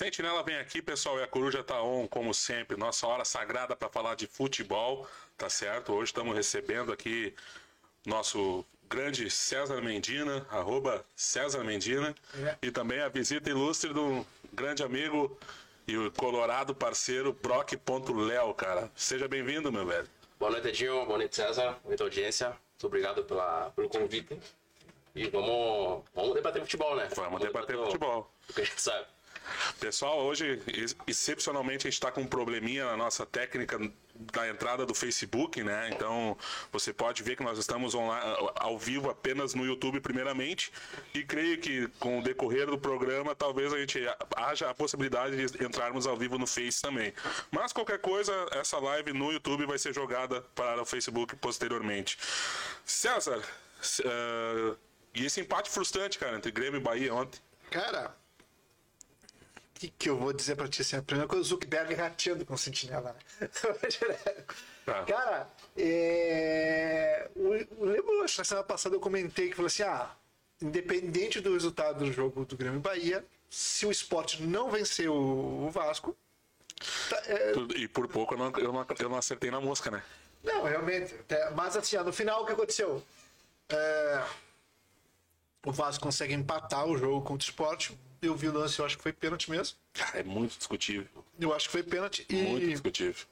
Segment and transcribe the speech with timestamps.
[0.00, 2.74] Sentinela vem aqui, pessoal, e a coruja tá on, como sempre.
[2.74, 5.06] Nossa hora sagrada para falar de futebol,
[5.36, 5.92] tá certo?
[5.92, 7.34] Hoje estamos recebendo aqui
[8.06, 12.56] nosso grande César Mendina, arroba César Mendina, é.
[12.62, 15.38] e também a visita ilustre do grande amigo
[15.86, 18.90] e o colorado parceiro Brock.Léo, cara.
[18.96, 20.08] Seja bem-vindo, meu velho.
[20.38, 21.04] Boa noite, Edinho.
[21.04, 21.78] Boa noite, César.
[21.84, 22.48] Muita audiência.
[22.48, 24.40] Muito obrigado pela, pelo convite.
[25.14, 27.06] E vamos, vamos debater futebol, né?
[27.14, 28.32] Vamos, vamos debater, debater futebol.
[28.48, 29.06] O que a gente sabe.
[29.78, 30.60] Pessoal, hoje,
[31.06, 33.78] excepcionalmente, a gente está com um probleminha na nossa técnica
[34.14, 35.90] da entrada do Facebook, né?
[35.92, 36.36] Então,
[36.70, 40.70] você pode ver que nós estamos online, ao vivo apenas no YouTube, primeiramente,
[41.14, 43.98] e creio que com o decorrer do programa, talvez a gente
[44.36, 47.14] haja a possibilidade de entrarmos ao vivo no Face também.
[47.50, 52.18] Mas, qualquer coisa, essa live no YouTube vai ser jogada para o Facebook posteriormente.
[52.84, 54.76] César, uh,
[55.14, 57.40] e esse empate frustrante, cara, entre Grêmio e Bahia ontem?
[57.70, 58.14] Cara,
[59.80, 60.82] que, que eu vou dizer pra ti?
[60.82, 63.48] Assim, a primeira coisa, o Zuckerberg rateando com o Sentinela, né?
[64.84, 65.04] tá.
[65.04, 67.30] Cara, é...
[67.34, 70.10] o, lembro, acho que na semana passada eu comentei que falei assim: ah,
[70.60, 75.70] independente do resultado do jogo do Grêmio Bahia, se o esporte não vencer o, o
[75.70, 76.14] Vasco.
[77.08, 77.52] Tá, é...
[77.76, 80.02] E por pouco eu não, eu, não, eu não acertei na mosca, né?
[80.44, 81.14] Não, realmente.
[81.54, 83.02] Mas assim, no final o que aconteceu?
[83.70, 84.24] É...
[85.64, 88.96] O Vasco consegue empatar o jogo contra o esporte eu vi o lance, eu acho
[88.96, 89.76] que foi pênalti mesmo.
[90.14, 91.06] É muito discutível.
[91.38, 92.26] Eu acho que foi pênalti.
[92.28, 92.34] E...
[92.34, 93.26] Muito discutível.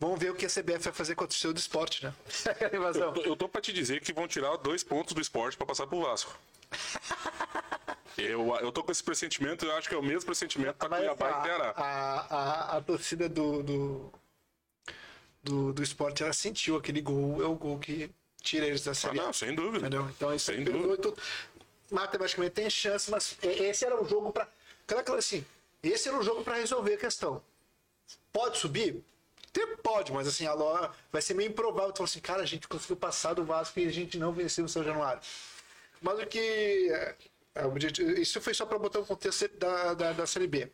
[0.00, 2.14] Vamos ver o que a CBF vai fazer contra o seu do esporte, né?
[2.72, 5.66] eu, tô, eu tô pra te dizer que vão tirar dois pontos do esporte para
[5.66, 6.38] passar pro Vasco.
[8.16, 11.40] eu, eu tô com esse pressentimento, eu acho que é o mesmo pressentimento pra Cuiabá
[11.40, 11.74] e Ceará.
[11.76, 14.12] A, a, a torcida do, do,
[15.42, 18.08] do, do esporte, ela sentiu aquele gol, é o gol que
[18.40, 19.18] tira eles da série.
[19.18, 19.78] Ah, não, sem dúvida.
[19.78, 20.08] Entendeu?
[20.10, 20.96] Então isso sem dúvida.
[20.96, 21.20] Tudo
[21.90, 24.48] matematicamente tem chance, mas esse era o jogo para.
[25.16, 25.44] Assim,
[25.82, 27.42] esse era o jogo para resolver a questão.
[28.32, 29.02] Pode subir?
[29.82, 31.92] Pode, mas assim, a Ló vai ser meio improvável.
[31.92, 34.68] Tu assim, cara, a gente conseguiu passar do Vasco e a gente não venceu no
[34.68, 35.20] São Januário.
[36.00, 36.90] Mas o que.
[36.92, 37.16] É,
[37.56, 40.70] é isso foi só para botar o contexto da, da, da Série B.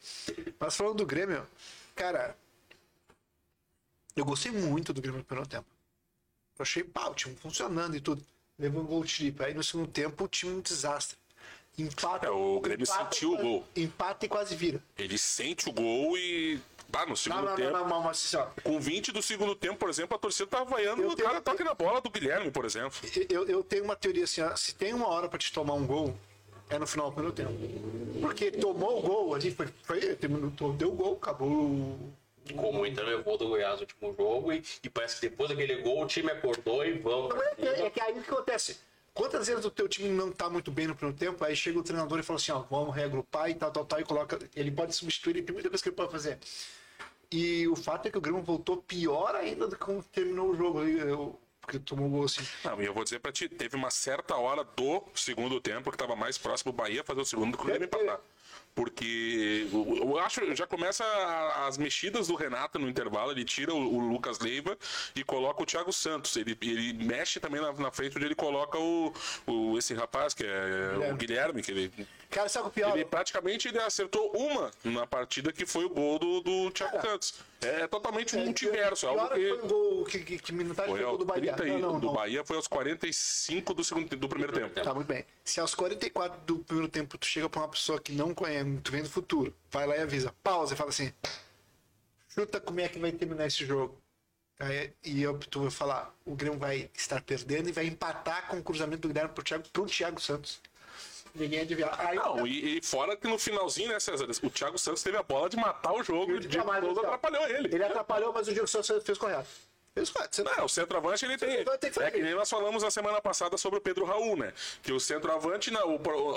[0.58, 1.46] Mas falando do Grêmio,
[1.94, 2.36] cara,
[4.14, 5.66] eu gostei muito do Grêmio no primeiro tempo.
[6.58, 8.24] Eu achei, pá, o time funcionando e tudo
[8.58, 9.42] levou um gol trip.
[9.42, 11.16] Aí no segundo tempo o time é um desastre.
[11.76, 12.26] Empata.
[12.26, 13.64] É, o Grêmio sentiu o gol.
[13.74, 14.80] Empata e quase vira.
[14.96, 16.60] Ele sente o gol e.
[16.92, 17.72] Ah, no segundo não, não, tempo.
[17.72, 20.62] Não, não, não, assim, ó, com 20 do segundo tempo, por exemplo, a torcida tá
[20.62, 22.96] vaiando o cara toque na bola do Guilherme, por exemplo.
[23.28, 25.84] Eu, eu tenho uma teoria assim, ó, se tem uma hora para te tomar um
[25.84, 26.16] gol,
[26.70, 27.52] é no final do primeiro tempo.
[28.20, 30.16] Porque tomou o gol ali, foi, foi,
[30.76, 31.98] deu o gol, acabou
[32.44, 36.02] ficou muito nervoso do Goiás no último jogo e, e, parece que depois daquele gol
[36.02, 37.34] o time acordou e vamos.
[37.34, 38.78] Não, é, que, é que aí o que acontece?
[39.12, 41.82] Quantas vezes o teu time não tá muito bem no primeiro tempo, aí chega o
[41.84, 44.38] treinador e fala assim, ó, vamos reagrupar e tal, tal, tal, e coloca.
[44.56, 46.38] Ele pode substituir, tem muita coisa que ele pode fazer.
[47.30, 50.56] E o fato é que o Grêmio voltou pior ainda do que quando terminou o
[50.56, 50.82] jogo.
[50.82, 52.42] Eu, porque tomou gol assim.
[52.64, 55.96] Não, e eu vou dizer pra ti, teve uma certa hora do segundo tempo que
[55.96, 58.20] tava mais próximo do Bahia fazer o segundo do que o Grêmio empatar.
[58.74, 61.04] Porque eu acho já começa
[61.66, 63.30] as mexidas do Renato no intervalo.
[63.30, 64.76] Ele tira o, Lucas Leiva
[65.14, 66.36] e coloca o Thiago Santos.
[66.36, 69.12] Ele, ele mexe também na, na frente onde ele coloca o,
[69.46, 71.12] o, esse rapaz, que é Guilherme.
[71.12, 71.62] o Guilherme.
[71.62, 71.92] Que ele,
[72.30, 72.94] Cara, sabe o pior?
[72.94, 77.10] Ele praticamente ele acertou uma na partida que foi o gol do, do Thiago Cara,
[77.10, 77.34] Santos.
[77.60, 79.06] É totalmente um é, multiverso.
[79.06, 79.34] Pior que...
[79.34, 81.56] foi o gol que, que, que minutagem foi, foi o gol do Bahia.
[81.56, 82.14] Não, não, do não.
[82.14, 84.80] Bahia foi aos 45 do, segundo, do primeiro tempo.
[84.80, 85.24] Tá, muito bem.
[85.44, 88.92] Se aos 44 do primeiro tempo tu chega pra uma pessoa que não conhece, tu
[88.92, 91.12] vem do futuro, vai lá e avisa, pausa e fala assim,
[92.28, 93.96] chuta como é que vai terminar esse jogo.
[94.58, 98.58] Aí, e eu, tu vai falar, o Grêmio vai estar perdendo e vai empatar com
[98.58, 100.60] o cruzamento do Guilherme pro Thiago, pro Thiago Santos.
[101.34, 101.90] Ninguém adivinha.
[101.98, 104.26] Aí, não, e, e, fora que no finalzinho, né, César?
[104.42, 107.04] O Thiago Santos teve a bola de matar o jogo e o Diego Souza então,
[107.04, 107.74] atrapalhou ele.
[107.74, 109.48] Ele atrapalhou, mas o Diego Souza fez correto.
[109.94, 110.44] Fez correto.
[110.44, 111.64] Não, o centroavante ele tem.
[111.64, 114.52] tem é que nem nós falamos na semana passada sobre o Pedro Raul, né?
[114.80, 115.72] Que o centroavante,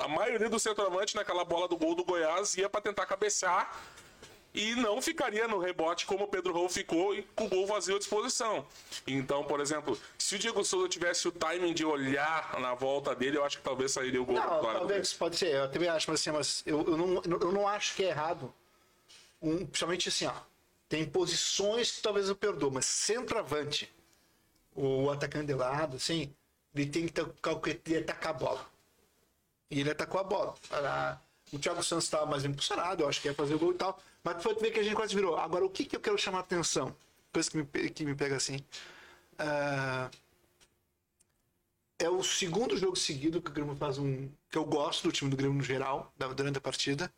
[0.04, 3.72] a maioria do centroavante naquela bola do gol do Goiás ia para tentar cabecear
[4.58, 7.96] e não ficaria no rebote como o Pedro Raul ficou e com o gol vazio
[7.96, 8.66] à disposição.
[9.06, 13.38] Então, por exemplo, se o Diego Souza tivesse o timing de olhar na volta dele,
[13.38, 14.34] eu acho que talvez sairia o gol.
[14.34, 17.68] Não, talvez, pode ser, eu também acho, mas assim, mas eu, eu, não, eu não
[17.68, 18.52] acho que é errado.
[19.40, 20.34] Um, principalmente assim, ó,
[20.90, 23.94] tem posições que talvez eu perdoo, mas centroavante,
[24.76, 26.34] o atacante de lado, assim,
[26.74, 28.66] ele tem que atacar a bola.
[29.70, 30.56] E ele atacou a bola.
[31.52, 34.00] O Thiago Santos estava mais impulsionado, eu acho que ia fazer o gol e tal.
[34.28, 35.38] Mas foi ver que a gente quase virou.
[35.38, 36.94] Agora, o que, que eu quero chamar a atenção?
[37.32, 38.58] Coisa que me, que me pega assim.
[39.40, 40.12] Uh,
[41.98, 44.28] é o segundo jogo seguido que o Grêmio faz um.
[44.52, 47.10] que eu gosto do time do Grêmio no geral, durante a partida.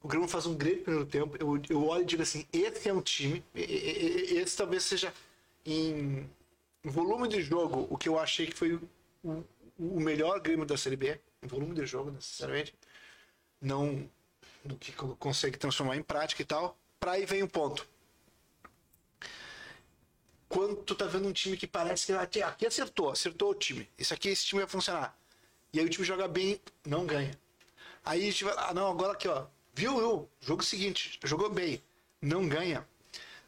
[0.00, 1.36] O Grêmio faz um grande primeiro tempo.
[1.38, 3.44] Eu, eu olho e digo assim: esse é um time.
[3.54, 5.12] Esse talvez seja
[5.66, 6.26] em
[6.82, 8.80] volume de jogo o que eu achei que foi
[9.22, 9.44] o,
[9.78, 11.20] o melhor Grêmio da Série B.
[11.42, 12.74] Em volume de jogo, necessariamente.
[13.60, 14.08] Não
[14.64, 16.76] no que co- consegue transformar em prática e tal.
[17.00, 17.86] Pra aí vem o ponto.
[20.48, 23.88] Quando tu tá vendo um time que parece que aqui, aqui acertou, acertou o time.
[23.98, 25.16] Isso aqui, esse time vai funcionar.
[25.72, 27.38] E aí o time joga bem, não ganha.
[28.04, 31.82] Aí a gente vai, ah não, agora aqui ó, viu, viu, jogo seguinte, jogou bem,
[32.20, 32.86] não ganha.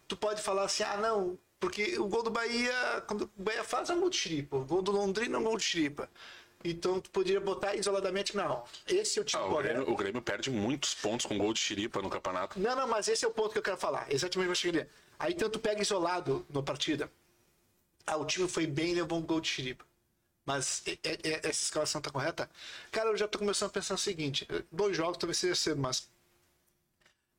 [0.09, 3.91] Tu pode falar assim, ah não, porque o gol do Bahia, quando o Bahia faz
[3.91, 6.09] é um gol de o gol do Londrina é um gol de chiripa.
[6.65, 9.57] Então tu poderia botar isoladamente, não, esse é o time Ah, o.
[9.59, 12.59] Grêmio, o Grêmio perde muitos pontos com gol de xiripa no campeonato.
[12.59, 14.11] Não, não, mas esse é o ponto que eu quero falar.
[14.11, 14.87] Exatamente o que eu cheguei.
[15.19, 17.13] Aí tanto pega isolado na partida.
[18.07, 19.85] Ah, o time foi bem e levou um gol de xiripa.
[20.47, 22.51] Mas é- é- essa escalação tá correta?
[22.91, 26.09] Cara, eu já tô começando a pensar o seguinte: dois jogos talvez seja cedo, mas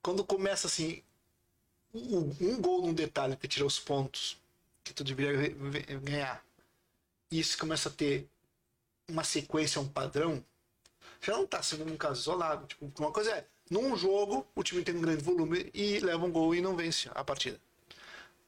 [0.04, 1.02] quando começa assim,
[1.94, 4.38] um, um gol num detalhe que tira os pontos
[4.84, 6.44] que tu deveria ve- ve- ganhar,
[7.32, 8.28] isso começa a ter
[9.08, 10.44] uma sequência, um padrão,
[11.22, 12.68] já não tá sendo um caso isolado.
[12.68, 16.32] Tipo, uma coisa é, num jogo, o time tem um grande volume e leva um
[16.32, 17.60] gol e não vence a partida.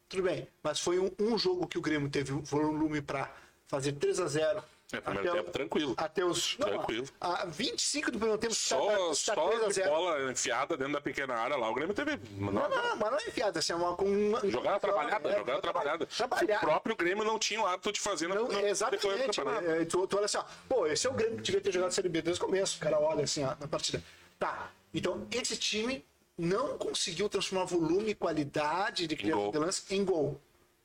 [0.10, 3.30] Tudo bem, mas foi um, um jogo que o Grêmio teve um volume para
[3.68, 4.64] fazer 3 a 0
[4.94, 5.94] É, primeiro até tempo tranquilo.
[5.98, 6.58] Até os.
[6.58, 7.08] não, Tranquilo.
[7.20, 9.90] A 25 do primeiro tempo, Só, tá- tá só 3 a de 0.
[9.90, 11.70] bola enfiada dentro da pequena área lá.
[11.70, 12.18] O Grêmio teve.
[12.38, 16.08] Não, não, mas não é enfiada, assim, é uma, uma Jogada trabalhada, é, jogada trabalhada.
[16.08, 19.42] O próprio Grêmio não tinha o hábito de fazer na, Não, exatamente.
[19.42, 21.92] É, tu, tu olha assim, ó, pô, esse é o Grêmio que devia ter jogado
[21.92, 22.78] Série B desde o começo.
[22.78, 24.02] O cara olha assim, ó, na partida.
[24.40, 26.06] Tá, então esse time
[26.38, 30.40] não conseguiu transformar volume e qualidade de criação de lance em gol.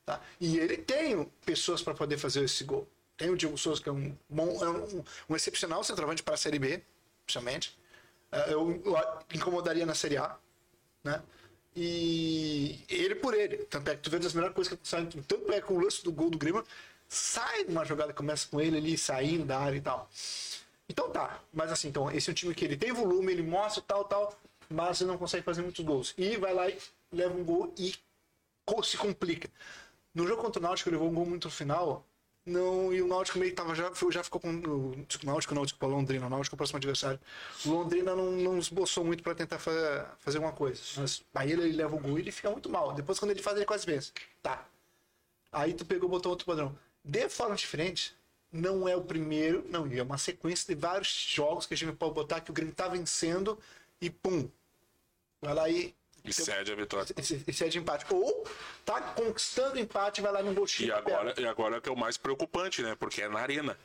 [0.05, 0.21] Tá?
[0.41, 2.89] E ele tem pessoas para poder fazer esse gol.
[3.23, 6.37] Tem o Diego Souza, que é um, bom, é um, um excepcional centroavante para a
[6.37, 6.83] Série B,
[7.25, 7.79] principalmente.
[8.33, 8.97] É, Eu, eu
[9.33, 10.37] incomodaria na Série A.
[11.05, 11.23] Né?
[11.77, 13.59] E ele por ele.
[13.59, 15.07] Tanto é que tu vê das melhores coisas que saem.
[15.07, 16.65] Tanto é que o lance do gol do Grêmio
[17.09, 20.11] sai numa jogada que começa com ele ali saindo da área e tal.
[20.89, 21.41] Então tá.
[21.53, 24.37] Mas assim, então, esse é um time que ele tem volume, ele mostra tal, tal,
[24.69, 26.13] mas ele não consegue fazer muitos gols.
[26.19, 26.77] E vai lá e
[27.13, 27.95] leva um gol e
[28.83, 29.49] se complica.
[30.13, 32.05] No jogo contra o Náutico, ele levou um gol muito no final.
[32.45, 34.51] Não, e o Náutico meio que tava, já, já ficou com.
[34.51, 36.27] O Náutico, não, desculpa, Londrina.
[36.27, 37.21] O Náutico é o próximo adversário.
[37.65, 40.81] O Londrina não, não esboçou muito para tentar fa- fazer alguma coisa.
[40.97, 42.93] Mas aí ele, ele leva o gol e ele fica muito mal.
[42.95, 44.13] Depois, quando ele faz, ele quase vence.
[44.43, 44.67] Tá.
[45.53, 46.77] Aí tu pegou botou outro padrão.
[47.05, 48.17] De forma diferente,
[48.51, 52.15] não é o primeiro, não, é uma sequência de vários jogos que a gente pode
[52.15, 53.57] botar que o Grêmio tá vencendo
[54.01, 54.49] e pum.
[55.41, 55.95] Vai lá e.
[56.25, 57.13] E cede a vitória.
[57.17, 58.07] Esse, esse é de empate.
[58.11, 58.47] Ou
[58.85, 61.93] tá conquistando empate e vai lá no gol E agora, e agora é que é
[61.93, 62.95] o mais preocupante, né?
[62.95, 63.77] Porque é na arena.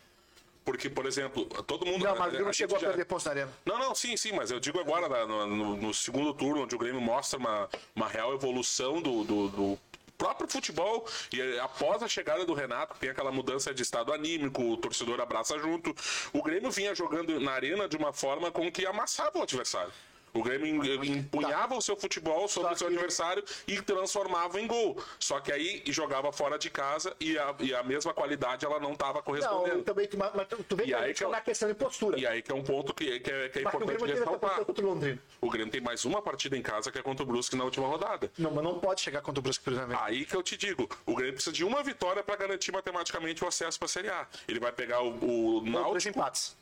[0.64, 2.04] Porque, por exemplo, todo mundo.
[2.04, 3.52] Não, mas o a Grêmio gente chegou a já- perder pontos na arena.
[3.66, 6.78] Não, não, sim, sim, mas eu digo agora no, no- no segundo turno, onde o
[6.78, 9.80] Grêmio mostra uma, uma real evolução do, do- do
[10.18, 11.08] próprio futebol.
[11.32, 15.22] E eh, após a chegada do Renato, tem aquela mudança de estado anímico, o torcedor
[15.22, 15.96] abraça junto.
[16.34, 19.94] O Grêmio vinha jogando na arena de uma forma com que amassava o adversário.
[20.34, 20.68] O Grêmio
[21.04, 25.02] em- empunhava o seu futebol sobre Só o seu que- adversário e transformava em gol.
[25.20, 28.94] Só que aí jogava fora de casa e a, e a mesma qualidade ela não
[28.94, 29.84] estava Não, correspondendo.
[29.84, 32.20] também, tu- mas tu, tu vê E que aí que eu- na questão de postura.
[32.20, 34.62] E aí que é um ponto que, que é, que é o importante essa ressaltar.
[34.62, 35.20] o.
[35.42, 37.88] O Grêmio tem mais uma partida em casa que é contra o Brusque na última
[37.88, 38.32] rodada.
[38.38, 39.98] Não, mas não pode chegar contra o Brusque, exemplo.
[40.02, 43.48] Aí que eu te digo, o Grêmio precisa de uma vitória para garantir matematicamente o
[43.48, 44.28] acesso para a Série A.
[44.48, 46.56] Ele vai pegar o, o Náutico, empates.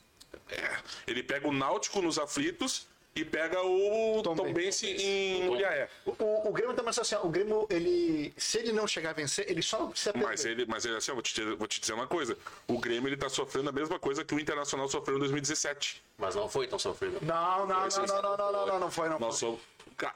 [0.50, 5.88] é, ele pega o Náutico nos aflitos e pega o Tom Tombense em Muriaé.
[6.06, 9.14] O, o, o Grêmio também assim, ó, o Grêmio, ele, se ele não chegar a
[9.14, 10.28] vencer, ele só não precisa perder.
[10.28, 12.38] Mas ele, mas ele assim, eu vou te, dizer- vou te dizer uma coisa.
[12.68, 16.04] O Grêmio ele tá sofrendo a mesma coisa que o Internacional sofreu em 2017.
[16.18, 17.18] Mas não foi tão sofrido.
[17.22, 19.18] Não, não, Foi, não, não, não, não, não, não, não foi, não.
[19.18, 19.58] Nós foi.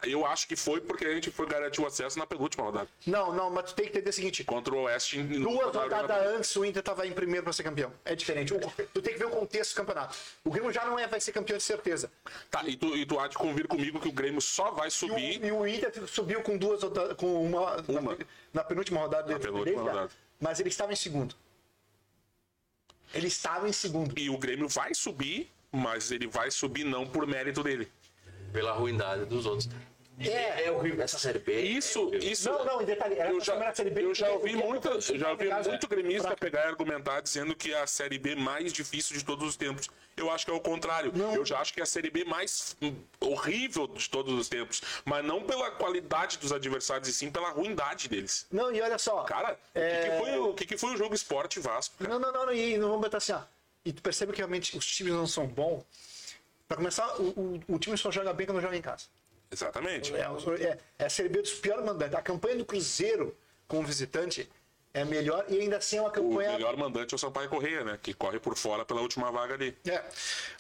[0.03, 2.87] Eu acho que foi porque a gente foi garantir o acesso na penúltima rodada.
[3.05, 4.43] Não, não, mas tu tem que entender o seguinte.
[4.43, 7.91] Contra o Oeste em Duas rodadas antes, o Inter tava em primeiro para ser campeão.
[8.03, 8.53] É diferente.
[8.53, 8.59] O-
[8.93, 10.17] tu tem que ver o contexto do campeonato.
[10.43, 12.11] O Grêmio já não é, vai ser campeão de certeza.
[12.51, 14.89] Tá, e tu, e tu há de convir comigo que o Grêmio só vai E
[14.89, 15.43] o, subir.
[15.45, 18.01] e o Inter subiu com duas rodadas, com uma, Uma.
[18.15, 18.17] Na,
[18.53, 19.31] na penúltima rodada.
[19.31, 19.91] Na penúltima já.
[19.91, 20.11] rodada.
[20.39, 21.35] Mas ele estava em segundo.
[23.13, 24.17] Ele estava em segundo.
[24.19, 27.91] E o Grêmio vai subir, mas ele vai subir não por mérito dele.
[28.51, 29.69] Pela ruindade dos outros.
[30.19, 30.65] É.
[30.65, 31.01] é horrível.
[31.01, 31.61] Essa série B.
[31.61, 32.49] Isso, isso.
[32.49, 34.61] Não, não, em detalhe, era Eu pra já, Série B, eu já porque ouvi o
[34.61, 36.41] que muito, aconteceu já ouvi muito é gremista fraco.
[36.41, 39.89] pegar e argumentar dizendo que é a Série B mais difícil de todos os tempos.
[40.17, 41.13] Eu acho que é o contrário.
[41.15, 41.33] Não.
[41.33, 44.81] Eu já acho que é a Série B mais hum, horrível de todos os tempos.
[45.05, 48.45] Mas não pela qualidade dos adversários, e sim pela ruindade deles.
[48.51, 49.23] Não, e olha só.
[49.23, 49.79] Cara, É.
[49.79, 51.95] o, que, que foi, o que, que foi o jogo Esporte Vasco?
[51.97, 52.09] cara?
[52.09, 53.39] Não, não, não, não, e não vamos botar assim, ó.
[53.85, 55.85] E tu percebe que realmente os times não são bons.
[56.69, 57.29] Pra começar, o,
[57.67, 59.05] o, o time só joga bem quando joga em casa.
[59.51, 60.13] Exatamente.
[60.15, 60.19] É,
[60.61, 62.13] é, é a Série B dos piores mandantes.
[62.15, 63.35] A campanha do Cruzeiro
[63.67, 64.47] como visitante
[64.93, 66.51] é melhor e ainda assim é uma O campanha.
[66.51, 67.99] melhor mandante é o Sampaio Correia, né?
[68.01, 69.75] Que corre por fora pela última vaga ali.
[69.87, 70.03] É,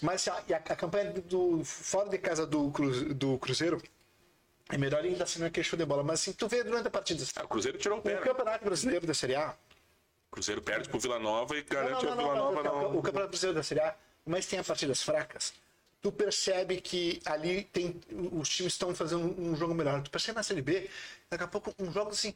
[0.01, 3.79] mas a, a, a campanha do, fora de casa do, Cru- do Cruzeiro
[4.71, 6.03] é melhor ainda assim não é que é show de bola.
[6.03, 7.23] Mas assim, tu vê durante a partida.
[7.35, 8.13] Ah, o Cruzeiro tirou o pé.
[8.13, 8.21] O né?
[8.21, 9.55] Campeonato Brasileiro da Série A.
[10.31, 12.63] O Cruzeiro perde pro Vila Nova e garante Não, a não, Vila não, não, Nova
[12.63, 12.97] não, não.
[12.97, 15.53] O Campeonato Brasileiro da Série A, mas tem as partidas fracas.
[16.01, 17.99] Tu percebe que ali tem.
[18.31, 20.01] Os times estão fazendo um jogo melhor.
[20.01, 20.89] Tu percebe na Série B,
[21.29, 22.33] daqui a pouco um jogo assim.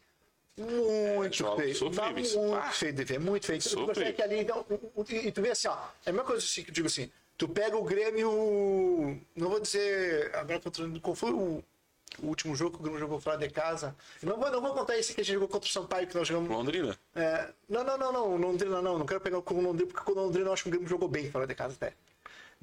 [0.58, 1.75] Muito jogos feio.
[1.75, 2.36] Sofríveis.
[2.36, 3.62] muito Ah, feio de ver, muito feio.
[3.62, 4.65] Tu percebe que ali, então,
[5.10, 5.77] e tu vê assim, ó.
[6.05, 7.10] É a mesma coisa assim que eu digo assim.
[7.38, 9.20] Tu pega o Grêmio.
[9.36, 10.36] Não vou dizer.
[10.36, 10.62] Agora.
[11.01, 11.63] Qual foi o,
[12.22, 13.96] o último jogo que o Grêmio jogou fora de casa?
[14.22, 16.27] Não vou, não vou contar esse que a gente jogou contra o Sampaio, que nós
[16.27, 16.50] jogamos.
[16.50, 16.98] Londrina.
[17.15, 20.12] É, não, não, não, não, Londrina não, não quero pegar com o Londrina, porque com
[20.20, 21.93] o Londrina eu acho que o Grêmio jogou bem fora de casa até.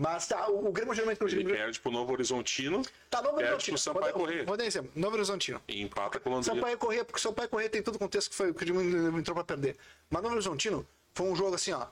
[0.02, 3.36] Mas tá, o, o Grêmio geralmente Ele o Grêmio, perde pro Novo Horizontino Tá, Novo
[3.36, 3.74] perde Horizontino.
[3.76, 4.44] pro Sampaio Vou- Correia.
[4.46, 5.60] Vou dar exemplo, Novo Horizontino.
[5.68, 6.54] e empata com o Londrina.
[6.54, 9.34] Sampaio Correia, porque Sampaio Correia tem todo o contexto que foi que o Grêmio entrou
[9.34, 9.76] pra perder.
[10.08, 11.86] Mas Novo Horizontino foi um jogo assim, ó.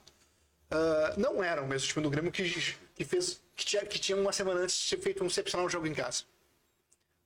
[0.71, 2.49] ah, não era o mesmo time do Grêmio que,
[2.95, 3.41] que fez.
[3.55, 6.23] Que tinha, que tinha uma semana antes de ter feito um excepcional jogo em casa.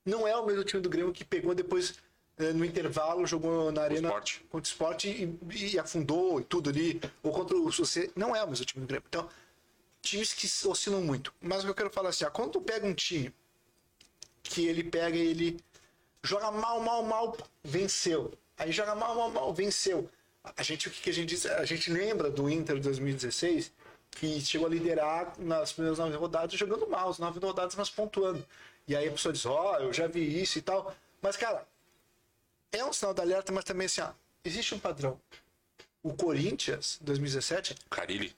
[0.05, 1.95] Não é o mesmo time do Grêmio que pegou depois,
[2.39, 4.39] eh, no intervalo, jogou na arena Sport.
[4.51, 7.01] contra o esporte e, e afundou e tudo ali.
[7.23, 9.05] Ou contra o você Não é o mesmo time do Grêmio.
[9.09, 9.29] Então,
[10.03, 11.33] times que oscilam muito.
[11.41, 13.33] Mas o que eu quero falar é assim, ó, quando tu pega um time
[14.43, 15.59] que ele pega ele
[16.23, 18.33] joga mal, mal, mal, venceu.
[18.59, 20.11] Aí joga mal, mal, mal, venceu.
[20.57, 21.47] A gente, o que, que a gente diz?
[21.47, 23.73] A gente lembra do Inter de 2016,
[24.11, 28.45] que chegou a liderar nas primeiras nove rodadas jogando mal, as nove rodadas, mas pontuando.
[28.87, 30.95] E aí a pessoa diz, ó, eu já vi isso e tal.
[31.21, 31.67] Mas, cara,
[32.73, 34.11] é um sinal de alerta, mas também assim, ó,
[34.45, 35.21] existe um padrão.
[36.03, 38.35] O Corinthians, 2017, Carilli.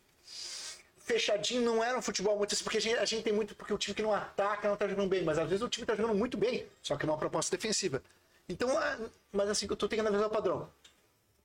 [1.04, 3.72] Fechadinho não era um futebol muito assim, porque a gente, a gente tem muito porque
[3.72, 5.94] o time que não ataca não tá jogando bem, mas às vezes o time tá
[5.94, 8.02] jogando muito bem, só que não é uma proposta defensiva.
[8.48, 8.98] Então, ah,
[9.32, 10.68] mas assim, tu tem que analisar o padrão.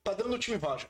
[0.04, 0.90] Padrão do time Roger.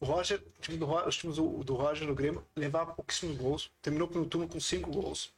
[0.00, 3.36] O Roger, o time do, Ro- os times do, do Roger no Grêmio levava pouquíssimos
[3.36, 5.32] gols, terminou o primeiro turno com cinco gols.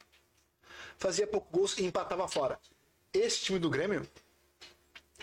[0.99, 2.59] Fazia pouco gols e empatava fora.
[3.11, 4.07] Esse time do Grêmio,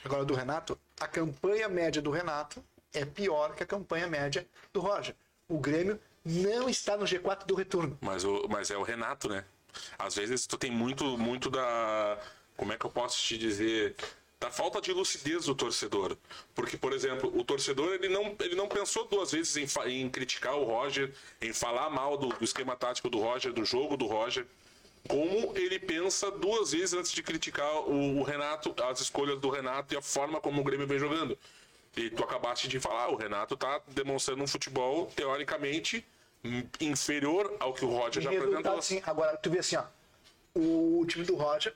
[0.04, 2.62] agora do Renato, a campanha média do Renato
[2.92, 5.14] é pior que a campanha média do Roger.
[5.48, 7.96] O Grêmio não está no G4 do retorno.
[8.00, 9.44] Mas, o, mas é o Renato, né?
[9.98, 12.18] Às vezes tu tem muito, muito da.
[12.56, 13.96] Como é que eu posso te dizer?
[14.38, 16.16] Da falta de lucidez do torcedor.
[16.54, 20.54] Porque, por exemplo, o torcedor ele não, ele não pensou duas vezes em, em criticar
[20.54, 24.46] o Roger, em falar mal do, do esquema tático do Roger, do jogo do Roger.
[25.08, 29.94] Como ele pensa duas vezes antes de criticar o, o Renato, as escolhas do Renato
[29.94, 31.36] e a forma como o Grêmio vem jogando.
[31.96, 36.04] E tu acabaste de falar, o Renato tá demonstrando um futebol, teoricamente,
[36.80, 38.78] inferior ao que o Roger já apresentou.
[38.78, 39.84] assim, agora, tu vê assim, ó.
[40.54, 41.74] O time do Roger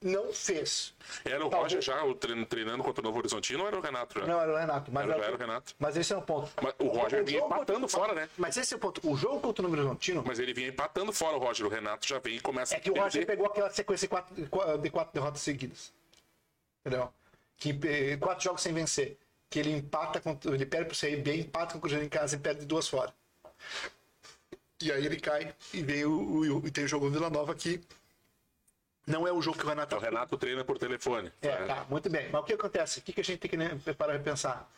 [0.00, 0.92] não fez.
[1.24, 3.80] Era o Talvez- Roger já o trein- treinando contra o Novo Horizontino ou era o
[3.80, 4.26] Renato já?
[4.26, 4.92] Não, era o Renato.
[4.92, 5.74] Mas, Era- era o Renato.
[5.78, 6.50] mas esse é o ponto.
[6.62, 8.28] Mas o Roger vinha jogo empatando contra- fora, né?
[8.36, 9.00] Mas esse é o ponto.
[9.08, 11.66] O jogo contra o Número Horizontino Mas ele vinha empatando fora o Roger.
[11.66, 13.26] O Renato já vem e começa é que o Roger perder.
[13.26, 15.92] pegou aquela sequência de quatro, de quatro derrotas seguidas.
[16.84, 17.10] Entendeu?
[17.56, 19.16] Que, eh, quatro jogos sem vencer.
[19.48, 22.38] Que ele empata, contra, ele perde pro CRB, empata com o Cruzeiro em casa e
[22.38, 23.14] perde duas fora.
[24.82, 27.80] E aí ele cai e veio o, o- e tem o jogo Vila Nova que
[29.06, 31.30] não é o jogo que o Renato O Renato treina por telefone.
[31.42, 31.66] É, né?
[31.66, 32.30] tá, muito bem.
[32.30, 33.00] Mas o que acontece?
[33.00, 34.70] O que, que a gente tem que né, parar e pensar?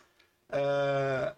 [0.51, 1.35] É,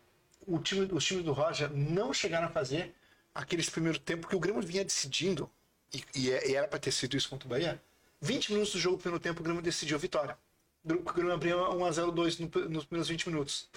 [0.46, 2.94] o time, os times do Roger não chegaram a fazer
[3.34, 5.48] aqueles primeiro tempo que o Grêmio vinha decidindo,
[5.92, 7.80] e, e é- era para ter sido isso contra o Bahia.
[8.20, 10.36] 20 minutos do jogo do primeiro tempo, o Grêmio decidiu a vitória.
[10.84, 13.68] O Grêmio abria 1x0-2 no- nos primeiros 20 minutos.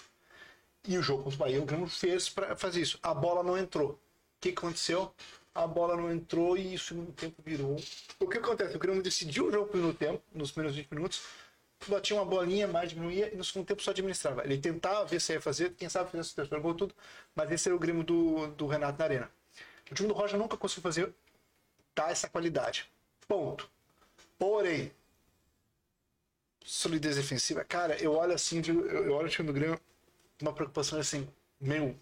[0.88, 2.98] E o jogo contra o Bahia, o Grêmio fez para fazer isso.
[3.04, 4.00] A bola não entrou.
[4.42, 5.14] Que aconteceu?
[5.54, 7.78] A bola não entrou e o segundo tempo virou.
[8.20, 8.76] O que acontece?
[8.76, 11.24] O Grêmio decidiu o jogo no tempo, nos primeiros 20 minutos,
[11.88, 14.44] batia uma bolinha, mais diminuía, e no segundo tempo só administrava.
[14.44, 16.96] Ele tentava ver se ia fazer, quem sabe fazer o terceiro gol, tudo,
[17.36, 19.32] mas esse era o Grêmio do, do Renato na Arena.
[19.92, 21.14] O time do Roger nunca conseguiu fazer
[21.94, 22.90] tá, essa qualidade.
[23.28, 23.70] Ponto.
[24.40, 24.92] Porém,
[26.64, 29.80] solidez defensiva, cara, eu olho assim, eu olho o time do Grêmio,
[30.42, 31.28] uma preocupação assim,
[31.60, 31.96] meu,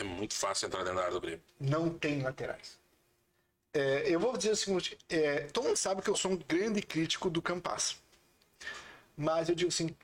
[0.00, 1.42] É muito fácil entrar dentro da área do Grêmio.
[1.60, 2.78] não tem laterais.
[3.72, 6.80] É, eu vou dizer o seguinte: é, todo mundo sabe que eu sou um grande
[6.80, 8.00] crítico do Campas.
[9.14, 9.94] Mas eu digo assim: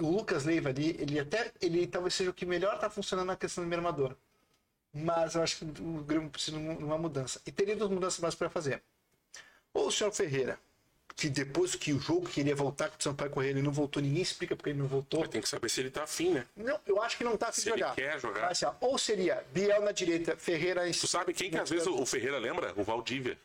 [0.00, 1.52] o Lucas Leiva ali, ele até.
[1.60, 4.16] Ele talvez seja o que melhor está funcionando na questão do meio armador.
[4.92, 7.40] Mas eu acho que o Grêmio precisa de uma mudança.
[7.46, 8.82] E teria duas mudanças mais para fazer.
[9.72, 10.58] Ou o senhor Ferreira,
[11.16, 14.20] que depois que o jogo queria voltar com o Sampaio Correia, ele não voltou, ninguém
[14.22, 15.26] explica porque ele não voltou.
[15.26, 16.46] Tem que saber se ele tá afim, né?
[16.54, 17.94] Não, eu acho que não tá afim de Se ele jogar.
[17.94, 18.40] quer jogar.
[18.42, 21.70] Mas, assim, ó, ou seria Biel na direita, Ferreira em Tu sabe quem que às
[21.70, 22.74] vezes o Ferreira lembra?
[22.76, 23.38] O Valdívia.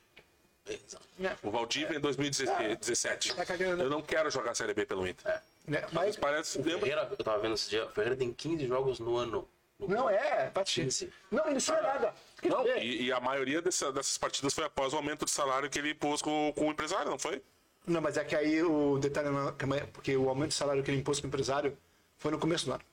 [1.42, 3.34] O Valdívia em 2017.
[3.36, 3.84] Tá cagando.
[3.84, 5.30] Eu não quero jogar Série B pelo Inter.
[5.32, 5.42] É.
[5.68, 5.82] Né?
[5.92, 6.58] Mas Mas, parece.
[6.58, 6.80] O Lembra?
[6.82, 9.48] Ferreira, eu tava vendo esse dia, o Ferreira tem 15 jogos no ano.
[9.80, 10.82] No- não é, bati.
[10.82, 11.12] 15.
[11.32, 12.14] Não, ele não é nada.
[12.44, 15.80] Não, e, e a maioria dessa- dessas partidas foi após o aumento de salário que
[15.80, 17.42] ele pôs com, com o empresário, não foi?
[17.88, 20.92] Não, mas é que aí o detalhe não é porque o aumento de salário que
[20.92, 21.78] ele impôs para o empresário
[22.18, 22.84] foi no começo do ano.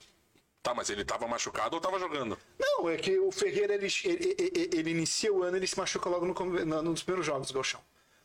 [0.63, 2.37] Tá, mas ele tava machucado ou tava jogando?
[2.59, 6.09] Não, é que o Ferreira ele, ele, ele- ele inicia o ano ele se machuca
[6.09, 7.81] logo no, no- nos primeiros jogos do Galchão.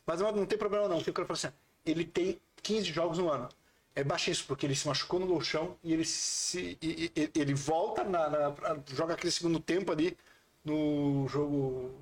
[0.06, 1.56] Mas não, não tem problema não, porque eu quero falar assim,
[1.86, 3.48] ele tem 15 jogos no ano.
[3.94, 8.02] É baixíssimo, porque ele se machucou no Galchão e ele se e- e- ele volta
[8.02, 8.54] na, na-
[8.88, 10.16] joga aquele segundo tempo ali
[10.64, 11.94] no jogo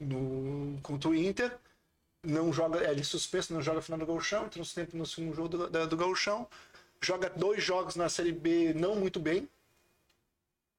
[0.00, 1.56] no, contra o Inter.
[2.26, 5.06] Não joga, é, ele é suspenso, não joga final do Gauchão, entra no tempo no
[5.06, 6.46] segundo jogo do, da- do Gauchão,
[7.00, 9.48] joga dois jogos na Série B não muito bem.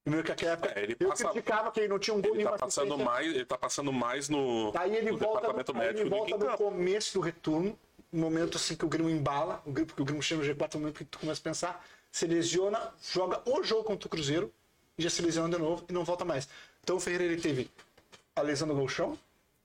[0.03, 2.33] Primeiro que naquela época É, ele eu passa- criticava que ele não tinha um gol
[2.35, 5.79] Ele tá passando mais, ele tá passando mais no, Aí ele no volta, departamento no,
[5.79, 7.77] médico ele do volta no começo do retorno,
[8.11, 10.73] no momento assim que o Grêmio embala, o Grêmio, porque o Grêmio chama o G4
[10.75, 14.51] no momento que tu começa a pensar, se lesiona, joga o jogo contra o Cruzeiro,
[14.97, 16.47] e já se lesiona de novo e não volta mais.
[16.83, 17.69] Então o Ferreira ele teve
[18.35, 19.17] a lesão no Golchão,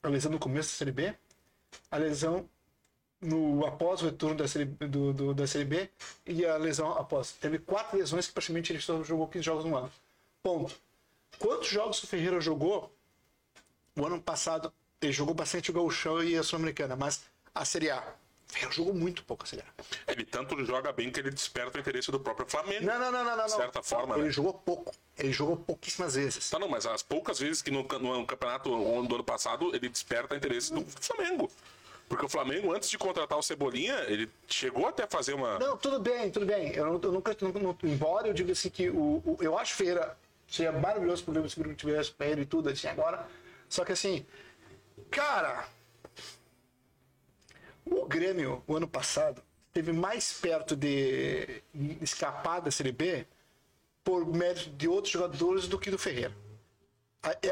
[0.03, 1.15] a lesão no começo da Série B,
[1.91, 2.49] a lesão
[3.21, 5.91] no após o retorno da série, do, do- da Série B
[6.27, 7.33] e a lesão após.
[7.33, 9.93] Teve quatro lesões que praticamente ele só jogou 15 jogos no ano.
[10.43, 10.75] Ponto.
[11.39, 12.93] Quantos jogos o Ferreira jogou
[13.97, 14.73] o ano passado?
[15.01, 17.25] Ele jogou bastante o Gauchão e a Sul-Americana, mas
[17.55, 18.03] a Série A.
[18.53, 20.13] O Ferreira jogou muito pouco a Série A.
[20.13, 22.85] Ele tanto joga bem que ele desperta o interesse do próprio Flamengo.
[22.85, 23.47] Não, não, não, não, não.
[23.47, 23.83] De certa não.
[23.83, 24.31] forma, Ele né?
[24.31, 24.95] jogou pouco.
[25.17, 26.51] Ele jogou pouquíssimas vezes.
[26.51, 30.37] Tá, não, mas as poucas vezes que no, no campeonato do ano passado ele desperta
[30.37, 31.51] interesse do Flamengo.
[32.11, 35.59] Porque o Flamengo, antes de contratar o Cebolinha, ele chegou até a fazer uma.
[35.59, 36.75] Não, tudo bem, tudo bem.
[36.75, 40.15] Eu, eu nunca, não, não- embora eu diga assim que o, o- eu acho Feira
[40.47, 43.27] seria maravilhoso pro Grêmio se o Grêmio tivesse ele e tudo assim agora.
[43.67, 44.27] Só que assim,
[45.11, 45.67] cara,
[47.85, 49.43] o Grêmio o ano passado
[49.73, 51.63] teve mais perto de
[52.01, 53.27] escapar da Série B
[54.05, 56.35] por mérito de outros jogadores do que do Ferreira.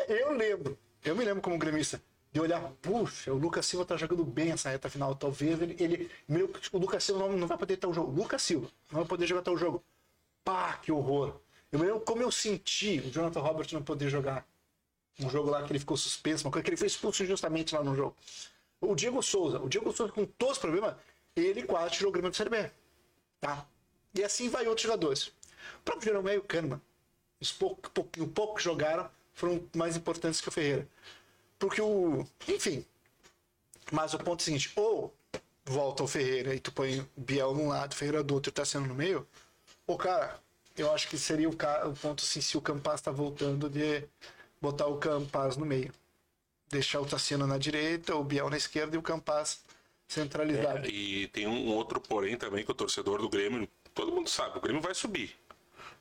[0.08, 4.24] Eu lembro, eu me lembro como gremista, de olhar, puxa, o Lucas Silva tá jogando
[4.24, 5.76] bem essa reta final, talvez ele.
[5.78, 8.12] ele meu, o Lucas Silva não, não vai poder ter o jogo.
[8.12, 9.82] Lucas Silva não vai poder jogar o jogo.
[10.44, 11.40] Pá, que horror.
[11.72, 14.46] Eu me lembro como eu senti o Jonathan Robert não poder jogar.
[15.18, 17.82] Um jogo lá que ele ficou suspenso, uma coisa que ele foi expulso justamente lá
[17.82, 18.16] no jogo.
[18.80, 20.94] O Diego Souza, o Diego Souza com todos os problemas,
[21.36, 22.70] ele quase tirou o Grêmio do Série B.
[23.40, 23.66] Tá?
[24.14, 25.28] E assim vai outros jogadores.
[25.28, 26.80] O próprio Jeromel e o Kahneman,
[27.40, 30.88] os pouco, pouco, que jogaram, foram mais importantes que o Ferreira.
[31.58, 32.26] Porque o.
[32.48, 32.84] Enfim.
[33.92, 35.14] Mas o ponto é o seguinte: ou
[35.64, 38.52] volta o Ferreira e tu põe o Biel num lado, o Ferreira do outro e
[38.52, 39.26] tá sendo no meio,
[39.86, 40.40] ou cara,
[40.76, 44.04] eu acho que seria o, ca- o ponto assim, se o Campas tá voltando de
[44.60, 45.92] botar o Campas no meio.
[46.70, 49.60] Deixar o Tassiano na direita, o Biel na esquerda e o Campas
[50.06, 50.86] centralizado.
[50.88, 54.60] E tem um outro porém também que o torcedor do Grêmio, todo mundo sabe, o
[54.60, 55.34] Grêmio vai subir.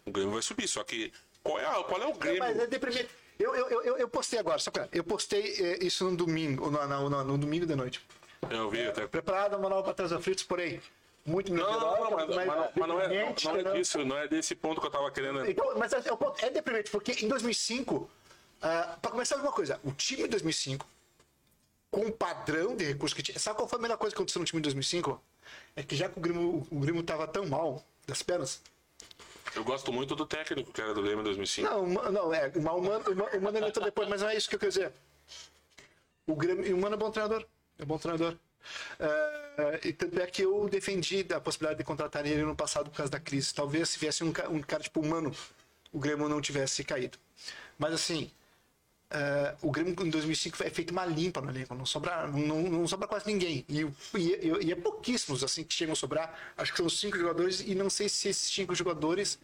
[0.05, 1.11] O Grêmio vai subir, só que
[1.43, 2.39] qual é, a- qual é o Grêmio?
[2.39, 3.09] Mas é deprimente.
[3.39, 4.89] Eu, eu, eu, eu postei agora, qual é?
[4.91, 8.01] Eu postei eh, isso no domingo, no, no, no, no domingo de noite.
[8.49, 9.07] Eu vi até.
[9.07, 10.81] Preparado, manual para trás aflitos, porém,
[11.25, 13.07] muito Não, não, não, mas, mas, não- mas não, é,
[13.43, 15.45] não é disso, não é desse ponto que eu tava querendo.
[15.49, 18.09] Então, mas é, é é deprimente, porque em 2005,
[18.61, 20.85] ah, para começar uma coisa, o time de 2005,
[21.91, 24.39] com o padrão de recursos que tinha, sabe qual foi a melhor coisa que aconteceu
[24.39, 25.21] no time de 2005?
[25.75, 28.61] É que já que o Grêmio, o Grêmio tava tão mal das pernas,
[29.55, 31.67] Eu gosto muito do técnico que era do Grêmio em 2005.
[31.67, 34.55] Não, uma- não, é, o Mano, o Mano entrou depois, mas não é isso que
[34.55, 34.91] eu quero dizer.
[36.27, 37.43] O Grêmio, o Mano é bom treinador,
[37.79, 38.35] é bom treinador.
[38.99, 42.97] É, e tanto é que eu defendi a possibilidade de contratar ele no passado por
[42.97, 43.51] causa da crise.
[43.53, 45.35] Talvez se viesse um, um cara tipo o Mano,
[45.91, 47.17] o Grêmio não tivesse caído.
[47.77, 48.31] Mas assim,
[49.11, 52.87] é, o Grêmio em 2005 é feito uma limpa no elenco, não sobra, não, não,
[52.87, 53.65] sobra quase ninguém.
[53.67, 53.81] E,
[54.17, 56.33] e, e- é pouquíssimos assim que chegam a sobrar.
[56.57, 59.39] Acho que são cinco jogadores e não sei se esses cinco jogadores,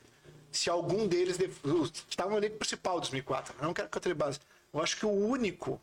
[0.51, 3.55] se algum deles que estavam no elenco principal de 2004.
[3.59, 4.39] Eu não quero categoria base.
[4.73, 5.81] Eu acho que o único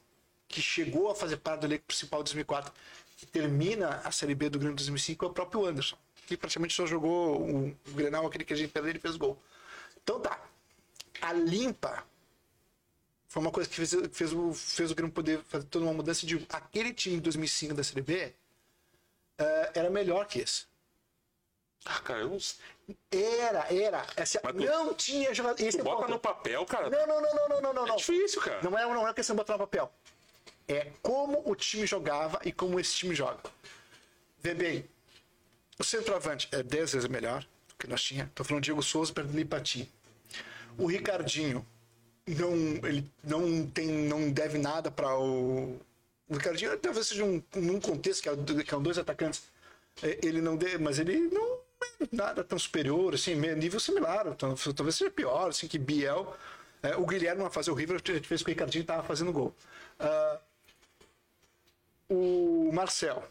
[0.49, 2.73] que chegou a fazer parte do elenco principal de 2004
[3.17, 6.75] que termina a Série B do Grêmio de 2005 é o próprio Anderson, que praticamente
[6.75, 9.41] só jogou o, o Grenal, aquele que a gente perdeu, ele fez gol.
[10.03, 10.41] Então tá.
[11.21, 12.05] A limpa
[13.33, 16.27] foi uma coisa que fez, fez, o, fez o Grêmio poder fazer toda uma mudança
[16.27, 18.35] de aquele time de 2005 da Série B
[19.39, 20.67] eh, era melhor que esse.
[21.87, 22.39] Ah, cara, eu não.
[23.11, 24.07] Era, era.
[24.19, 25.65] Essa, tu- não tinha jogador.
[25.65, 26.11] Esse é Bota ponto.
[26.11, 26.91] no papel, cara.
[26.91, 27.85] Não, não, não, não, não, não, não.
[27.87, 27.97] É não.
[27.97, 28.61] difícil, cara.
[28.63, 29.91] Não é, não é questão de botar no papel.
[30.69, 33.41] É como o time jogava e como esse time joga.
[34.41, 34.85] Vê bem,
[35.79, 38.31] o centroavante é 10 vezes melhor do que nós tinha.
[38.35, 39.91] Tô falando Diego Souza perto do Lipati.
[40.77, 41.67] O Ricardinho
[42.27, 42.55] não,
[42.89, 45.79] ele não tem, não deve nada para o,
[46.31, 49.43] Ricardinho talvez seja um, num contexto que é, que é dois atacantes.
[50.03, 51.59] é, Ele não dê, mas ele não
[52.01, 54.27] é nada tão superior, assim, nível similar.
[54.29, 56.37] Então, talvez seja pior, assim, que Biel.
[56.83, 59.55] É, o Guilherme numa fase horrível, fez com o Ricardinho tava fazendo gol.
[60.01, 60.41] Ah,
[62.09, 63.23] o Marcel.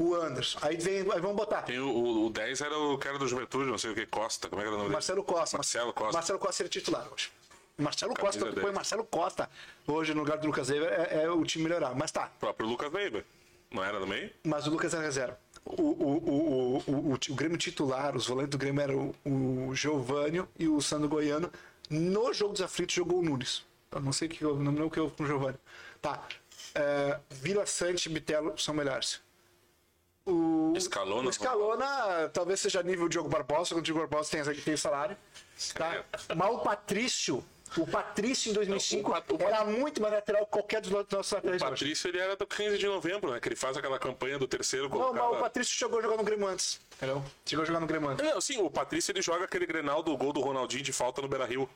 [0.00, 0.58] O Anderson.
[0.62, 1.60] Aí vem, aí vamos botar.
[1.62, 4.48] Tem o, o, o 10 era o cara do Juventude, não sei o que, Costa.
[4.48, 4.94] Como é que era o nome dele?
[4.94, 5.58] Marcelo Costa.
[5.58, 6.12] Marcelo Costa.
[6.14, 7.30] Marcelo Costa seria titular hoje.
[7.76, 8.74] Marcelo Camisa Costa, põe 10.
[8.74, 9.50] Marcelo Costa
[9.86, 11.94] hoje no lugar do Lucas Weber, é, é o time melhorar.
[11.94, 13.24] Mas tá, O próprio Lucas Weber.
[13.70, 14.30] Não era no meio?
[14.42, 15.38] mas o Lucas era reserva.
[15.64, 19.68] O, o, o, o, o, o, o Grêmio titular, os volantes do Grêmio eram o,
[19.68, 21.52] o Giovânio e o Sandro Goiano.
[21.88, 23.64] No jogo dos aflitos jogou o Nunes.
[23.92, 25.60] Eu não sei o que eu não lembro o que eu com o Giovânio.
[26.00, 26.26] Tá.
[26.74, 29.20] É, Vila Sante e Bitelo são melhores.
[30.26, 31.26] O Escalona.
[31.26, 35.16] o Escalona talvez seja nível Diogo Barbosa, quando o Diogo Barbosa tem, tem salário.
[35.74, 36.04] Tá?
[36.36, 37.44] Mas o Patrício,
[37.76, 40.90] o Patrício em 2005 O Pat- o Pat- era muito mais lateral que qualquer dos
[40.90, 41.70] nossos O laterais hoje.
[41.70, 43.40] Patrício, ele era do 15 de novembro, né?
[43.40, 45.40] Que ele faz aquela campanha do terceiro Não, mas o colocado.
[45.40, 46.80] Patrício chegou a jogar no Grêmio antes.
[46.96, 47.24] Entendeu?
[47.44, 48.24] Chegou a jogar no Grêmio antes.
[48.24, 51.28] Não, sim, o Patrício ele joga aquele Grenal do gol do Ronaldinho de falta no
[51.28, 51.68] Beira-Rio.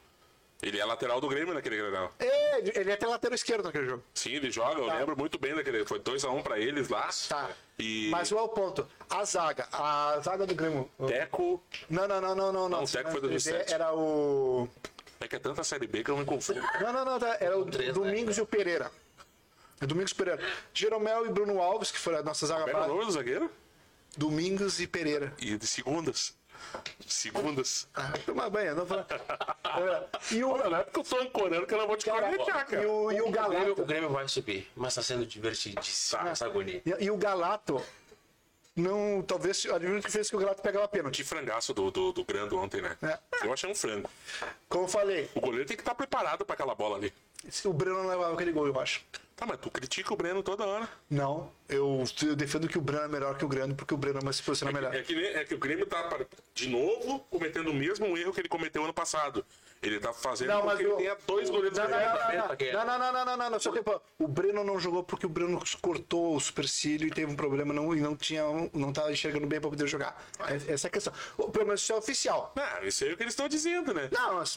[0.63, 2.13] Ele é lateral do Grêmio naquele Grenal.
[2.19, 4.03] É, ele é até lateral esquerdo naquele jogo.
[4.15, 5.85] Sim, ele joga, eu lembro muito bem daquele.
[5.85, 7.09] Foi 2x1 pra eles lá.
[7.29, 7.51] Tá.
[7.79, 8.89] E Mas qual é o ponto?
[9.11, 9.69] A zaga.
[9.73, 10.91] A zaga do Grêmio.
[11.07, 11.63] Teco.
[11.91, 12.69] Não, não, não, não, não.
[12.69, 13.75] Não, o Teco foi 2007.
[13.75, 14.69] Era o.
[15.21, 16.61] É que é tanta série B que eu me confundo.
[16.81, 17.19] Não, não, não.
[17.19, 17.95] tá, Era o Três, né?
[17.95, 18.91] Domingos e o Pereira.
[19.81, 20.43] É Domingos e Pereira.
[20.73, 23.51] Jeromel e Bruno Alves, que foi a nossa zaga Pega o nome do zagueiro?
[24.17, 25.33] Domingos e Pereira.
[25.39, 26.35] E de segundas.
[27.07, 27.89] Segundas.
[27.95, 28.99] Ah, Toma banho, não vou...
[29.75, 32.09] É, E o, Olha, não é porque eu tô ancorando que eu não vou te
[32.09, 32.89] cornetar, e cara.
[32.89, 33.85] o, e o O Grêmio, o Galato.
[33.85, 36.81] Grêmio vai subir, mas tá sendo divertidíssimo essa agonia.
[36.87, 37.83] E, e o Galato.
[38.77, 39.65] Não, talvez.
[39.65, 41.17] O que fez que o Galato pegava pênalti.
[41.17, 42.97] Que frangaço do, do, do Grando ontem, né?
[43.03, 43.19] É.
[43.47, 44.11] Eu achei um frango.
[44.69, 47.13] Como eu falei, O goleiro tem que estar preparado pra aquela bola ali.
[47.65, 49.03] O Breno não levava aquele gol, eu acho.
[49.37, 50.89] Tá, mas tu critica o Breno toda hora.
[51.11, 54.21] Não, eu, eu defendo que o Breno é melhor que o Grêmio, porque o Breno
[54.21, 54.95] é mais se posiciona melhor.
[54.95, 58.41] É que, é que o Grêmio tá para- de novo cometendo o mesmo erro que
[58.41, 59.45] ele cometeu ano passado.
[59.83, 63.25] Ele tá fazendo Não, mas o- tenha dois goleiros Não, não, não, não, não, não,
[63.25, 63.83] não, não, não, só que,
[64.21, 67.93] o Breno não jogou porque o Breno cortou o supercílio e teve um problema não,
[67.95, 70.17] e não tinha, não tava enxergando bem pra poder jogar.
[70.47, 71.13] É- Essa é a questão.
[71.37, 72.53] O problema isso é oficial.
[72.55, 74.09] Não, isso aí é o que eles estão dizendo, né?
[74.13, 74.57] Não, mas,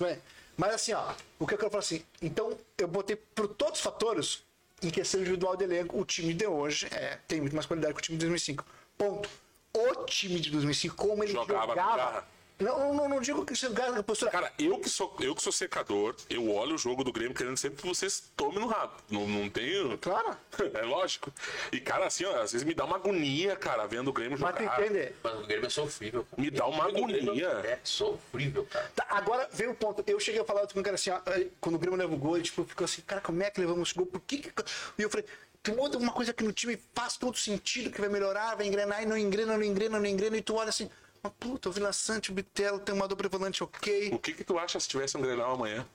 [0.57, 3.83] mas assim, ó, o que eu quero falar assim, então eu botei por todos os
[3.83, 4.43] fatores,
[4.81, 7.99] em questão individual de elenco, o time de hoje é, tem muito mais qualidade que
[7.99, 8.65] o time de 2005.
[8.97, 9.29] Ponto.
[9.73, 12.27] O time de 2005, como ele Jogava jogava.
[12.59, 14.31] Não, não, não digo que você garra postura.
[14.31, 17.57] Cara, eu que sou eu que sou secador, eu olho o jogo do Grêmio querendo
[17.57, 18.93] sempre que vocês tomem no rabo.
[19.09, 19.97] Não, não tenho.
[19.97, 20.35] Claro.
[20.73, 21.31] É lógico.
[21.71, 24.55] E, cara, assim, ó, às vezes me dá uma agonia, cara, vendo o Grêmio Mas
[24.55, 24.75] jogar.
[24.75, 25.13] tu entende?
[25.23, 26.41] Mas o Grêmio é sofrível, cara.
[26.41, 27.47] Me dá uma O agonia.
[27.47, 28.91] É sofrível, cara.
[28.95, 30.03] Tá, agora vem o ponto.
[30.05, 31.21] Eu cheguei a falar com o cara assim, ó,
[31.61, 33.89] quando o Grêmio leva o gol, ele tipo, ficou assim, cara, como é que levamos
[33.89, 34.05] esse gol?
[34.05, 34.51] Por que que...
[34.97, 35.25] E eu falei,
[35.63, 39.03] tu muda uma coisa que no time faz todo sentido, que vai melhorar, vai engrenar,
[39.03, 40.89] e não engrena, não engrena, não engrena, e tu olha assim,
[41.23, 44.10] mas puta, o Vila Sante, o Bitelo, tem uma dobra volante ok.
[44.13, 45.86] O que que tu acha se tivesse um Grenal amanhã?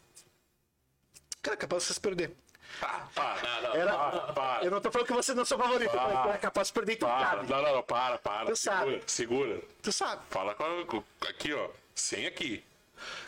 [1.42, 2.34] Cara, é capaz de vocês perder.
[2.80, 3.42] Ah, para.
[3.42, 3.74] Não, não.
[3.76, 3.92] Era...
[3.98, 4.64] Para, para.
[4.64, 6.72] Eu não tô falando que você não sou favorito, eu falei que era capaz de
[6.74, 7.50] perder e tu Para, sabe.
[7.50, 8.46] não, não, não, para, para.
[8.46, 9.02] Tu segura, sabe.
[9.06, 9.62] segura.
[9.82, 10.22] Tu sabe.
[10.30, 11.68] Fala com, a- com- aqui, ó.
[11.94, 12.64] Sem aqui.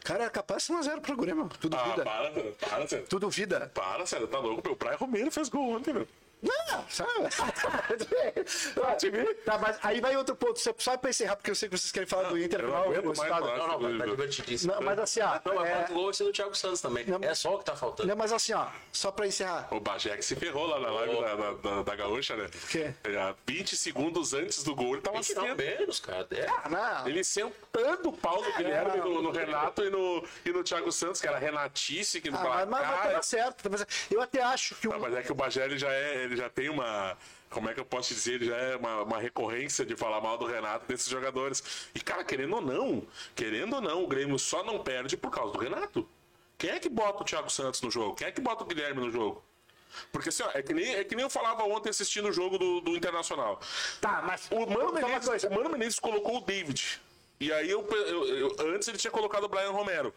[0.04, 1.48] Cara, era capaz de ser 1x0 pro Grêmio.
[1.60, 2.04] Tu Ah, duvida?
[2.04, 3.06] para, para, César.
[3.08, 3.70] Tu duvida?
[3.74, 4.62] Para, César, tá louco?
[4.64, 6.08] Meu Praia Romero fez gol ontem, meu.
[6.44, 7.10] Não, sabe?
[9.44, 10.58] tá, mas aí vai outro ponto.
[10.60, 12.60] Sabe pra encerrar, porque eu sei que vocês querem falar do Inter.
[12.60, 13.56] eu não afinal, aguento o mais falar.
[13.56, 14.74] Não, não, vai, vai divertidíssimo.
[14.74, 15.40] Não, mas assim, ó.
[15.44, 17.06] Não, mas é- vai ser do Thiago Santos também.
[17.06, 17.18] Não.
[17.22, 18.08] É só o que tá faltando.
[18.08, 19.68] Não, mas assim, ó, só pra encerrar.
[19.70, 22.46] O Bagé que se ferrou lá na live da, da, da, da Gaúcha, né?
[22.70, 22.92] quê?
[23.04, 25.56] É, 20 segundos antes do gol, ele tava não, sentando.
[25.56, 26.26] menos, cara.
[26.30, 26.46] É.
[26.46, 27.08] Ah, não.
[27.08, 29.14] Ele sentando o pau no Guilherme, não.
[29.14, 32.44] no, no Renato e no, e no Thiago Santos, que era Renatice, que no Ah,
[32.44, 33.70] mas, mas, mas tá certo.
[33.70, 33.86] tá.
[34.10, 34.92] Eu até acho que o.
[34.92, 37.16] Não, mas é que o Bagé já, é, ele já tem uma.
[37.50, 38.34] Como é que eu posso dizer?
[38.34, 41.88] Ele já é uma, uma recorrência de falar mal do Renato desses jogadores.
[41.94, 45.52] E, cara, querendo ou não, querendo ou não, o Grêmio só não perde por causa
[45.52, 46.08] do Renato.
[46.58, 48.14] Quem é que bota o Thiago Santos no jogo?
[48.14, 49.42] Quem é que bota o Guilherme no jogo?
[50.10, 52.58] Porque assim, ó, é que nem, é que nem eu falava ontem assistindo o jogo
[52.58, 53.60] do, do Internacional.
[54.00, 54.48] Tá, mas.
[54.50, 57.00] O Mano, Menezes, o Mano Menezes colocou o David.
[57.38, 58.26] E aí eu, eu-
[58.58, 60.12] eu- antes ele tinha colocado o Brian Romero.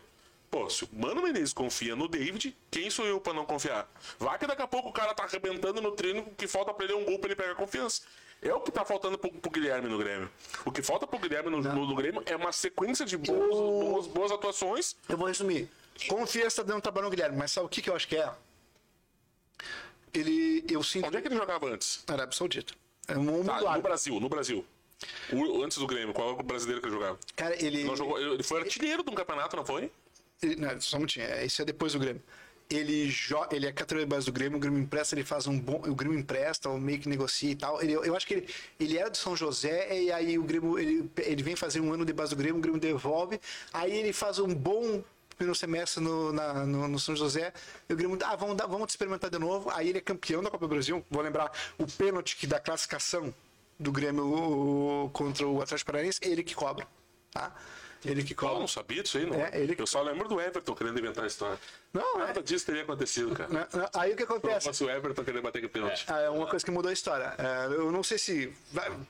[0.50, 3.90] Pô, se o Mano Menezes confia no David, quem sou eu pra não confiar?
[4.18, 6.86] Vai que daqui a pouco o cara tá arrebentando no treino, o que falta pra
[6.86, 8.04] ele é um gol pra ele pegar confiança.
[8.42, 10.30] É o que tá faltando pro, pro Guilherme no Grêmio.
[10.64, 14.08] O que falta pro Guilherme no, no, no Grêmio é uma sequência de boas, boas,
[14.08, 14.96] boas atuações.
[15.10, 15.68] Eu vou resumir.
[16.08, 18.32] Confiança dando trabalho no Guilherme, mas sabe o que, que eu acho que é?
[20.14, 20.64] Ele.
[20.70, 21.08] Eu sinto.
[21.08, 22.04] Onde é que ele jogava antes?
[22.08, 22.74] Na Arábia Saudita.
[23.08, 23.82] É um mundo Tá, no.
[23.82, 24.66] Brasil, no Brasil.
[25.32, 27.20] O- antes do Grêmio, qual é o brasileiro que ele jogava?
[27.36, 27.84] Cara, ele.
[27.96, 29.92] Jogou, ele foi artilheiro de um campeonato, não foi?
[30.58, 32.22] Não, só um minutinho, é, isso é depois do Grêmio.
[32.70, 35.58] ele, jo- ele é categoria de base do Grêmio, o Grêmio empresta, ele faz um
[35.60, 35.82] bom.
[35.88, 37.82] O Grêmio empresta, ou meio que negocia e tal.
[37.82, 38.48] Ele, eu acho que ele,
[38.80, 42.06] ele era do São José, e aí o Grêmio ele, ele vem fazer um ano
[42.06, 43.40] de base do Grêmio, o Grêmio devolve,
[43.74, 45.02] aí ele faz um bom
[45.38, 47.54] primeiro semestre no, na- no, no São José,
[47.88, 49.70] e o Grêmio, ah, vamos, vamos experimentar de novo.
[49.72, 51.06] Aí ele é campeão da Copa do Brasil.
[51.10, 53.34] Vou lembrar o pênalti que da classificação
[53.80, 56.88] do Grêmio contra o Atlético Paranaense, ele que cobra.
[57.32, 57.54] Tá?
[58.06, 58.60] Ele que Eu cobra.
[58.60, 59.36] não sabia disso aí, não.
[59.36, 61.58] É, ele- Eu só lembro do Everton querendo inventar a história.
[61.94, 63.50] Não, é- Nada disso teria acontecido, cara.
[63.50, 63.68] Né?
[63.94, 64.68] Aí o que Se acontece?
[64.68, 66.06] fosse o Everton querendo bater com o pênalti.
[66.08, 67.34] Ah, É uma coisa que mudou a história.
[67.38, 68.54] É, eu não sei se.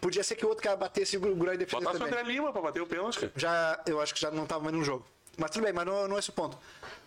[0.02, 2.20] podia ser que o outro cara batesse o Groi defendesse Botasse o também.
[2.20, 3.32] André Lima pra bater o pênalti, cara.
[3.36, 5.06] Já, eu acho que já não estava mais no jogo.
[5.38, 6.58] Mas tudo bem, mas não, não é esse o ponto.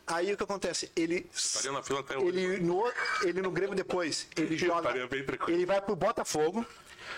[0.07, 0.91] Aí o que acontece?
[0.95, 1.29] Ele.
[1.35, 2.29] Estaria na fila até hoje.
[2.29, 4.93] Ele no, ele no Grêmio depois, ele joga.
[5.09, 5.25] Bem.
[5.49, 6.65] Ele vai pro Botafogo.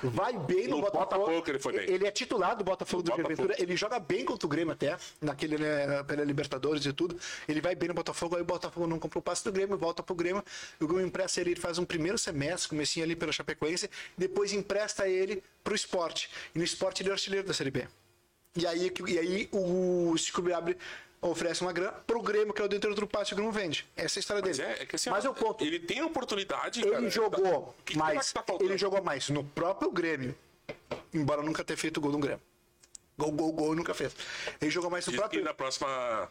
[0.02, 1.26] Vai bem no, No Botafogo.
[1.26, 1.90] Botafogo ele foi bem.
[1.90, 3.48] Ele é titular do Botafogo do Jair Botafogo.
[3.48, 3.62] Ventura.
[3.62, 7.18] Ele joga bem contra o Grêmio até, naquele, né, pela Libertadores e tudo.
[7.48, 10.02] Ele vai bem no Botafogo, aí o Botafogo não compra o passe do Grêmio, volta
[10.02, 10.42] pro Grêmio.
[10.80, 15.08] O Grêmio empresta ele, ele faz um primeiro semestre, comecinho ali pela Chapecoense, depois empresta
[15.08, 16.30] ele pro esporte.
[16.54, 17.86] E no esporte ele é artilheiro da Série B.
[18.54, 20.76] E aí, e aí o Chico Abre
[21.22, 23.88] oferece uma grana pro Grêmio, que é o detentor do passe, o Grêmio vende.
[23.96, 24.70] Essa é a história Mas dele.
[24.70, 27.08] é, é que assim, Mas ó, o ponto, ele tem a oportunidade, ele cara.
[27.10, 28.32] jogou que que será mais.
[28.32, 30.34] que tá ele jogou mais no próprio Grêmio,
[31.14, 32.40] embora nunca tenha feito gol no Grêmio.
[33.16, 34.14] Gol, gol, gol, nunca fez.
[34.60, 35.44] Ele jogou mais no Diz que próprio.
[35.44, 36.28] na próxima.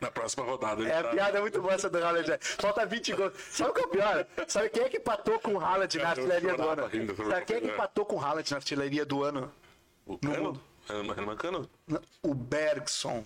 [0.00, 0.82] Na próxima rodada.
[0.88, 2.26] É, a tá- piada é muito boa essa do Haaland.
[2.30, 2.38] né?
[2.40, 3.34] Falta 20 gols.
[3.50, 4.26] Sabe o que é o pior?
[4.48, 6.86] Sabe quem é que empatou com o Haaland na Eu artilharia do ano?
[6.86, 7.74] rindo, eu Sabe quem é que chorava.
[7.84, 9.52] empatou com o Haaland na artilharia do ano?
[10.06, 10.58] O Cano?
[12.22, 13.24] O Bergson.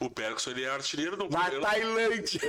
[0.00, 1.56] O Bergson, ele é artilheiro do Na clube.
[1.56, 2.40] Não- Tailândia.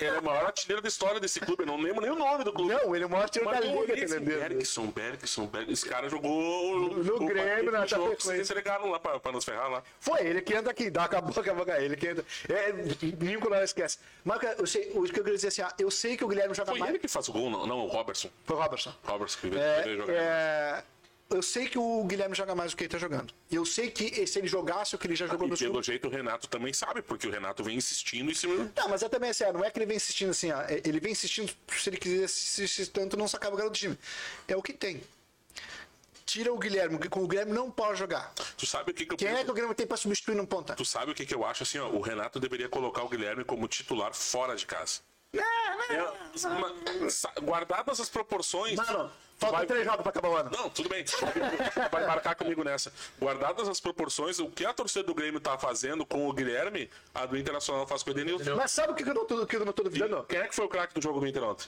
[0.00, 1.62] Ele é o maior artilheiro da história desse clube.
[1.62, 2.72] Eu não lembro nem o nome do clube.
[2.72, 4.24] Não, ele é o maior artilheiro da liga, tá entendendo?
[4.24, 5.72] Bergson, Bergson, Bergson.
[5.72, 8.30] Esse cara jogou No o- Grêmio, na Chapecoense.
[8.32, 9.82] Eles ligaram lá pra, pra nos ferrar lá.
[10.00, 12.24] Foi ele que anda aqui, dá acabou, acabou, acabou, ele que anda.
[12.48, 12.72] É,
[13.20, 13.98] Nico não esquece.
[14.24, 16.54] Mas eu sei, o que eu queria dizer assim, ah, eu sei que o Guilherme
[16.54, 16.90] joga Foi mais.
[16.90, 18.30] ele que faz o gol, não, não o Robertson.
[18.44, 18.94] Foi o Robertson.
[19.04, 20.12] Robertson que veio, É, jogar.
[20.14, 20.84] é,
[21.30, 23.32] eu sei que o Guilherme joga mais do que ele tá jogando.
[23.50, 25.86] Eu sei que se ele jogasse o que ele já jogou E no pelo clubes.
[25.86, 28.70] jeito o Renato também sabe, porque o Renato vem insistindo em cima.
[28.76, 30.80] Não, mas é também assim, ah, não é que ele vem insistindo assim, ah, é-
[30.84, 33.98] ele vem insistindo, se ele quisesse insistir tanto, não sacava o garoto do time.
[34.46, 35.02] É o que tem.
[36.26, 38.32] Tira o Guilherme, com o Guilherme não pode jogar.
[38.56, 40.46] Tu sabe o que, que eu Quem é que o Guilherme tem pra substituir no
[40.46, 40.74] ponta?
[40.74, 41.88] Tu sabe o que, que eu acho assim, ó?
[41.90, 45.00] O Renato deveria colocar o Guilherme como titular fora de casa.
[45.38, 48.76] É, uma- sa- guardadas as proporções.
[48.76, 50.50] Mano, falta vai- três jogos pra acabar o ano.
[50.50, 51.04] Não, tudo bem.
[51.90, 52.92] Vai marcar comigo nessa.
[53.18, 57.26] Guardadas as proporções, o que a torcida do Grêmio tá fazendo com o Guilherme, a
[57.26, 58.54] do Internacional faz com o Edenilson.
[58.56, 60.24] Mas sabe o que eu não tô, que eu não tô duvidando?
[60.24, 61.66] Quem é que foi o craque do jogo do Inter ontem?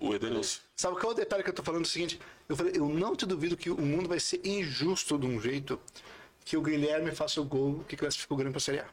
[0.00, 0.60] O Edenilson.
[0.76, 1.82] Sabe qual é o detalhe que eu tô falando?
[1.82, 5.18] É o seguinte, eu falei, eu não te duvido que o mundo vai ser injusto
[5.18, 5.80] de um jeito
[6.44, 8.86] que o Guilherme faça o gol que classifica o Grêmio pra Série A.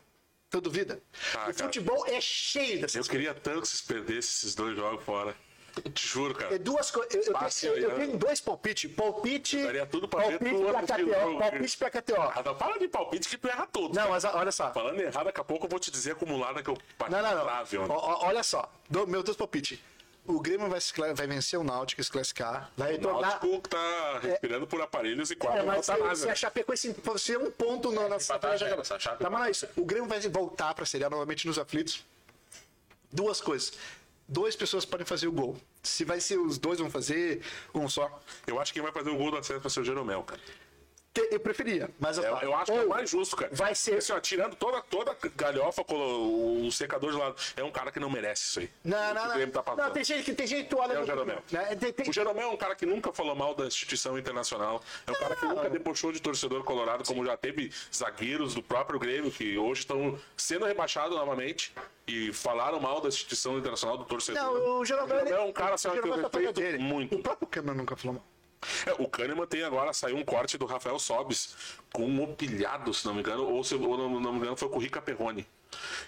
[0.49, 1.01] Tu duvida?
[1.13, 1.53] Ah, o cara.
[1.53, 3.07] futebol é cheio dessas Eu coisas.
[3.09, 5.35] queria tanto que vocês perdessem esses dois jogos fora.
[5.93, 6.55] Te juro, cara.
[6.55, 7.13] É duas coisas.
[7.13, 8.05] Eu, eu, tenho, eu, eu né?
[8.05, 8.89] tenho dois palpites.
[8.93, 9.61] Palpite.
[9.61, 11.37] Daria tudo pra ver palpite tu pra KTO.
[11.39, 12.21] Palpite pra KTO.
[12.21, 13.93] Ah, Fala de palpite que tu erra tudo.
[13.93, 14.71] Não, mas olha só.
[14.71, 16.77] Falando errado, daqui a pouco eu vou te dizer acumulada que eu
[17.09, 17.43] Não, não, não.
[17.43, 18.71] trave olha só.
[18.89, 19.77] Do, meu dois palpites.
[20.27, 20.79] O Grêmio vai,
[21.13, 22.71] vai vencer o Náutico, se classificar.
[22.75, 23.21] Vai O retornar.
[23.21, 27.37] Náutico que tá respirando por aparelhos e quase É, mas se, se a Chapecoense fosse
[27.37, 29.67] um ponto na, na empatar, já essa Chape- Tá, mas é isso.
[29.77, 32.03] O Grêmio vai voltar pra Série A novamente nos aflitos.
[33.11, 33.73] Duas coisas.
[34.27, 35.55] Duas pessoas podem fazer o gol.
[35.83, 38.19] Se vai ser os dois vão fazer, um só.
[38.47, 40.41] Eu acho que quem vai fazer o gol do acesso vai ser o Jeromel, cara.
[41.31, 43.49] Eu preferia, mas Eu, eu acho que é Ou o mais justo, cara.
[43.53, 43.97] Vai ser.
[43.97, 47.35] Assim, ó, tirando toda, toda a galhofa, colo- o secador de lado.
[47.55, 48.69] É um cara que não merece isso aí.
[48.83, 49.51] Não, O não, o não.
[49.63, 50.93] Tá não, tem gente que tem gente que olha.
[50.93, 51.41] É o Jeromel.
[51.51, 54.81] né, tem- tem- O Jeromel é um cara que nunca falou mal da instituição internacional.
[55.07, 58.99] É um cara que nunca debochou de torcedor colorado, como já teve zagueiros do próprio
[58.99, 61.73] Grêmio, que hoje estão sendo rebaixados novamente
[62.07, 64.41] e falaram mal da instituição internacional do torcedor.
[64.43, 66.77] Não, o Jeromel, é um cara assim, o que eu Jeromel tá respeito dele.
[66.77, 67.15] muito.
[67.15, 68.25] O próprio Câmara nunca falou mal.
[68.85, 71.55] É, o Kahneman tem agora, saiu um corte do Rafael Sobis
[71.93, 74.69] com um pilhado, se não me engano, ou se ou não, não me engano foi
[74.69, 75.47] com o Rica Perrone.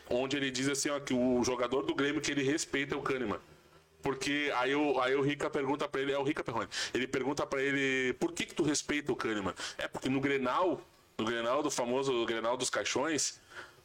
[0.09, 3.01] Onde ele diz assim, ó, que o jogador do Grêmio que ele respeita é o
[3.01, 3.39] Kahneman.
[4.01, 7.45] Porque aí o, aí o Rica pergunta pra ele, é o Rica Perrone, ele pergunta
[7.45, 9.53] pra ele, por que que tu respeita o Kahneman?
[9.77, 10.81] É porque no Grenal,
[11.17, 13.39] no Grenal do famoso Grenal dos Caixões,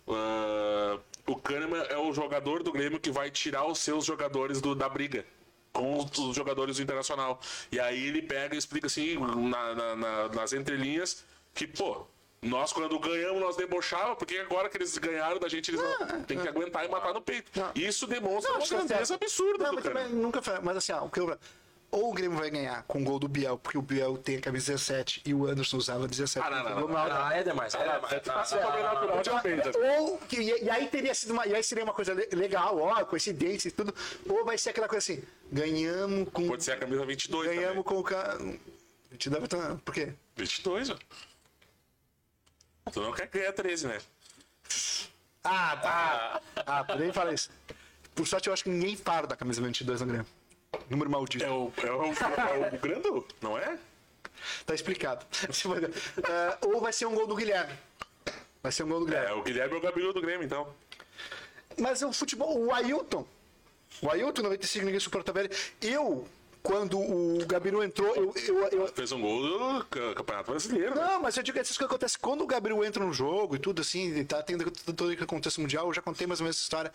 [0.08, 4.74] ah, o Kahneman é o jogador do Grêmio que vai tirar os seus jogadores do,
[4.74, 5.24] da briga
[5.72, 7.40] com os, jogadores do Internacional.
[7.70, 12.06] E aí ele pega e explica assim, na- na- na- nas entrelinhas, que, pô,
[12.42, 16.38] nós quando ganhamos, nós debochava, porque agora que eles ganharam da gente, eles não, tem
[16.38, 17.50] que aguentar e matar no peito.
[17.58, 17.70] Não.
[17.74, 20.08] Isso demonstra Não, uma grandeza absurda Não, mas cara.
[20.08, 20.58] nunca foi.
[20.60, 21.38] Mas assim, ah, o que eu.
[21.92, 24.40] Ou o Grêmio vai ganhar com o gol do Biel, porque o Biel tem a
[24.40, 26.44] camisa 17 e o Anderson usava 17.
[26.44, 26.96] Ah, não, não, não.
[26.96, 27.74] Ah, é demais.
[27.74, 28.52] É demais.
[28.52, 29.42] Ah?
[30.00, 33.68] Ou, e, aí teria sido uma, e aí seria uma coisa le- legal, ó, coincidência
[33.68, 33.94] e tudo.
[34.28, 36.48] Ou vai ser aquela coisa assim, ganhamos com.
[36.48, 38.38] Pode ser a camisa 22 ganhamos com o cara.
[39.18, 40.14] Te dava tá- Por quê?
[40.36, 40.96] 22, ó.
[42.90, 43.98] Tu não quer ganhar 13, né?
[45.44, 46.40] Ah, tá.
[46.66, 47.50] Ah, por aí fala isso.
[48.14, 50.26] Por sorte, eu acho que ninguém fala da camisa 22 no Grêmio.
[50.88, 51.44] Número maldito.
[51.44, 53.78] É o, é o, é o Grando, não é?
[54.66, 55.24] Tá explicado.
[56.24, 57.72] Ah, ou vai ser um gol do Guilherme.
[58.62, 59.28] Vai ser um gol do Guilherme.
[59.30, 60.68] É o Guilherme é o Gabriel do Grêmio, então.
[61.78, 63.26] Mas o futebol, o Ailton.
[64.02, 65.50] O Ailton, 95, ninguém suportava ele.
[65.80, 66.26] Eu,
[66.62, 68.34] quando o Gabiru entrou, eu.
[68.46, 69.42] eu, eu- Fez um gol
[69.78, 70.94] do ca- Campeonato Brasileiro.
[70.94, 71.00] né?
[71.00, 73.58] não, mas eu digo que essas coisas acontecem quando o Gabriel entra no jogo e
[73.58, 76.64] tudo assim, tá tendo todo o contexto mundial, eu já contei mais ou menos essa
[76.64, 76.92] história.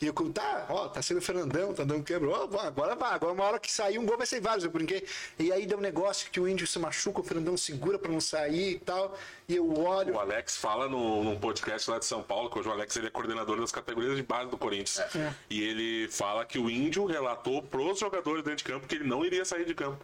[0.00, 2.30] E eu, tá, ó, tá sendo o Fernandão, tá dando quebra.
[2.30, 5.06] Ó, agora vai, agora uma hora que sair um gol vai ser vários, eu brinquei.
[5.38, 8.20] E aí deu um negócio que o índio se machuca, o Fernandão segura pra não
[8.20, 9.14] sair e tal.
[9.46, 10.14] E eu olho.
[10.14, 13.08] O Alex fala no, num podcast lá de São Paulo, que hoje o Alex ele
[13.08, 15.02] é coordenador das categorias de base do Corinthians.
[15.50, 19.22] E ele fala que o Índio relatou pros jogadores dentro de campo que ele não
[19.22, 20.02] iria sair de campo.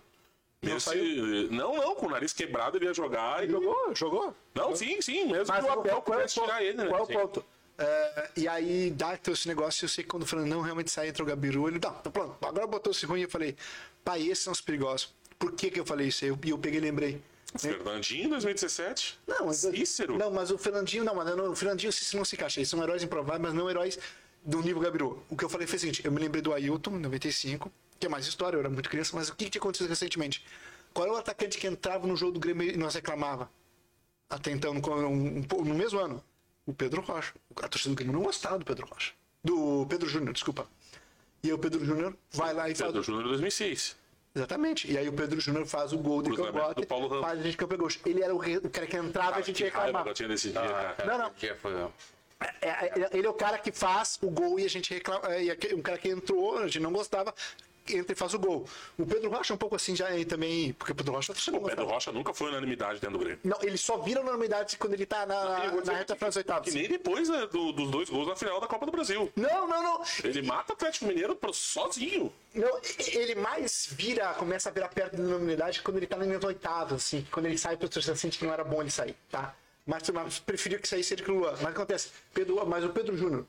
[0.63, 3.49] Mesmo se- não, não, com o nariz quebrado ele ia jogar e.
[3.51, 4.35] Jogou, jogou.
[4.55, 6.87] Não, sim, sim, mesmo Mas que o qual- Abel qual é tirar ele, né?
[6.87, 7.13] Qual é o Sim.
[7.13, 7.45] ponto?
[7.79, 11.23] É, e aí dá esse negócio, eu sei que quando o Fernandão realmente sai, entra
[11.23, 13.55] o Gabiru, ele, não, tá pronto, agora botou-se ruim, eu falei,
[14.03, 15.15] pai, esses são os perigosos.
[15.39, 16.25] Por que que eu falei isso?
[16.25, 17.21] E eu, eu peguei e lembrei.
[17.59, 19.21] Fernandinho, 2017.
[19.27, 20.17] Não, mas, Cícero.
[20.17, 22.61] não, mas o Fernandinho, não, mas não, o Fernandinho e o Cícero não se encaixa,
[22.61, 23.99] eles são heróis improváveis, mas não heróis
[24.45, 25.23] do nível Gabiru.
[25.29, 28.07] O que eu falei foi o seguinte, eu me lembrei do Ailton, em 95, que
[28.07, 30.45] é mais história, eu era muito criança, mas o que, que tinha acontecido recentemente?
[30.93, 33.51] Qual era o atacante que entrava no jogo do Grêmio e nós reclamava?
[34.29, 36.23] Até então, no, no mesmo ano,
[36.67, 37.33] o Pedro Rocha.
[37.63, 39.13] A torcida do Grêmio não gostava do Pedro Rocha.
[39.43, 40.67] Do Pedro Júnior, desculpa.
[41.43, 42.89] E aí o Pedro Júnior vai lá e faz.
[42.91, 43.97] Pedro Júnior 2006.
[44.35, 44.91] Exatamente.
[44.91, 47.25] E aí o Pedro Júnior faz o gol de do Paulo Ramos.
[47.25, 47.89] faz a gente campeão gol.
[48.05, 50.05] Ele era o, re- o cara que entrava e a gente Que reclamava.
[50.05, 51.07] que eu tinha desse dia, Ah, cara.
[51.17, 51.33] Não, não.
[51.39, 51.73] dia foi.
[52.61, 55.27] É, é, ele é o cara que faz o gol e a gente reclama.
[55.35, 57.35] É, um cara que entrou, a gente não gostava,
[57.95, 58.67] entra e faz o gol.
[58.99, 61.51] O Pedro Rocha é um pouco assim já e também, porque o Pedro Rocha você
[61.51, 61.87] não O Pedro.
[61.87, 63.41] Rocha nunca foi unanimidade dentro do Grêmio.
[63.45, 66.69] Não, ele só vira normalidade quando ele tá na, na, reta final dos oitavos.
[66.69, 69.31] Que nem depois né, do- dos dois gols na final da Copa do Brasil.
[69.37, 70.03] Não, não, não.
[70.25, 72.33] Ele mata o Atlético Mineiro sozinho.
[72.55, 72.81] Não,
[73.13, 77.27] ele mais vira, começa a virar perto da normalidade quando ele tá nas oitavas, assim.
[77.31, 79.55] Quando ele sai pro torcedor sente que não era bom ele sair, tá?
[79.87, 81.53] Mas, mas preferia que saísse ele que o Luan.
[81.53, 82.11] Mas o que acontece?
[82.35, 83.47] Pedro, mas o Pedro Júnior.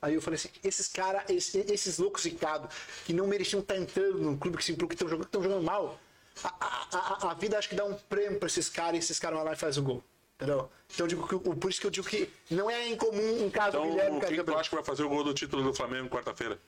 [0.00, 4.18] Aí eu falei assim, esses caras, esses, esses loucos ricados, que não mereciam estar entrando
[4.18, 5.98] no clube que se que estão jogando, que estão jogando mal.
[6.44, 9.18] A, a, a, a vida acho que dá um prêmio pra esses caras e esses
[9.18, 10.04] caras vão lá e fazem o gol.
[10.36, 10.70] Entendeu?
[10.94, 13.76] Então eu digo que, por isso que eu digo que não é incomum um caso
[13.76, 16.08] Então, Guilherme quem que tu acha que vai fazer o gol do título do Flamengo
[16.08, 16.60] quarta-feira?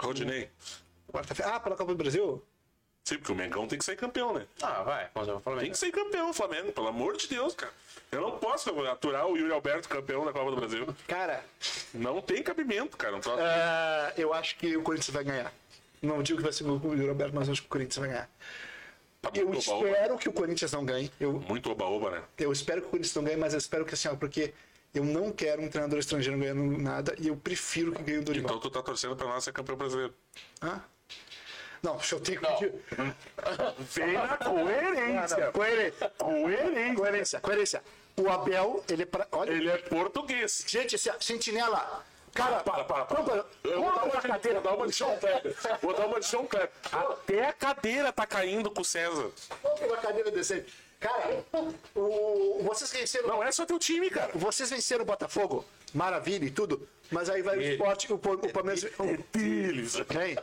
[0.00, 0.50] Rodinei.
[1.10, 1.54] Quarta-feira.
[1.54, 2.44] Ah, pela Copa do Brasil?
[3.04, 4.46] Sim, porque o Mengão tem que sair campeão, né?
[4.62, 5.08] Ah, vai.
[5.14, 5.70] Vamos ver o Tem Flamengo.
[5.72, 7.72] que sair campeão o Flamengo, pelo amor de Deus, cara.
[8.12, 10.86] Eu não posso aturar o Yuri Alberto campeão da Copa do Brasil.
[11.06, 11.42] Cara,
[11.94, 13.12] Não tem cabimento, cara.
[13.12, 15.52] Não troço- É, eu acho que o Corinthians vai ganhar.
[16.02, 18.08] Não digo que vai ser o do Roberto, mas eu acho que o Corinthians vai
[18.10, 18.30] ganhar.
[19.20, 19.88] Tá Eu oba-oba.
[19.88, 21.10] espero que o Corinthians não ganhe.
[21.18, 22.22] Eu, Muito oba-oba, né?
[22.38, 24.54] eu espero que o Corinthians não ganhe, mas eu espero que assim, ó, porque
[24.94, 28.50] eu não quero um treinador estrangeiro ganhando nada e eu prefiro que ganhe o Dorival.
[28.50, 30.14] Então tu tá torcendo pra nós ser campeão brasileiro.
[30.62, 30.80] Hã?
[31.82, 32.74] Não, deixa eu ter que pedir.
[33.78, 35.50] Vem na coerência.
[35.52, 36.12] Coerência.
[36.18, 36.94] Coerência.
[36.94, 37.40] Coerência.
[37.40, 37.82] Coerência.
[38.16, 39.26] O Abel, ele é pra.
[39.32, 39.50] Olha.
[39.50, 40.64] Ele é português.
[40.66, 42.04] Gente, esse, sentinela.
[42.34, 43.22] Cara, Para, para, para.
[43.22, 44.60] Vamos, Eu vou dar uma cadeira.
[44.60, 45.56] Vou dar uma de João Kleber.
[45.80, 46.70] Vou dar uma de João Kleber.
[46.92, 49.30] Até a cadeira tá caindo com o César.
[49.62, 50.72] Vamos pra cadeira decente.
[51.00, 51.44] Cara,
[51.94, 53.28] o, vocês venceram.
[53.28, 54.32] Não é só teu time, cara.
[54.34, 58.18] Vocês venceram o Botafogo, maravilha e tudo, mas aí vai o esporte, o, o
[58.52, 58.84] Palmeiras.
[59.34, 59.94] Eles.
[59.96, 60.36] Hein?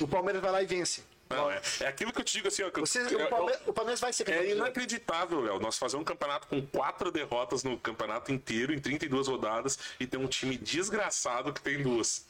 [0.00, 1.02] O Palmeiras vai lá e vence.
[1.30, 2.70] Não, é, é aquilo que eu te digo assim, ó.
[2.70, 4.42] que eu- Vocês, eu- o, Palmeiras, o Palmeiras vai ser campeão.
[4.42, 5.60] É inacreditável, Léo.
[5.60, 10.16] Nós fazer um campeonato com quatro derrotas no campeonato inteiro, em 32 rodadas, e ter
[10.16, 12.26] um time desgraçado que tem duas.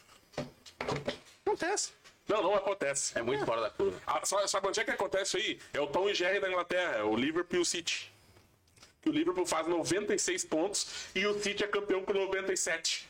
[1.46, 1.92] Acontece.
[2.28, 3.18] Não, não acontece.
[3.18, 3.98] É muito fora da curva.
[4.06, 5.58] Ah, sabe, onde é que acontece isso aí?
[5.72, 8.09] É o Tom e Jerry da Inglaterra, é o Liverpool o City.
[9.02, 13.08] Que o Liverpool faz 96 pontos e o City é campeão com 97.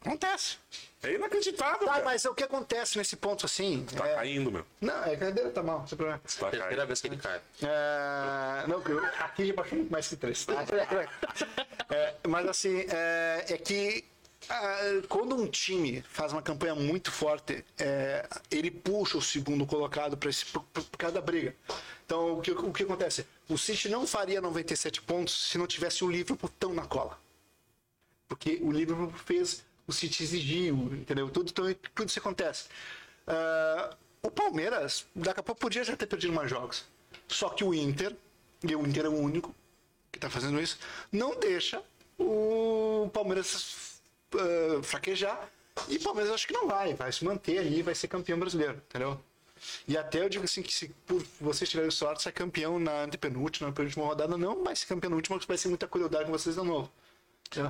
[0.00, 0.58] Acontece.
[1.02, 2.04] É inacreditável, Tá, cara.
[2.04, 3.84] mas o que acontece nesse ponto assim?
[3.96, 4.64] Tá é- caindo, meu.
[4.80, 6.18] Não, é que a cadeira tá mal, sem problema.
[6.20, 6.86] Tá Terceira caindo.
[6.86, 7.40] vez que ele cai.
[7.62, 10.44] É, não, que eu- aqui já baixou muito mais que três.
[10.44, 10.54] tá?
[11.90, 14.04] É, mas assim, é, é que
[14.48, 14.78] ah,
[15.08, 20.28] quando um time faz uma campanha muito forte, é, ele puxa o segundo colocado para
[20.30, 21.54] esse por, por causa da briga.
[22.12, 23.26] Então, o que, o que acontece?
[23.48, 27.18] O City não faria 97 pontos se não tivesse o Liverpool tão na cola.
[28.28, 31.30] Porque o Liverpool fez, o City exigiu, entendeu?
[31.30, 32.68] Tudo, tudo, tudo isso acontece.
[33.26, 36.84] Ah, O Palmeiras, daqui a pouco, podia já ter perdido mais jogos.
[37.28, 38.14] Só que o Inter,
[38.62, 39.54] e o Inter é o único
[40.12, 40.78] que tá fazendo isso,
[41.10, 41.82] não deixa
[42.18, 44.02] o Palmeiras
[44.34, 45.48] uh, fraquejar.
[45.88, 48.74] E o Palmeiras acho que não vai, vai se manter ali, vai ser campeão brasileiro,
[48.86, 49.18] entendeu?
[49.86, 53.68] E até eu digo assim que se por vocês tiverem sorte, ser campeão na antepenúltima,
[53.68, 56.32] na penúltima rodada, não vai ser campeão na última, porque vai ser muita crueldade com
[56.32, 56.90] vocês de novo.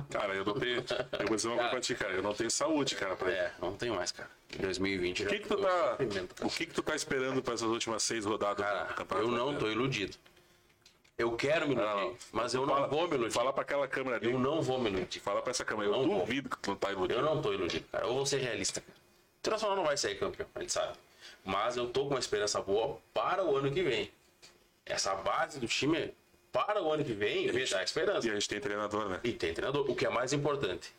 [0.09, 0.77] Cara, eu não tenho.
[1.19, 2.13] Eu vou dizer uma coisa pra ti, cara.
[2.13, 4.29] Eu não tenho saúde, cara, pra É, não tem mais, cara.
[4.57, 5.97] Em 2020 O que, que tu tá.
[6.41, 9.35] O que, que tu tá esperando para essas últimas seis rodadas Cara, do Campeonato eu
[9.35, 10.15] não tô iludido.
[11.17, 13.33] Eu quero me iludir, Não, mas eu Fala- não vou me iludir.
[13.33, 14.31] Fala pra aquela câmera ali.
[14.31, 15.19] Eu não vou me iludir.
[15.19, 15.89] Fala pra essa câmera.
[15.89, 16.19] Eu Não vou.
[16.21, 17.19] duvido que tu não tá iludido.
[17.19, 18.05] Eu não tô iludido, cara.
[18.07, 18.79] Eu vou ser realista.
[18.81, 18.93] cara.
[18.95, 20.97] O Internacional não vai sair campeão, a gente sabe.
[21.43, 24.11] Mas eu tô com uma esperança boa para o ano que vem.
[24.85, 26.13] Essa base do time
[26.51, 28.27] para o ano que vem me dá esperança.
[28.27, 29.19] E a gente tem treinador, né?
[29.23, 30.93] E tem treinador, o que é mais importante.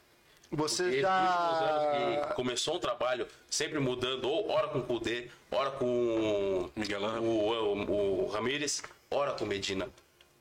[0.51, 2.33] Você já.
[2.37, 8.25] começou um trabalho sempre mudando, ou hora com o Kudê, hora com Miguel o, o,
[8.25, 9.89] o Ramírez, hora com o Medina.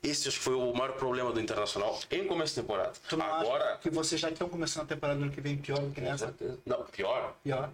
[0.03, 2.91] Esse acho que foi o maior problema do Internacional em começo de temporada.
[3.07, 3.63] Tu não Agora.
[3.63, 6.01] acha que vocês já estão começando a temporada do ano que vem pior do que
[6.01, 6.35] nessa?
[6.65, 7.33] Não, pior.
[7.41, 7.71] Pior.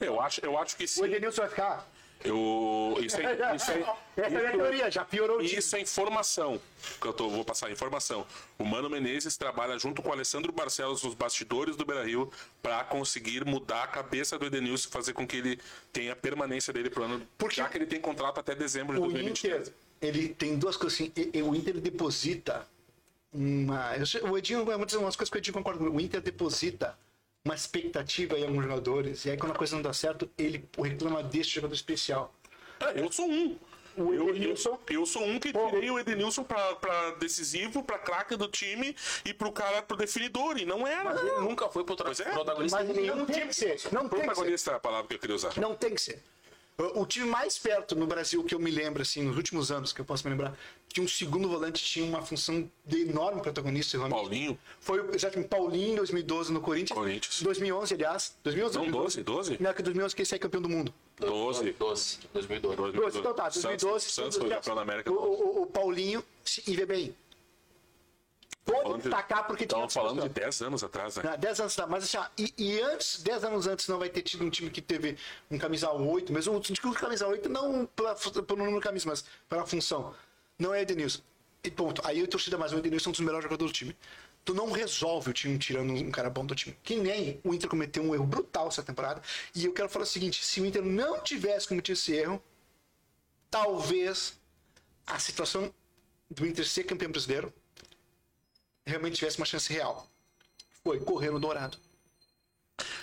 [0.00, 1.04] Eu acho, eu acho que O sim.
[1.04, 1.88] Edenilson vai ficar?
[2.24, 3.80] Eu, isso, é, isso, é,
[4.16, 5.42] Essa é a minha teoria, já piorou o.
[5.42, 6.60] Isso é informação.
[7.00, 8.26] Que eu tô, vou passar informação.
[8.58, 12.30] O Mano Menezes trabalha junto com o Alessandro Barcelos nos bastidores do Beira Rio
[12.62, 15.60] para conseguir mudar a cabeça do Edenilson e fazer com que ele
[15.92, 17.26] tenha a permanência dele pro ano.
[17.36, 19.68] Porque já que ele tem contrato até dezembro de O 2023.
[19.68, 21.12] Inter, ele tem duas coisas assim.
[21.42, 22.66] O Inter deposita
[23.32, 23.92] uma.
[24.30, 25.96] O Edinho, é uma das coisas que o Edinho concorda comigo.
[25.96, 26.98] O Inter deposita
[27.46, 29.24] uma expectativa em alguns jogadores.
[29.24, 32.34] E aí, quando a coisa não dá certo, ele reclama desse jogador especial.
[32.80, 33.56] É, eu sou um.
[33.96, 34.36] O Eu,
[34.90, 38.94] eu, sou um que tirei o Edenilson pra, pra decisivo, pra craque do time
[39.24, 40.58] e pro cara pro definidor.
[40.58, 41.04] E não era.
[41.04, 42.24] Mas ele nunca foi pro Pois é.
[42.24, 43.80] protagonista Mas não tem que ser.
[43.90, 44.70] Não tem que ser.
[44.70, 45.56] É a palavra que eu queria usar.
[45.56, 46.22] Não tem que ser.
[46.78, 50.00] O time mais perto no Brasil que eu me lembro, assim, nos últimos anos, que
[50.02, 50.54] eu posso me lembrar,
[50.90, 53.96] que um segundo volante tinha uma função de enorme protagonista.
[53.96, 54.18] realmente.
[54.20, 54.58] Paulinho.
[54.78, 56.98] Foi o- exatamente Paulinho em 2012 no Corinthians.
[56.98, 57.40] Corinthians.
[57.42, 58.36] 2011, aliás.
[58.44, 59.56] 2011, Não, 12, 12?
[59.58, 60.92] Não, que 2011 que ele saiu campeão do mundo.
[61.18, 61.72] 12.
[61.72, 62.92] 12, 2012.
[62.92, 64.04] 12, então tá, 2012.
[64.10, 65.10] Santos, Santos foi campeão da América.
[65.10, 66.22] O, o, o Paulinho,
[66.66, 67.16] e vê bem.
[68.66, 70.42] Pode de- destacar porque tinha falando de discussão.
[70.42, 71.22] 10 anos atrás, né?
[71.32, 71.86] Ah, 10 anos, tá.
[71.86, 74.68] Mas assim, ó, e, e antes, 10 anos antes, não vai ter tido um time
[74.68, 75.16] que teve
[75.48, 79.24] um camisa 8, mesmo o digo camisa 8 não pela, pelo número de camisa, mas
[79.48, 80.12] pela função.
[80.58, 81.20] Não é Edenilson.
[81.62, 82.02] E ponto.
[82.04, 83.96] Aí eu torcida mais, o Edenilson é um dos melhores jogadores do time.
[84.44, 86.76] Tu não resolve o time tirando um cara bom do time.
[86.82, 89.22] Que nem o Inter cometeu um erro brutal essa temporada.
[89.54, 92.42] E eu quero falar o seguinte: se o Inter não tivesse cometido esse erro,
[93.50, 94.38] talvez
[95.06, 95.72] a situação
[96.30, 97.52] do Inter ser campeão brasileiro
[98.86, 100.06] realmente tivesse uma chance real.
[100.84, 101.76] Foi correr no Dourado.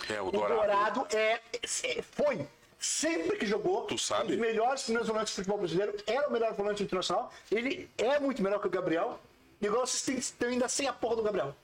[0.08, 0.54] É, o O Dourado.
[0.54, 1.40] Dourado é,
[1.82, 2.48] é- foi.
[2.78, 4.24] Sempre que jogou, Tu sabe?
[4.24, 7.32] um dos melhores primeiros volantes do futebol brasileiro, era o melhor volante internacional.
[7.50, 9.18] Ele é muito melhor que o Gabriel.
[9.60, 11.56] Igual vocês estão ainda sem a porra do Gabriel.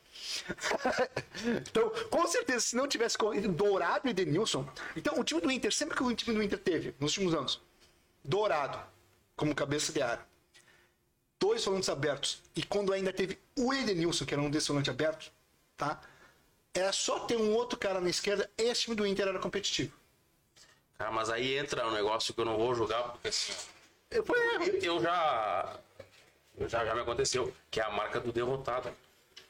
[1.69, 4.67] então, com certeza, se não tivesse corrido Dourado e Denilson.
[4.97, 7.61] Então, o time do Inter, sempre que o time do Inter teve, nos últimos anos,
[8.25, 8.79] Dourado
[9.37, 10.25] como cabeça de área,
[11.41, 15.33] dois volantes abertos, e quando ainda teve o Edenilson, que era um desses volantes abertos,
[15.77, 16.01] tá?
[16.73, 19.93] Era só ter um outro cara na esquerda, esse time do Inter era competitivo.
[20.99, 23.53] Cara, mas aí entra um negócio que eu não vou jogar, porque assim,
[24.11, 24.37] Eu, foi,
[24.83, 25.77] eu, já,
[26.59, 26.85] eu já.
[26.85, 28.93] Já me aconteceu, que é a marca do derrotado.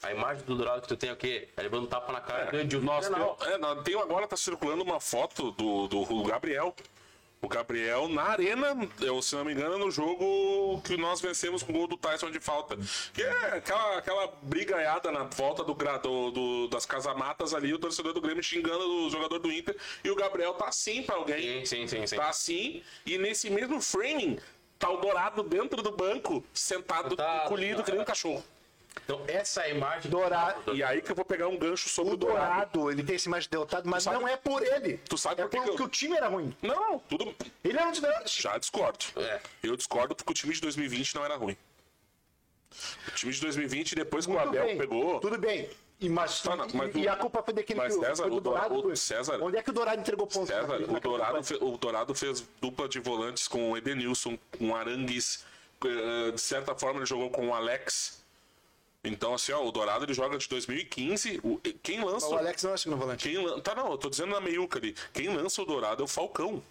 [0.03, 2.87] A imagem do Dourado que tu tem aqui, é levando tapa na cara do Edilson.
[2.87, 6.75] Nós Não, tem, é, tem agora tá circulando uma foto do, do, do Gabriel.
[7.43, 11.73] O Gabriel na arena, eu, se não me engano, no jogo que nós vencemos com
[11.73, 12.77] o gol do Tyson de falta.
[13.15, 18.13] Que é aquela, aquela brigaiada na volta do, do, do- das casamatas ali, o torcedor
[18.13, 19.75] do Grêmio xingando o jogador do Inter.
[20.05, 21.65] E o Gabriel tá assim pra alguém.
[21.65, 22.17] Sim, sim, sim, sim.
[22.17, 22.83] Tá assim.
[23.07, 24.39] E nesse mesmo framing,
[24.79, 28.45] tá o Dourado dentro do banco, sentado, Tá- colhido, que nem um cachorro.
[29.05, 30.75] Então, essa é a imagem Dourado.
[30.75, 32.71] E aí que eu vou pegar um gancho sobre o o Dourado.
[32.73, 34.99] Dourado, ele tem esse imagem de derrotado, mas sabe- não é por ele.
[34.99, 36.55] Tu sabe é por que porque que eu- o time era ruim.
[36.63, 37.35] Não, tudo.
[37.65, 38.33] Ele era um melhores.
[38.33, 39.05] Já discordo.
[39.17, 39.41] É.
[39.63, 41.57] Eu discordo porque o time de 2020 não era ruim.
[43.09, 45.19] O time de 2020, depois que o Abel bem, pegou.
[45.21, 45.69] Tudo bem.
[45.99, 48.31] E, mas, Tá, não, mas e o- a culpa foi daquele mas que César, foi
[48.31, 50.49] do Dourado- o César- Onde é que o Dourado entregou pontos?
[50.49, 54.71] César, naquele- o, Dourado, fe- o Dourado fez dupla de volantes com o Edenilson, com
[54.71, 55.45] o Arangues.
[55.85, 58.20] eh, De certa forma, ele jogou com o Alex.
[59.03, 61.41] Então, assim, ó, o Dourado ele joga de 2015.
[61.43, 62.29] O, quem lança.
[62.29, 63.29] O Alex não é segundo volante.
[63.29, 64.95] Quem, lan- tá, não, eu tô dizendo na meiuca ali.
[65.13, 66.63] Quem lança o Dourado é o Falcão.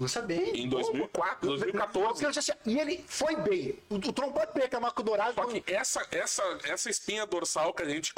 [0.00, 0.56] Lança bem.
[0.56, 2.24] Em 2004, 2014.
[2.24, 3.76] Eu disse assim, E ele foi bem.
[3.90, 5.34] O, o Tron pode reclamar com o Dourado.
[5.34, 8.14] Só que essa, essa, essa espinha dorsal que a gente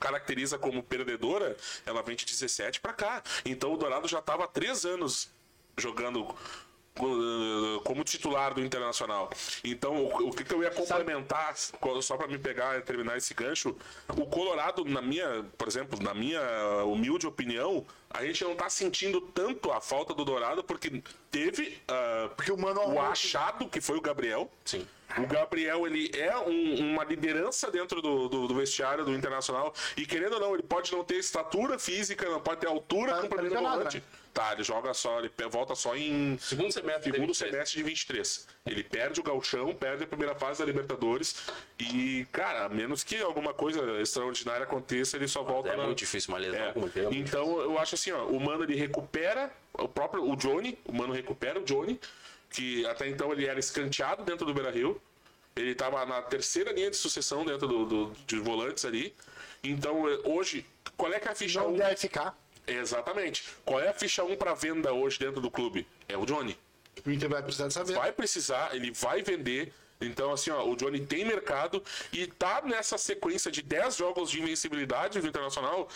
[0.00, 3.22] caracteriza como perdedora, ela vem de 17 pra cá.
[3.44, 5.28] Então o Dourado já tava há três anos
[5.76, 6.34] jogando
[7.84, 9.30] como titular do Internacional.
[9.64, 11.54] Então, o, o que, que eu ia complementar,
[12.02, 13.74] só para me pegar e terminar esse gancho,
[14.08, 16.40] o Colorado, na minha, por exemplo, na minha
[16.84, 22.28] humilde opinião, a gente não tá sentindo tanto a falta do Dourado porque teve uh,
[22.36, 24.50] Porque o Mano o achado que foi o Gabriel.
[24.64, 24.86] Sim.
[25.18, 29.74] O Gabriel, ele é um- uma liderança dentro do, do- do vestiário do Internacional.
[29.96, 33.22] E querendo ou não, ele pode não ter estatura física, não pode ter altura Tá-
[34.00, 34.02] né?
[34.32, 37.12] Tá, ele joga só, ele volta só em Segundo semestre.
[37.12, 37.38] segundo de 23.
[37.52, 38.48] semestre de 23.
[38.64, 41.36] Ele perde o galchão, perde a primeira fase da Libertadores.
[41.78, 45.98] E, cara, a menos que alguma coisa extraordinária aconteça, ele só volta É na- muito
[45.98, 46.98] difícil uma lesão é.
[46.98, 47.18] ele.
[47.18, 51.12] Então eu acho assim, ó, o Mano ele recupera o próprio o Johnny, o Mano
[51.12, 52.00] recupera o Johnny,
[52.48, 54.98] que até então ele era escanteado dentro do Beira-Rio.
[55.54, 59.14] Ele estava na terceira linha de sucessão dentro do, do- de volantes ali.
[59.62, 60.64] Então eh, hoje,
[60.96, 61.76] qual é que é a ficha Não 1?
[61.76, 62.41] deve ficar.
[62.66, 63.44] Exatamente.
[63.64, 65.86] Qual é a ficha 1 para venda hoje dentro do clube?
[66.08, 66.56] É o Johnny
[67.04, 67.98] O Inter vai precisar dessa vez.
[67.98, 69.72] vai precisar, ele vai vender.
[70.00, 71.80] Então, assim, ó, o Johnny tem mercado
[72.12, 75.88] e tá nessa sequência de 10 jogos de invencibilidade do Internacional,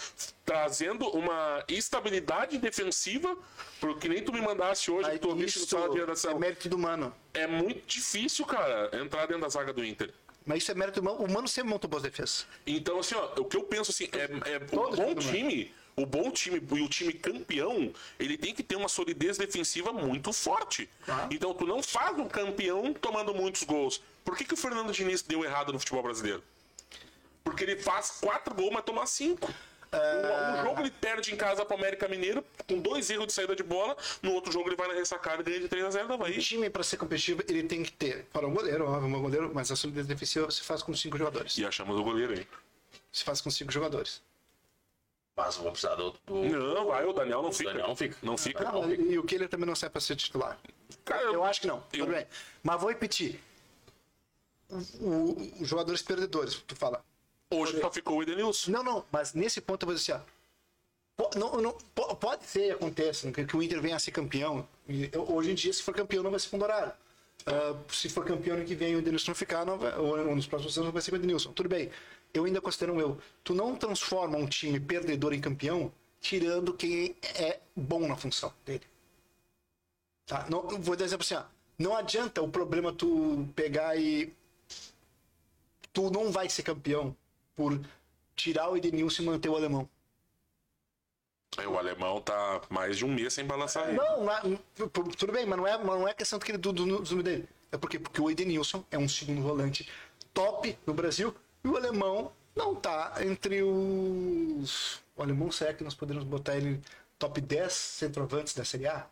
[0.44, 3.36] trazendo uma estabilidade defensiva,
[3.80, 6.38] porque nem tu me mandasse hoje, Aí tu ouviste sala de é redação.
[6.38, 7.12] mérito do Mano.
[7.34, 10.12] É muito difícil, cara, entrar dentro da zaga do Inter.
[10.44, 11.24] Mas isso é mérito do Mano.
[11.24, 12.46] O Mano sempre montou boas defesas.
[12.64, 15.68] Então, assim, ó, o que eu penso assim, é, é Todo bom mundo, né?
[15.98, 20.30] O bom time e o time campeão, ele tem que ter uma solidez defensiva muito
[20.30, 20.90] forte.
[21.06, 21.26] Tá.
[21.30, 24.02] Então, tu não faz um campeão tomando muitos gols.
[24.22, 26.44] Por que, que o Fernando Diniz deu errado no futebol brasileiro?
[27.42, 29.50] Porque ele faz quatro gols, mas toma cinco.
[29.90, 33.56] Um, um jogo ele perde em casa pro América Mineiro, com dois erros de saída
[33.56, 33.96] de bola.
[34.20, 36.38] No outro jogo ele vai na ressacada e ganha de 3x0 da O Bahia.
[36.40, 38.26] time, para ser competitivo, ele tem que ter.
[38.34, 41.56] Para um goleiro, óbvio, um goleiro, mas a solidez defensiva se faz com cinco jogadores.
[41.56, 42.46] E achamos o goleiro aí.
[43.10, 44.20] Se faz com cinco jogadores.
[45.36, 46.12] Mas vamos precisar do.
[46.26, 46.34] do-
[46.74, 47.68] Não, vai, o Daniel não o fica.
[47.70, 48.16] Daniel não fica.
[48.22, 48.68] Não fica.
[48.68, 50.58] Ah, e o Keller também não serve para ser titular.
[51.04, 51.76] Cara, Eu acho que não.
[51.92, 52.26] eu- Tudo bem.
[52.62, 53.38] Mas vou repetir.
[55.00, 57.04] O- os jogadores perdedores, tu fala.
[57.52, 58.70] Hoje só ficou o Edenilson.
[58.72, 60.22] Não, não, mas nesse ponto eu vou dizer assim,
[61.18, 61.30] ó.
[61.38, 64.66] não, não, po- pode ser, acontece, que, que o Inter venha a ser campeão.
[65.12, 66.92] Eu- hoje em dia, se for campeão, não vai ser com Dourado.
[67.46, 70.34] Ah, se for campeão ano que vem e o Edenilson não ficar, não vai, ou,
[70.34, 71.52] nos próximos anos não vai ser com o Edenilson.
[71.52, 71.90] Tudo bem.
[72.36, 73.18] Eu ainda considero um eu.
[73.42, 78.82] Tu não transforma um time perdedor em campeão tirando quem é bom na função dele.
[80.26, 80.46] Tá?
[80.50, 81.44] Não, vou dar exemplo assim, ó.
[81.78, 84.32] Não adianta o problema tu pegar e
[85.92, 87.16] tu não vai ser campeão
[87.54, 87.80] por
[88.34, 89.88] tirar o Edenilson e manter o alemão.
[91.58, 93.96] É, O alemão tá mais de um mês sem balançar ele.
[93.96, 97.22] Não, não é- tu- tudo bem, mas não é, não é questão do, do, do,
[97.22, 97.48] dele.
[97.72, 99.88] É porque, porque o Edenilson é um segundo volante
[100.34, 101.34] top no Brasil
[101.66, 105.00] e o alemão não tá entre os.
[105.16, 106.80] O alemão, será que nós podemos botar ele
[107.18, 109.06] top 10 centroavantes da Série A?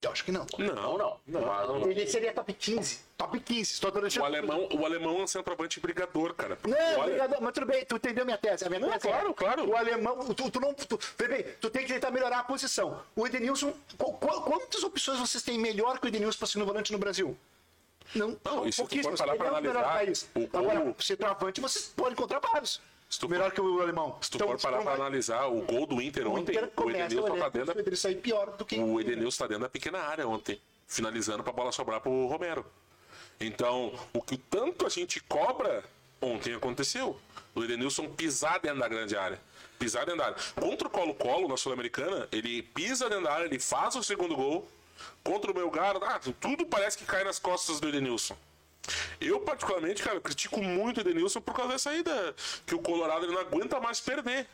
[0.00, 0.46] Eu acho que não.
[0.58, 1.16] Não, não.
[1.26, 3.00] Mas não- Ele seria top 15.
[3.16, 3.72] Top 15.
[3.72, 4.22] Estou deixando.
[4.22, 6.56] O alemão, o alemão é um centroavante brigador, cara.
[6.62, 8.64] Não, Olha, obrigado, mas tudo bem, tu entendeu minha tese.
[8.64, 9.68] A minha Não, tese claro, é, claro.
[9.68, 10.72] O alemão, tu, tu não.
[10.72, 10.96] Tu,
[11.26, 13.02] bem, tu tem que tentar melhorar a posição.
[13.16, 16.92] O Edenilson, qu- qu- quantas opções vocês têm melhor que o Edenilson para segundo volante
[16.92, 17.36] no Brasil?
[18.14, 19.20] Não, Não, e tu for pouquíssimas.
[19.20, 20.30] parar o melhor analisar, país.
[20.34, 22.80] o- Agora, o- centroavante, vocês podem encontrar vários.
[23.10, 24.16] Se tu for- melhor que o alemão.
[24.20, 26.90] se tu Então, for parar vai- analisar o gol do Inter o ontem, Inter o
[26.90, 29.68] Edenilson tá olhando dentro da, ele sair pior do que o Edenilson tá dentro da
[29.68, 32.64] pequena área ontem, finalizando pra bola sobrar pro Romero.
[33.40, 35.84] Então, o que tanto a gente cobra
[36.20, 37.18] ontem aconteceu.
[37.54, 39.40] O Edenilson pisar dentro da grande área.
[39.78, 40.36] Pisar dentro da área.
[40.60, 44.68] Contra o Colo-Colo na Sul-Americana, ele pisa dentro da área, ele faz o segundo gol.
[45.22, 48.36] Contra o Melgar, ah, tudo parece que cai nas costas do Edenilson.
[49.20, 52.34] Eu, particularmente, cara, critico muito o Edenilson por causa dessa ida.
[52.66, 54.46] Que o Colorado não aguenta mais perder.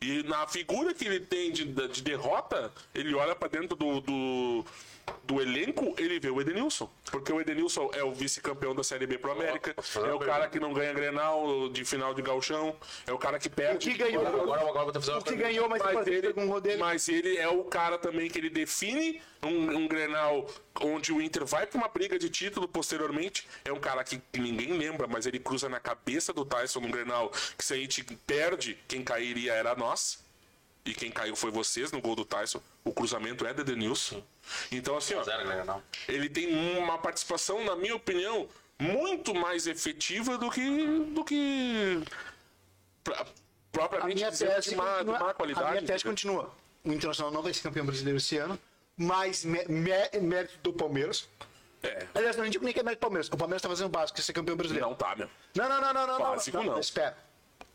[0.00, 4.64] E na figura que ele tem de, de derrota, ele olha pra dentro do, do,
[5.24, 6.88] do elenco, ele vê o Edenilson.
[7.10, 9.74] Porque o Edenilson é o vice-campeão da Série B pro América.
[9.96, 12.76] É o cara que não ganha Grenal de final de galchão.
[13.08, 13.90] É o cara que O perde.
[13.90, 15.48] que ganhou, Agora, agora te fazer uma o que pergunta.
[15.48, 16.78] ganhou mais Mas ele, com o Rodrigo.
[16.80, 20.46] mas ele é o cara também que ele define um, um Grenal
[20.80, 23.48] onde o Inter vai pra uma briga de título posteriormente.
[23.64, 27.30] É um cara que ninguém lembra, mas ele cruza na cabeça do Tyson no Grenal
[27.56, 29.87] que se a gente perde, quem cairia era nós.
[30.84, 32.62] E quem caiu foi vocês no gol do Tyson.
[32.84, 34.22] O cruzamento é do Edenilson.
[34.72, 35.62] Então, assim, ó, Zero, né?
[35.64, 35.82] Não.
[36.08, 40.64] ele tem uma participação, na minha opinião, muito mais efetiva do que.
[41.12, 42.02] do que.
[43.04, 43.26] pra- A
[43.72, 45.18] propriamente minha dizer, tese de má, de continua.
[45.18, 45.66] má qualidade.
[45.66, 46.50] a minha tese continua.
[46.84, 48.58] O Internacional não vai ser campeão brasileiro esse ano,
[48.96, 51.28] mas mé- mé- mérito do Palmeiras.
[51.82, 52.06] É.
[52.14, 53.28] Aliás, não digo nem que é mérito do Palmeiras.
[53.28, 54.88] O Palmeiras tá fazendo o básico, que é ser campeão brasileiro.
[54.88, 55.28] Não tá, meu.
[55.54, 56.18] Não, não, não, não, não.
[56.18, 56.80] Básico, não.
[56.80, 57.16] Espera.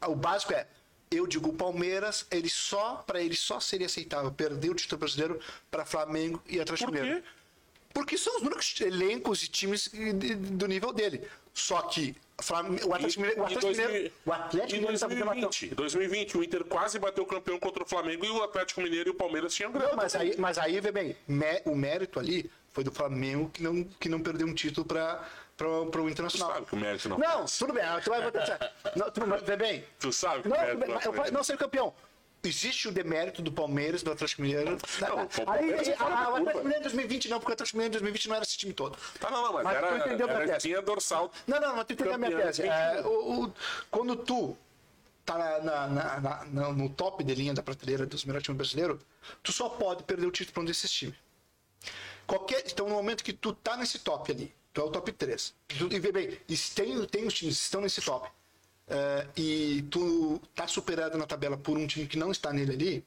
[0.08, 0.68] O básico é.
[1.14, 5.40] Eu digo o Palmeiras, ele só, para ele só seria aceitável perder o título brasileiro
[5.70, 7.04] para Flamengo e Atlético Por quê?
[7.04, 7.24] Mineiro.
[7.94, 9.90] Porque são os únicos elencos e times
[10.58, 11.22] do nível dele.
[11.54, 12.16] Só que
[12.84, 16.38] o Atlético Mineiro, o Atlético 2000 Mineiro, o Atlético Mineiro tá fazendo uma 2020, 2020,
[16.38, 19.54] o Inter quase bateu campeão contra o Flamengo e o Atlético Mineiro e o Palmeiras
[19.54, 19.90] tinham grana.
[19.90, 21.16] Não, mas aí, mas aí vê bem,
[21.66, 25.30] o mérito ali foi do Flamengo que não, que não perdeu um título para
[25.66, 26.54] o Internacional.
[26.54, 27.18] Sabe que o mérito não.
[27.18, 28.72] Não, tudo bem, tu vai botar.
[28.96, 29.84] Não, tu vai bem.
[30.00, 31.94] Tu sabe que Não, o bem, não eu não ser campeão.
[32.46, 34.78] Existe o demérito do Palmeiras do Atlético Mineiro.
[35.00, 36.36] Não, o Aí, é da ah, o.
[36.36, 38.74] Atlético Mineiro em 2020 não, porque o Atlético Mineiro em 2020 não era esse time
[38.74, 38.98] todo.
[39.18, 40.68] Tá, não, não, mas, Mas era, tu entendeu minha era tese.
[40.68, 41.32] tinha dorsal.
[41.48, 42.62] Não, não, mas tu entendeu a minha tese.
[42.64, 42.72] 20.
[42.72, 43.54] É, o- o-
[43.90, 44.58] quando tu
[45.26, 49.00] tá na- na- na- na- no top de linha da prateleira dos melhores times brasileiros,
[49.42, 51.16] tu só pode perder o título para um desses times.
[52.28, 55.54] Qualquer, então, no momento que tu tá nesse top ali, tu é o top 3,
[55.78, 58.28] tu, e vê bem, e tem, tem os times que estão nesse top,
[58.88, 63.06] é, e tu tá superado na tabela por um time que não está nele ali,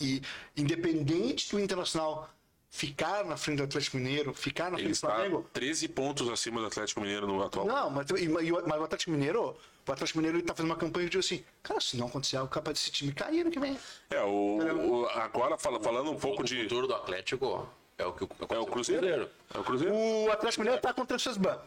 [0.00, 0.22] e
[0.56, 2.30] independente do Internacional
[2.70, 6.28] ficar na frente do Atlético Mineiro, ficar na Ele frente do está Flamengo, 13 pontos
[6.28, 7.66] acima do Atlético Mineiro no atual.
[7.66, 9.56] não, mas, e- o- mas o Atlético Mineiro,
[9.86, 12.48] o Atlético Mineiro ele tá fazendo uma campanha de assim, cara, se não acontecer algo
[12.50, 13.76] capaz desse time cair ano que vem.
[14.10, 16.62] É, o, o- agora fala- falando um pouco O de.
[16.62, 17.68] futuro do Atlético
[18.00, 18.24] é o que
[18.54, 19.30] É o Cruzeiro.
[19.54, 19.94] É o Cruzeiro.
[19.94, 21.58] O Atlético Mineiro tá com transferban.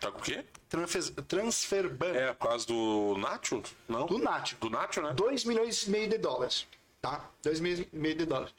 [0.00, 0.44] Tá com o quê?
[0.68, 2.06] Transfer, transferban.
[2.14, 3.62] É, por causa do Nacho?
[3.88, 4.06] Não?
[4.06, 4.56] Do Nacho.
[4.60, 5.12] Do Nacho, né?
[5.12, 6.66] 2 milhões e meio de dólares.
[7.02, 7.28] Tá?
[7.42, 8.54] 2 milhões e meio de dólares.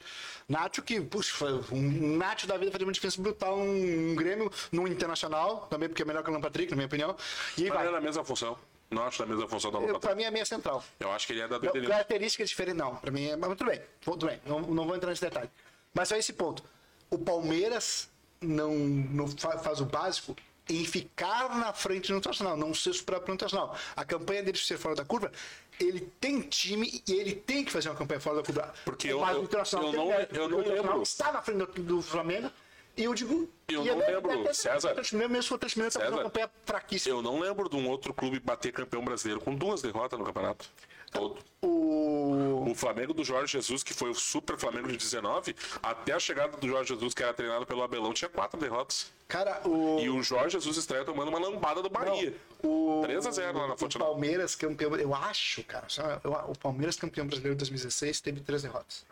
[0.48, 4.86] Nacho que, puxa, foi um Nacho da vida fazia uma diferença brutal um, Grêmio no
[4.86, 7.16] Internacional, também porque é melhor que o Alan Patrick, na minha opinião.
[7.58, 7.90] E Mas é vai.
[7.92, 8.56] na mesma função.
[8.90, 10.00] Não acho na mesma função da Lopata.
[10.00, 10.84] pra mim é meia central.
[11.00, 11.88] Eu acho que ele é da Não, Denilson.
[11.90, 12.94] características diferentes, não.
[12.96, 13.36] Pra mim é.
[13.36, 14.40] Mas tudo bem, tudo bem.
[14.44, 15.48] Não, não vou entrar nesse detalhe.
[15.94, 16.62] Mas só esse ponto.
[17.10, 18.08] O Palmeiras
[18.40, 20.34] não, não fa- faz o básico
[20.68, 23.76] em ficar na frente do Internacional, não ser superado pelo Internacional.
[23.96, 25.30] A campanha dele ser fora da curva,
[25.78, 28.72] ele tem time e ele tem que fazer uma campanha fora da curva.
[28.84, 31.02] Porque eu- eu- o Internacional eu não- mérito, eu não o lembro.
[31.02, 32.50] está na frente do, do Flamengo.
[32.94, 33.48] E eu digo.
[33.68, 34.92] Eu não é- lembro, é- é- César.
[34.92, 36.22] O mesmo o Atlético Mineiro está fazendo uma César.
[36.24, 37.16] campanha fraquíssima.
[37.16, 40.68] Eu não lembro de um outro clube bater campeão brasileiro com duas derrotas no campeonato.
[41.12, 41.38] Todo.
[41.60, 42.70] O.
[42.70, 46.56] O Flamengo do Jorge Jesus, que foi o super Flamengo de 19, até a chegada
[46.56, 49.12] do Jorge Jesus, que era treinado pelo Abelão, tinha quatro derrotas.
[49.28, 49.98] Cara, o.
[50.00, 52.34] E o Jorge Jesus estreia tomando uma lambada do Bahia.
[52.62, 54.00] O, 3 a 0 lá na Fonte O.
[54.00, 55.86] Palmeiras campeão, eu acho, cara,
[56.24, 59.04] eu- o Palmeiras campeão brasileiro de 2016 teve três derrotas.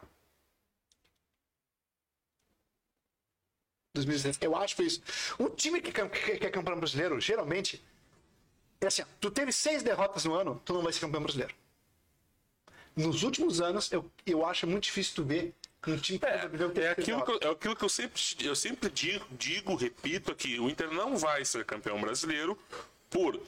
[3.94, 5.02] 2016, eu acho que foi isso.
[5.38, 7.82] Um time que, cam- que, que é campeão brasileiro, geralmente,
[8.80, 11.54] é assim, ó, tu teve seis derrotas no ano, tu não vai ser campeão brasileiro.
[13.06, 15.54] Nos últimos anos, eu, eu acho muito difícil tu ver
[15.86, 18.90] um time que É, é aquilo, que, eu- é aquilo que eu sempre, eu sempre
[18.90, 22.58] digo, digo, repito aqui, o Inter não vai ser campeão brasileiro
[23.08, 23.40] por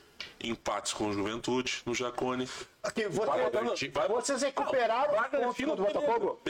[0.42, 2.48] empates com o Juventude, no Jacone.
[2.82, 6.40] Aqui, você- Vai vocês recuperaram Vai o ponto do Botafogo?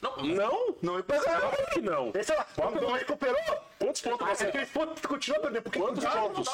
[0.00, 2.12] Não, não, Não claro que não.
[2.14, 3.36] Esse lá, não, não recuperou?
[3.78, 5.62] Quantos pontos Ah, você é eles pontos continua perdendo.
[5.62, 6.48] Porque Quantos dá, pontos?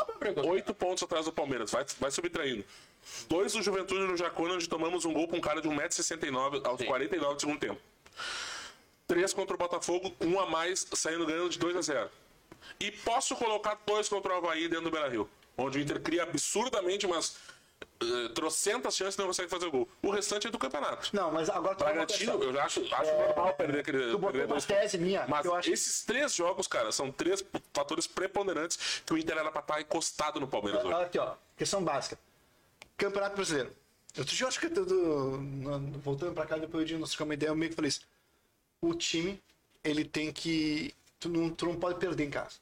[0.47, 1.71] Oito pontos atrás do Palmeiras.
[1.71, 2.65] Vai, vai subtraindo.
[3.29, 6.83] Dois do Juventude no Jacone, onde tomamos um gol com um cara de 1,69m aos
[6.83, 7.81] 49 do segundo tempo.
[9.07, 12.11] Três contra o Botafogo, um a mais, saindo ganhando de 2 a 0
[12.81, 15.29] E posso colocar dois contra o Havaí dentro do Beira-Rio,
[15.59, 17.37] onde o Inter cria absurdamente umas
[18.03, 19.89] uh, trocentas chances e não consegue fazer gol.
[20.03, 21.11] O restante é do campeonato.
[21.13, 24.11] Não, mas agora tu Bragantino, eu acho, acho normal perder aquele.
[24.11, 29.03] Tu botou uma tese minha, Mas acho- esses três jogos, cara, são três fatores preponderantes
[29.05, 30.95] que o Inter era pra estar encostado no Palmeiras hoje.
[30.95, 31.35] Olha aqui, ó.
[31.57, 32.19] Questão básica.
[32.97, 33.73] Campeonato Brasileiro.
[34.17, 37.71] Eu acho que no- voltando pra cá, depois de nós trocar uma ideia, eu meio
[37.71, 38.03] que falei isso.
[38.81, 39.43] O time,
[39.83, 40.95] ele tem que.
[41.19, 42.57] Tu não, tu não pode perder em casa.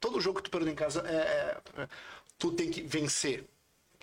[0.00, 1.14] Todo jogo que tu perder em casa é.
[1.82, 1.88] é-
[2.38, 3.44] tu tem que vencer.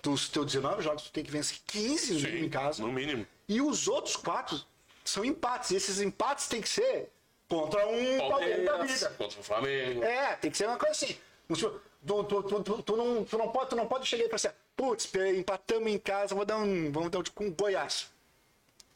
[0.02, 2.82] Dos teus 19 jogos, tu tem que vencer 15 no mínimo em casa.
[2.82, 3.26] no mínimo.
[3.48, 4.60] E os outros quatro
[5.04, 5.70] são empates.
[5.72, 7.10] E esses empates tem que ser
[7.48, 9.10] contra um Palmeiras da vida.
[9.18, 10.02] contra o Flamengo.
[10.02, 11.16] É, tem que ser uma coisa assim.
[11.48, 14.48] Tu, tu, tu, tu, não, tu, não pode, tu não pode chegar e falar assim,
[14.76, 16.90] putz, empatamos em casa, vou dar um.
[16.90, 18.08] Vamos dar um com o Goiás.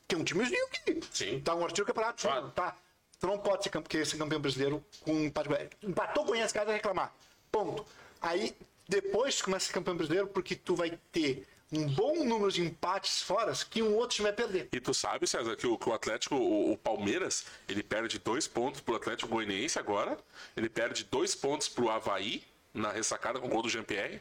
[0.09, 1.41] Que é um timezinho que Sim.
[1.41, 2.23] tá um artigo campeonato.
[2.23, 2.51] Claro.
[2.53, 2.77] Tá.
[3.21, 5.49] Tu não pode ser, campe- querer ser campeão brasileiro com um empate.
[5.83, 7.13] Empatou o Goiás em casa reclamar.
[7.51, 7.85] Ponto.
[8.23, 8.55] Aí,
[8.89, 13.23] depois começa a ser campeão brasileiro porque tu vai ter um bom número de empates
[13.23, 14.69] fora que um outro time vai perder.
[14.73, 18.47] E tu sabe, César, que o, que o Atlético, o, o Palmeiras, ele perde dois
[18.47, 20.19] pontos pro Atlético Goianiense agora.
[20.57, 24.21] Ele perde dois pontos pro Havaí, na ressacada com o gol do Jean-Pierre.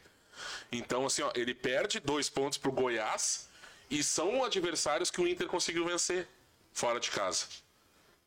[0.71, 3.49] Então, assim, ó, ele perde dois pontos pro Goiás
[3.89, 6.27] e são adversários que o Inter conseguiu vencer
[6.71, 7.45] fora de casa.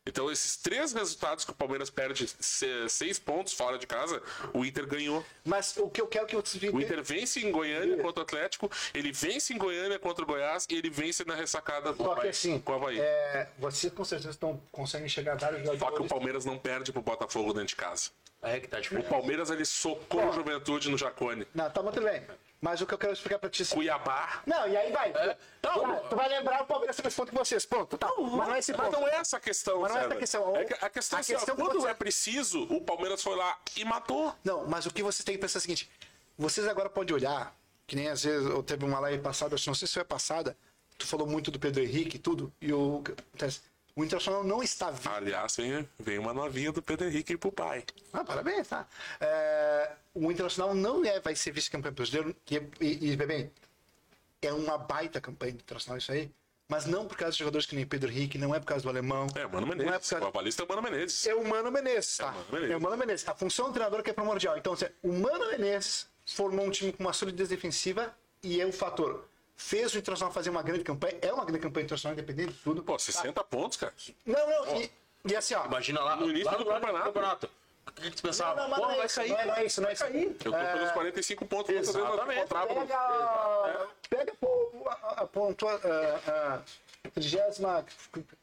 [0.07, 4.21] Então, esses três resultados que o Palmeiras perde se- seis pontos fora de casa,
[4.53, 5.23] o Inter ganhou.
[5.45, 8.71] Mas o que eu quero que vocês O Inter vence em Goiânia contra o Atlético,
[8.93, 12.27] ele vence em Goiânia contra o Goiás e ele vence na ressacada do Só que
[12.29, 12.99] assim, com o Havaí.
[12.99, 16.09] é, vocês com certeza estão, conseguem chegar a vários Só que o jogadores.
[16.09, 18.09] Palmeiras não perde pro Botafogo dentro de casa.
[18.41, 19.03] É que tá O difícil.
[19.03, 21.45] Palmeiras ele socou o Juventude no Jacone.
[21.53, 22.21] Não, tá muito bem.
[22.59, 24.41] Mas o que eu quero explicar pra ti é Cuiabá.
[24.45, 25.13] Não, e aí vai.
[25.63, 27.65] Não, Vai, tu vai lembrar o Palmeiras tem mais ponto que vocês.
[27.65, 27.97] Ponto.
[27.97, 28.07] Tá.
[28.17, 28.99] mas não é esse Mas ponto.
[28.99, 30.55] não é essa a questão, Mas não é essa a questão.
[30.55, 33.21] É que a questão A é assim, questão que quando você- é preciso, o Palmeiras
[33.21, 34.33] foi lá e matou.
[34.43, 35.89] Não, mas o que vocês têm que pensar é o seguinte:
[36.37, 37.55] vocês agora podem olhar,
[37.85, 40.03] que nem às vezes eu teve uma live passada, acho que não sei se foi
[40.03, 40.57] passada,
[40.97, 43.03] tu falou muito do Pedro Henrique e tudo, e o,
[43.97, 45.09] o Internacional não está vivo.
[45.09, 47.83] Aliás, vem, vem uma novinha do Pedro Henrique pro pai.
[48.13, 48.87] Ah, parabéns, tá?
[49.19, 53.51] É, o Internacional não é, vai ser vice-campeão brasileiro, e, e, e bem,
[54.39, 56.31] é uma baita campanha do Internacional isso aí,
[56.69, 58.89] mas não por causa de jogadores que nem Pedro Henrique, não é por causa do
[58.89, 59.25] alemão.
[59.33, 60.09] É, o Mano Não é Menezes.
[60.09, 60.25] por causa...
[60.25, 61.25] O avalista é o Mano Menezes.
[61.27, 62.25] É o Mano Menezes, tá?
[62.25, 62.71] É o Mano Menezes.
[62.71, 63.27] É o Mano Menezes.
[63.29, 64.57] A função do treinador que é primordial.
[64.57, 68.71] Então, assim, o Mano Menezes formou um time com uma solidez defensiva e é um
[68.71, 69.27] fator.
[69.57, 71.17] Fez o Internacional fazer uma grande campanha.
[71.19, 72.83] É uma grande campanha internacional, independente de tudo.
[72.83, 73.91] Pô, 60 pontos, cara.
[74.23, 74.81] Não, não.
[74.81, 74.91] E,
[75.25, 75.65] e assim, ó.
[75.65, 77.49] Imagina lá No início lá do lá campeonato.
[77.87, 78.55] O que que tu pensava?
[78.61, 79.29] Não, não, Pô, não é vai isso, sair.
[79.29, 80.05] não é, não é isso, não é isso.
[80.05, 82.39] Eu tô pelos 45 pontos não exatamente.
[82.39, 82.75] encontravam.
[82.75, 86.61] Pega, pega pô, a, a, pontua, a,
[87.05, 87.83] a trigésima.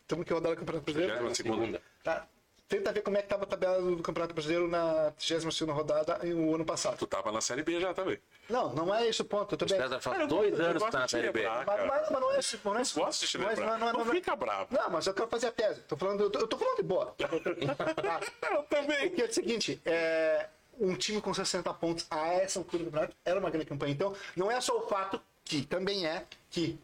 [0.03, 1.35] Estamos que rodar o Campeonato Brasileiro.
[1.35, 1.81] Segunda.
[2.03, 2.27] Tá.
[2.67, 6.33] Tenta ver como é que estava a tabela do Campeonato Brasileiro na 32 rodada e
[6.33, 6.97] o ano passado.
[6.97, 8.19] Tu tava na Série B já também.
[8.49, 9.55] Não, não é esse o ponto.
[9.55, 9.77] Eu tô bem.
[9.77, 11.41] César faz Cara, eu dois anos que tá na Série B.
[11.41, 11.67] lembrar.
[11.67, 12.61] Mas, mas, mas não é esse.
[12.65, 12.95] Não é esse.
[12.95, 13.79] Gosto de te não lembrar.
[13.79, 14.69] Não, não, não, fica bravo.
[14.75, 15.81] Não, mas eu quero fazer a tese.
[15.83, 17.15] Tô falando, eu tô, eu tô falando de boa.
[17.19, 17.29] Tá.
[18.51, 19.09] Eu também.
[19.09, 20.49] Porque é o seguinte, é,
[20.79, 23.93] um time com 60 pontos a essa altura do campeonato era uma grande campanha.
[23.93, 26.79] Então, não é só o fato que também é que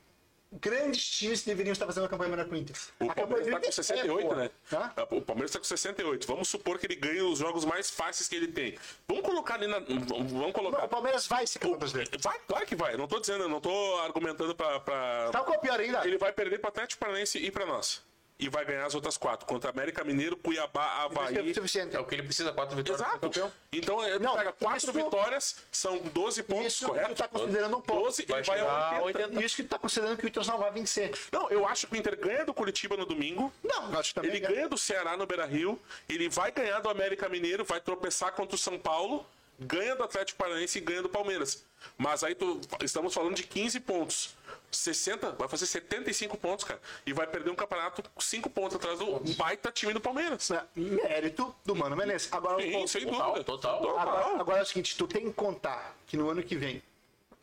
[0.53, 2.76] grandes times deveriam estar fazendo uma campanha melhor que o Inter.
[3.01, 4.51] O A Palmeiras do tá com Inter é 68, boa, né?
[4.68, 4.94] tá?
[5.11, 6.26] O Palmeiras tá com 68.
[6.26, 8.76] Vamos supor que ele ganhe os jogos mais fáceis que ele tem.
[9.07, 9.78] Vamos colocar ali na.
[9.78, 10.84] Vamos Não, colocar.
[10.84, 12.11] o Palmeiras vai ser campeão brasileiro.
[12.20, 12.96] Vai, claro que vai.
[12.96, 14.80] Não tô dizendo, não tô argumentando pra.
[14.80, 15.30] pra...
[15.30, 16.07] Tá com o pior ainda?
[16.07, 18.03] Ele vai perder pro Atlético Paranaense e pra nós.
[18.43, 19.47] E vai ganhar as outras quatro.
[19.47, 21.55] Contra América Mineiro, Cuiabá, Isso é Havaí.
[21.55, 21.95] suficiente.
[21.95, 23.20] É o que ele precisa, quatro vitórias Exato.
[23.20, 23.53] campeão.
[23.70, 27.11] Então, ele Não, pega quatro isso- vitórias, são 12 pontos, Isso correto?
[27.11, 28.03] tu tá considerando um ponto.
[28.05, 29.28] 12 Vai vai a a 80.
[29.28, 29.45] 80.
[29.45, 31.12] Isso que tu tá considerando que o Internacional vai vencer.
[31.30, 33.53] Não, eu acho que o Inter ganha do Curitiba no domingo.
[33.62, 34.30] Não, acho que também.
[34.30, 35.78] Ele ganha do Ceará no Beira Rio.
[36.09, 39.26] Ele vai ganhar do América Mineiro, vai tropeçar contra o São Paulo,
[39.59, 41.62] ganha do Atlético Paranaense e ganha do Palmeiras.
[41.99, 44.34] Mas aí tu- estamos falando de 15 pontos.
[44.71, 46.81] 60, vai fazer 75 pontos, cara.
[47.05, 50.51] E vai perder um campeonato com 5 pontos atrás do baita time do Palmeiras.
[50.51, 52.33] É, Mérito do Mano Menezes.
[52.33, 53.45] Agora, Sim, o- sem Total, dúvida.
[53.45, 53.99] total.
[53.99, 56.83] Agora, agora é o seguinte, tu tem que contar que no ano que vem,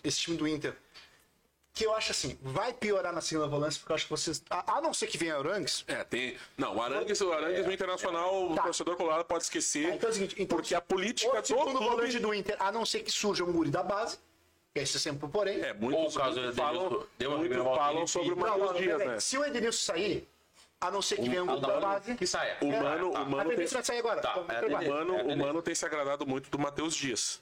[0.04, 0.76] esse time do Inter,
[1.74, 4.42] que eu acho assim, vai piorar na segunda volância, porque eu acho que vocês.
[4.50, 5.84] A, a não ser que venha Arangues.
[5.88, 6.36] É, tem.
[6.58, 8.62] Não, o Arangues, o Arangues no Internacional, Tá.
[8.62, 9.94] o torcedor colorado pode esquecer.
[9.94, 12.20] Então é o seguinte, então, porque a política o do segundo volante clube.
[12.20, 14.18] do Inter, a não ser que surja um guri da base,
[14.78, 15.62] esse é sempre o porém.
[15.62, 17.08] É, Ou muitos, o caso muitos do falam,
[17.42, 19.20] reviravolta falam sobre o não, Dias, né?
[19.20, 20.28] Se o Edenilson sair,
[20.80, 22.16] a não ser que venha um não, da base.
[22.16, 22.58] Que saia.
[22.62, 24.22] O Mano, a o Mano, tem, vai sair agora.
[24.22, 24.88] Tá, Vamos é.
[24.90, 25.38] Mano, É, o.
[25.38, 27.42] Mano tem se agradado muito do Matheus Dias.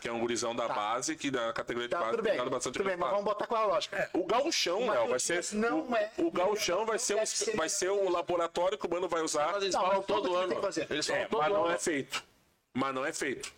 [0.00, 2.74] Que é um gurizão da base, que da categoria de Tá, base tudo bem, bastante
[2.74, 4.08] tudo bem, mas vamos botar com a lógica.
[4.12, 5.44] O gauchão, O Léo, vai ser.
[5.54, 7.16] Não o, é- o gauchão vai ser,
[7.56, 9.56] vai ser o laboratório que o Mano vai usar.
[9.56, 10.54] Eles Não, falam todo ano.
[10.88, 11.74] Eles falam É, todo mas não ano.
[11.74, 12.22] é feito.
[12.72, 13.52] Mas não é feito.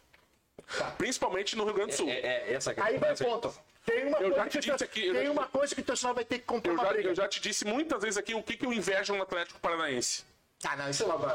[0.78, 0.84] Tá.
[0.96, 2.08] Principalmente no Rio Grande do Sul.
[2.08, 2.80] É, é essa aqui.
[2.80, 3.54] Aí vai o ponto.
[3.84, 5.46] Tem uma, Eu já coisa te que, disse o- aqui, eu tem já te- uma
[5.48, 7.08] coisa que o Internacional vai ter que comprar Eu uma já, briga.
[7.08, 10.24] eu já te disse muitas vezes aqui o que, que eu invejo no Atlético Paranaense.
[10.62, 11.26] Ah, não, isso é logo.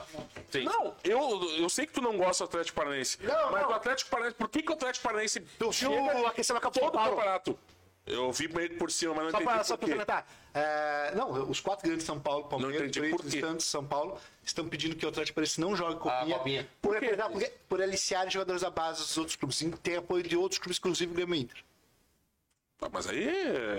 [0.64, 3.18] Não, eu, eu sei que tu não gosta do Atlético Paranaense.
[3.24, 3.70] Não, mas não.
[3.72, 6.96] o Atlético Paranaense, por que, que o Atlético Paranaense Tu chega viu aquele campo todo
[6.96, 7.60] o campeonato?
[8.06, 9.96] Eu vi meio por cima, mas não Só entendi para só por quê.
[9.96, 10.28] complementar.
[10.54, 13.34] É, não, os quatro grandes de São Paulo, Palmeiras, Corinthians.
[13.46, 16.36] Santos, São Paulo, estão pedindo que o Atlético Paranaense não jogue copinha.
[16.36, 16.70] Ah, copinha.
[16.82, 17.16] Por, Por quê?
[17.16, 19.60] por, por, por aliciarem jogadores da base dos outros clubes.
[19.62, 21.58] E Tem apoio de outros clubes, inclusive o Grêmio Inter.
[22.92, 23.28] Mas aí,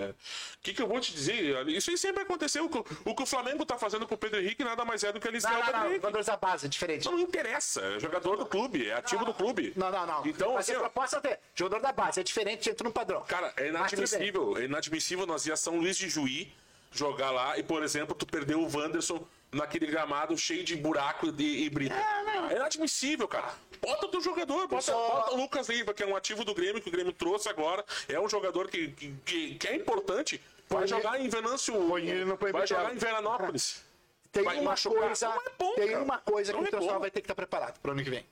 [0.09, 0.15] o
[0.61, 1.67] que, que eu vou te dizer?
[1.69, 2.65] Isso aí sempre aconteceu.
[2.65, 5.11] O que, o que o Flamengo tá fazendo com o Pedro Henrique nada mais é
[5.11, 7.05] do que eles Não, não, não, jogadores da base, é diferente.
[7.05, 7.81] Não interessa.
[7.81, 9.73] É jogador do clube, é ativo do clube.
[9.75, 10.25] Não, não, não.
[10.25, 13.21] Então, Mas assim, proposta é jogador da base, é diferente, entra no padrão.
[13.21, 14.57] Cara, é inadmissível.
[14.57, 16.51] É inadmissível nós ir a São Luís de Juí
[16.91, 21.65] jogar lá e, por exemplo, tu perder o Wanderson naquele gramado cheio de buraco e,
[21.65, 21.95] e brita.
[21.95, 23.53] É, inadmissível, cara.
[23.81, 26.53] Bota o teu jogador, bota, Só- bota o Lucas Leiva, que é um ativo do
[26.53, 27.85] Grêmio, que o Grêmio trouxe agora.
[28.07, 30.41] É um jogador que, que, que- que é importante.
[30.69, 31.97] Vai Põe jogar em Venâncio.
[31.97, 33.83] ele Vai jogar em Veranópolis.
[34.31, 35.01] Tem Vai uma machucar.
[35.03, 36.03] coisa, é bom, tem cara.
[36.03, 36.99] uma coisa que Não o é bom.
[36.99, 38.25] vai ter que estar preparado para o ano que vem.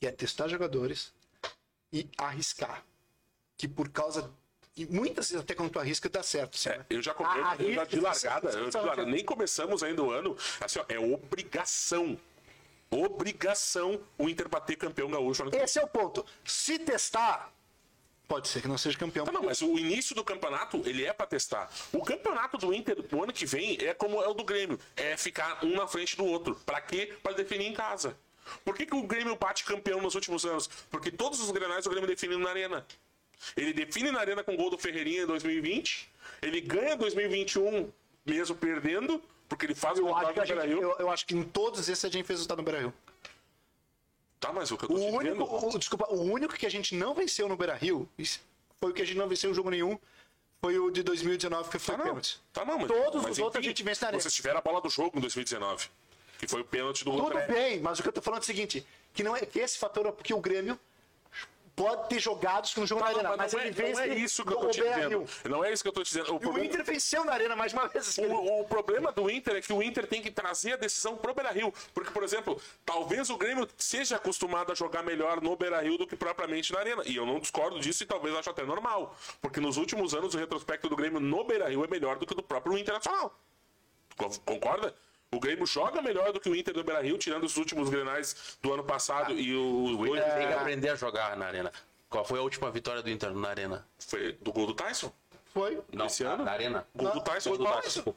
[0.00, 1.12] Que é testar jogadores
[1.92, 2.82] e arriscar.
[3.56, 4.30] Que por causa
[4.78, 6.54] E muitas vezes até quando tu arrisca dá certo.
[6.54, 6.86] Assim, É, né?
[6.90, 10.10] eu já comprei, Ah, eu já de largada, eu de largada, nem começamos ainda o
[10.10, 10.36] ano.
[10.60, 12.18] Assim, ó, é obrigação.
[12.90, 15.44] Obrigação o Inter bater campeão gaúcho.
[15.54, 16.24] Esse é o ponto.
[16.44, 17.52] Se testar,
[18.26, 19.26] pode ser que não seja campeão.
[19.26, 21.70] Tá, não, mas o início do campeonato, ele é pra testar.
[21.92, 24.78] O campeonato do Inter do ano que vem é como é o do Grêmio.
[24.96, 26.54] É ficar um na frente do outro.
[26.64, 27.14] Pra quê?
[27.22, 28.16] Pra definir em casa.
[28.64, 30.68] Por que, que o Grêmio bate campeão nos últimos anos?
[30.90, 32.86] Porque todos os grenais o Grêmio define na arena.
[33.56, 36.08] Ele define na arena com o gol do Ferreirinha em 2020.
[36.42, 37.90] Ele ganha 2021
[38.26, 40.82] mesmo perdendo, porque ele faz o resultado no gente- Beira-Rio.
[40.82, 42.92] eu, eu acho que em todos esses a gente fez resultado no Beira-Rio.
[44.40, 45.66] Tá, mas o que eu tô O único, dizendo...
[45.66, 48.40] o- desculpa, o único que a gente não venceu no Beira-Rio isso
[48.80, 49.98] foi o que a gente não venceu em jogo nenhum.
[50.60, 52.40] Foi o de 2019, que foi Tá pênalti.
[52.52, 54.20] tá não, mas, Todos mas os outros a gente vence na arena.
[54.20, 55.88] Vocês tiveram a bola do jogo em 2019,
[56.38, 58.46] que foi o pênalti do Tudo bem, mas o que eu tô falando é o
[58.46, 58.84] seguinte:
[59.14, 60.78] que não é que esse fator é porque o Grêmio
[61.78, 63.82] pode ter jogados que não jogam Tá, na não, arena, mas mas não, ele é,
[63.82, 65.26] não vence é isso que eu tô te dizendo.
[65.48, 66.30] Não é isso que eu tô te dizendo.
[66.30, 68.18] O E o problema, Inter venceu na arena mais uma vez.
[68.18, 71.32] o- o problema do Inter é que o Inter tem que trazer a decisão pro
[71.32, 71.72] Beira-Rio.
[71.94, 76.16] Porque, por exemplo, talvez o Grêmio seja acostumado a jogar melhor no Beira-Rio do que
[76.16, 77.02] propriamente na arena.
[77.06, 79.16] E eu não discordo disso e talvez acho até normal.
[79.40, 82.42] Porque nos últimos anos o retrospecto do Grêmio no Beira-Rio é melhor do que do
[82.42, 83.32] próprio Internacional.
[84.16, 84.94] Co- Concorda?
[85.30, 88.72] O Grêmio joga melhor do que o Inter do Beira-Rio, tirando os últimos grenais do
[88.72, 90.58] ano passado e o, O Inter tem que É.
[90.58, 91.70] aprender a jogar na arena.
[92.08, 93.86] Qual foi a última vitória do Inter na arena?
[93.98, 95.12] foi do gol do Tyson.
[95.52, 95.80] Foi.
[95.92, 96.44] Não, Esse na, ano?
[96.44, 96.86] na arena.
[96.94, 97.64] Gol do Tyson Gol do.
[97.66, 98.14] Tyson.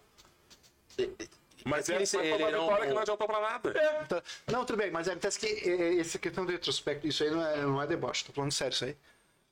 [1.66, 3.74] Mas Ele- essa foi ele uma não- vitória que não adiantou pra nada.
[4.08, 4.24] Tá.
[4.48, 7.58] Não, tudo bem, mas acontece que é, essa questão do retrospecto, isso aí não é,
[7.62, 8.96] não é deboche, tô falando sério isso aí.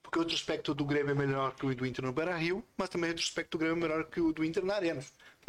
[0.02, 2.90] Porque o retrospecto do Grêmio é melhor que o do Inter no Beira Rio, mas
[2.90, 5.04] também o retrospecto do Grêmio é melhor que o do Inter na Arena.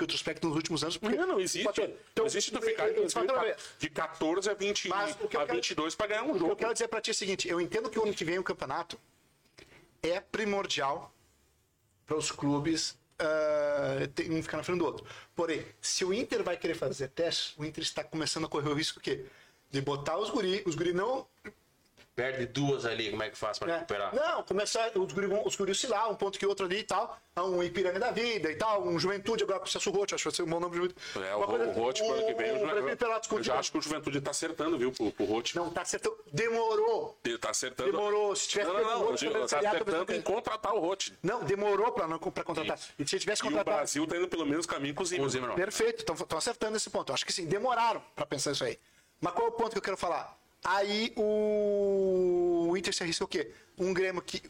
[0.06, 1.00] Porque o nos últimos anos.
[1.00, 1.64] Não, não existe.
[1.64, 5.40] Fator- Então, não existe tu ficar é- de 14 a, 20, Mas o que eu
[5.40, 6.52] a quero- 22 pra ganhar um O que jogo.
[6.52, 8.38] eu quero dizer pra ti é o seguinte: eu entendo que o ano que vem
[8.38, 8.98] o campeonato
[10.02, 11.12] é primordial
[12.06, 12.98] para os clubes
[14.14, 15.04] ter- um ficar na frente do outro.
[15.36, 18.74] Porém, se o Inter vai querer fazer teste, o Inter está começando a correr o
[18.74, 19.00] risco?
[19.70, 21.26] De botar os guri, os guri não
[22.20, 23.74] Perde duas ali, como é que faz pra né?
[23.76, 24.14] recuperar?
[24.14, 27.18] Não, começar os guri, vão- os guri oscilar, um ponto que outro ali e tal.
[27.34, 30.24] há Um Ipiranga da vida e tal, um Juventude agora com o Celso acho que
[30.24, 31.00] vai ser um bom nome de Juventude.
[31.26, 33.72] É, o, coisa- o ano que vem, o eu, Prefeito já, Pelotas eu já acho
[33.72, 35.56] que o Juventude tá acertando, viu, pro, pro Rote.
[35.56, 36.14] Não, tá certo.
[36.30, 37.18] Demorou.
[37.24, 37.90] Ele tá acertando.
[37.90, 38.36] Demorou.
[38.36, 39.16] Se tivesse Não, não, o não.
[39.16, 41.16] Talvez tá acertando em contratar o Rote.
[41.22, 42.78] Não, demorou pra, não, pra contratar.
[42.98, 43.76] E se tivesse E o contratado.
[43.78, 45.30] Brasil tá indo pelo menos caminho com o Com o Zimmermann.
[45.30, 45.56] Zimmermann.
[45.56, 47.10] Perfeito, estão acertando esse ponto.
[47.10, 48.78] Eu acho que sim, demoraram pra pensar isso aí.
[49.20, 50.38] Mas qual é o ponto que eu quero falar?
[50.64, 53.50] Aí o, o Inter se arrisca o quê?
[53.78, 54.42] Um Grêmio que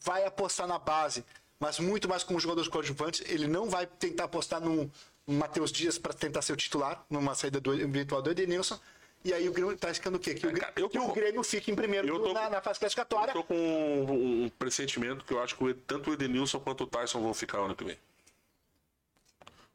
[0.00, 1.24] vai apostar na base,
[1.58, 3.22] mas muito mais como jogadores coadjuvantes.
[3.28, 4.90] Ele não vai tentar apostar no
[5.26, 8.78] Matheus Dias para tentar ser o titular, numa saída do eventual do Edenilson.
[9.24, 10.34] E aí o Grêmio tá arriscando o quê?
[10.34, 12.60] Que o, Grêmio- cara, eu que o Grêmio fique em primeiro eu tô- na, na
[12.60, 13.30] fase classificatória.
[13.32, 16.86] Eu tô com um, um pressentimento que eu acho que tanto o Edenilson quanto o
[16.86, 17.98] Tyson vão ficar ano que vem.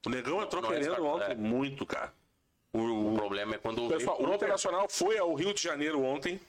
[0.05, 1.35] O Negão entrou Não é querendo ontem é.
[1.35, 2.13] muito, cara.
[2.73, 6.01] O, O o, problema é quando pessoal, vem o Internacional foi ao Rio de Janeiro
[6.03, 6.39] ontem,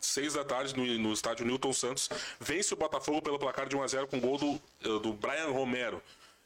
[0.00, 2.08] seis da tarde, no, no estádio Newton Santos.
[2.38, 6.02] Vence o Botafogo pelo placar de 1x0 com gol do, eh, do Brian Romero.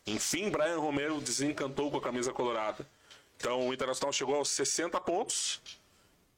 [0.07, 2.87] Enfim, Brian Romero desencantou com a camisa colorada.
[3.37, 5.61] Então o Internacional chegou aos 60 pontos,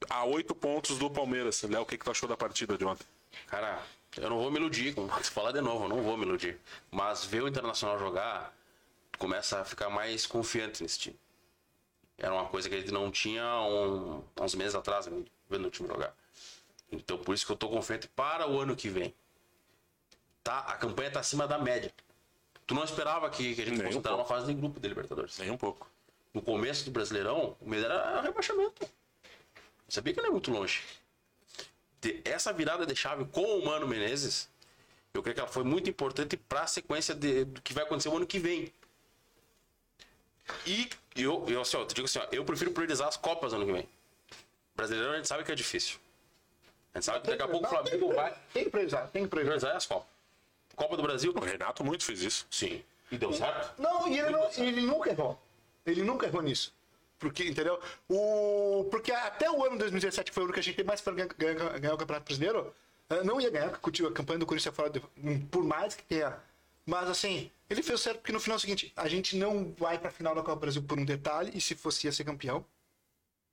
[0.09, 1.63] a 8 pontos do Palmeiras.
[1.63, 3.07] Léo, o que, que tu achou da partida de ontem?
[3.47, 3.83] Cara,
[4.17, 6.59] eu não vou me iludir, se falar de novo, eu não vou me iludir.
[6.91, 8.55] Mas ver o Internacional jogar,
[9.19, 11.17] começa a ficar mais confiante nesse time.
[12.19, 15.07] Era uma coisa que a gente não tinha há um, uns meses atrás,
[15.49, 16.15] vendo o time jogar.
[16.91, 19.15] Então por isso que eu tô confiante para o ano que vem.
[20.43, 20.61] Tá?
[20.61, 21.93] A campanha tá acima da média.
[22.67, 24.81] Tu não esperava que, que a gente Nem fosse um entrar numa fase de grupo
[24.81, 25.39] de Libertadores.
[25.39, 25.89] Nem um pouco.
[26.33, 28.83] No começo do Brasileirão, o medo era rebaixamento.
[28.83, 28.89] Eu
[29.89, 30.83] sabia que não é muito longe.
[32.25, 34.49] Essa virada de chave com o Mano Menezes,
[35.13, 38.09] eu creio que ela foi muito importante para a sequência de- do que vai acontecer
[38.09, 38.73] o ano que vem.
[40.67, 40.89] E
[41.23, 43.73] eu, eu, assim, ó, te digo assim, ó, eu prefiro priorizar as Copas ano que
[43.73, 43.89] vem.
[44.75, 45.99] Brasileiro a gente sabe que é difícil.
[46.95, 49.29] A gente sabe que daqui a pouco o Flamengo vai Tem que priorizar, tem que
[49.29, 49.59] priorizar.
[49.59, 50.09] priorizar as Copas.
[50.75, 51.33] Copa do Brasil?
[51.35, 52.47] O Renato muito fez isso.
[52.51, 52.83] Sim.
[53.11, 53.81] E deu certo?
[53.81, 55.41] Não, e ele, não- ele nunca errou.
[55.87, 56.75] Ele nunca errou nisso.
[57.19, 57.81] Porque, entendeu?
[58.11, 61.01] O, porque até o ano 2017, que foi o ano que a gente tem mais
[61.01, 62.75] para ganhar, ganhar- ganhar o Campeonato Brasileiro,
[63.09, 65.01] eh, não ia ganhar, porque a campanha do Corinthians é fora de,
[65.51, 66.37] por mais que tenha.
[66.87, 69.99] Mas assim, ele fez certo porque no final é o seguinte: a gente não vai
[69.99, 72.25] para a final da Copa do Brasil por um detalhe, e se fosse ia ser
[72.25, 72.65] campeão.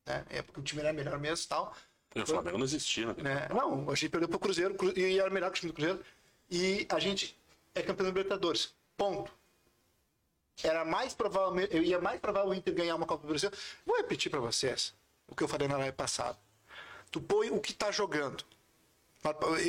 [0.06, 0.24] Né?
[0.30, 1.76] É porque o time era melhor mesmo e tal.
[2.16, 3.24] O Flamengo não existia, né?
[3.24, 3.48] né?
[3.50, 6.00] Não, a gente perdeu pro Cruzeiro Cru- e era melhor que o time do Cruzeiro.
[6.48, 7.36] E a gente
[7.74, 8.72] é campeão da Libertadores.
[8.96, 9.32] Ponto.
[10.62, 13.50] Era mais provável, eu ia mais provável o Inter ganhar uma Copa do Brasil.
[13.84, 14.94] Vou repetir para vocês
[15.28, 16.38] o que eu falei na live passada.
[17.10, 18.44] Tu põe o que tá jogando.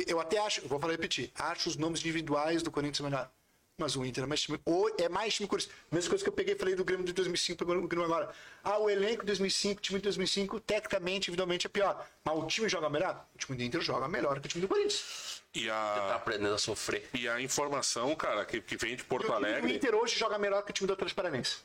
[0.05, 3.31] Eu até acho, vou falar repetir, acho os nomes individuais do Corinthians melhor.
[3.77, 4.59] Mas o Inter é mais time.
[4.63, 5.73] Ou é mais time Corinthians.
[5.91, 8.31] Mesma coisa que eu peguei e falei do Grêmio de 2005, pegando o Grêmio agora.
[8.63, 12.07] Ah, o elenco de 2005, o time de 2005, tecnicamente, individualmente é pior.
[12.23, 13.25] Mas o time joga melhor?
[13.35, 15.41] O time do Inter joga melhor que o time do Corinthians.
[15.53, 17.09] E Tá a, aprendendo a sofrer.
[17.13, 19.75] e a informação, cara, que, que vem de E Porto o time do Alegre.
[19.75, 21.57] Inter hoje joga melhor que o time do Atlético Paranaense.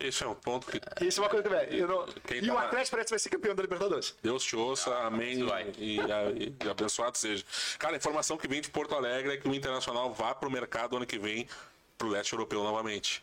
[0.00, 2.52] Esse é um ponto que Isso é uma coisa que eu não- Quem E tá
[2.52, 4.16] o na- Atlético parece que vai ser campeão da Libertadores.
[4.22, 5.32] Deus te ouça, amém.
[5.34, 5.72] assim vai.
[5.78, 7.44] E, e- e abençoado seja.
[7.78, 10.96] Cara, a informação que vem de Porto Alegre é que o Internacional vá pro mercado
[10.96, 11.48] ano que vem
[11.96, 13.22] pro leste europeu novamente.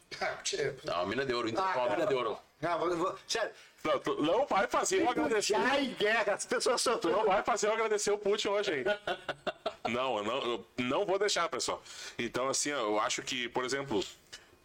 [0.85, 1.49] Não, mina de ouro.
[1.49, 2.37] Inter Ah, com a mina de ouro.
[2.61, 3.51] Não, vou- vou- sério.
[3.83, 5.55] Não, tu não vai fazer eu agradecer.
[5.79, 6.97] Em guerra, as pessoas são.
[6.97, 8.83] Tu não vai fazer eu agradecer o Putin hoje, hein?
[9.89, 11.81] Não, eu não, eu não vou deixar, pessoal.
[12.17, 14.03] Então, assim, ó, eu acho que, por exemplo,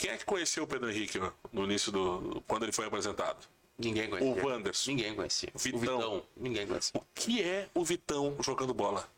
[0.05, 1.19] quem é que conheceu o Pedro Henrique
[1.51, 2.43] no início do.
[2.47, 3.39] quando ele foi apresentado?
[3.79, 4.45] Ninguém conhecia.
[4.45, 4.91] O Wanderson.
[4.91, 5.53] Ninguém conhecia.
[5.55, 5.79] Vitão.
[5.79, 6.23] O Vitão.
[6.37, 7.01] Ninguém conhecia.
[7.01, 9.09] O que é o Vitão jogando bola?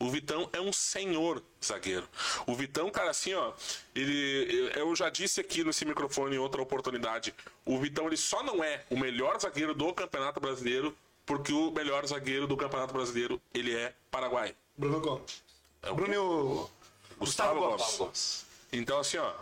[0.00, 2.08] O Vitão é um senhor zagueiro.
[2.46, 3.52] O Vitão, cara, assim, ó,
[3.94, 7.34] ele, eu já disse aqui nesse microfone em outra oportunidade.
[7.64, 10.96] O Vitão, ele só não é o melhor zagueiro do Campeonato Brasileiro
[11.26, 14.56] porque o melhor zagueiro do Campeonato Brasileiro, ele é paraguai.
[14.78, 15.42] Bruno Gomes.
[15.82, 16.70] É o Bruno e o.
[17.18, 17.76] Gustavo Gomes.
[17.76, 18.46] Gustavo Gomes.
[18.72, 19.32] Então, assim, ó,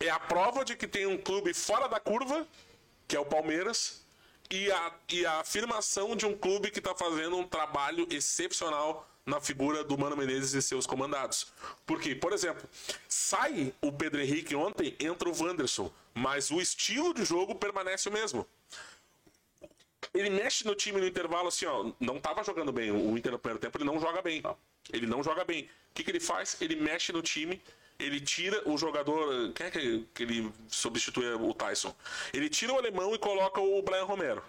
[0.00, 2.46] é a prova de que tem um clube fora da curva,
[3.06, 4.04] que é o Palmeiras,
[4.50, 9.40] e a, e a afirmação de um clube que está fazendo um trabalho excepcional na
[9.40, 11.52] figura do Mano Menezes e seus comandados.
[11.84, 12.66] Porque, por exemplo,
[13.06, 18.12] sai o Pedro Henrique ontem, entra o Wanderson, mas o estilo de jogo permanece o
[18.12, 18.46] mesmo.
[20.14, 21.92] Ele mexe no time no intervalo assim, ó.
[22.00, 22.90] Não tava jogando bem.
[22.90, 24.42] O Inter no primeiro tempo ele não joga bem.
[24.90, 25.64] Ele não joga bem.
[25.64, 26.56] O que, que ele faz?
[26.62, 27.60] Ele mexe no time,
[27.98, 29.52] ele tira o jogador.
[29.52, 31.94] Quem é que, que ele substitui o Tyson?
[32.32, 34.42] Ele tira o alemão e coloca o Brian Romero.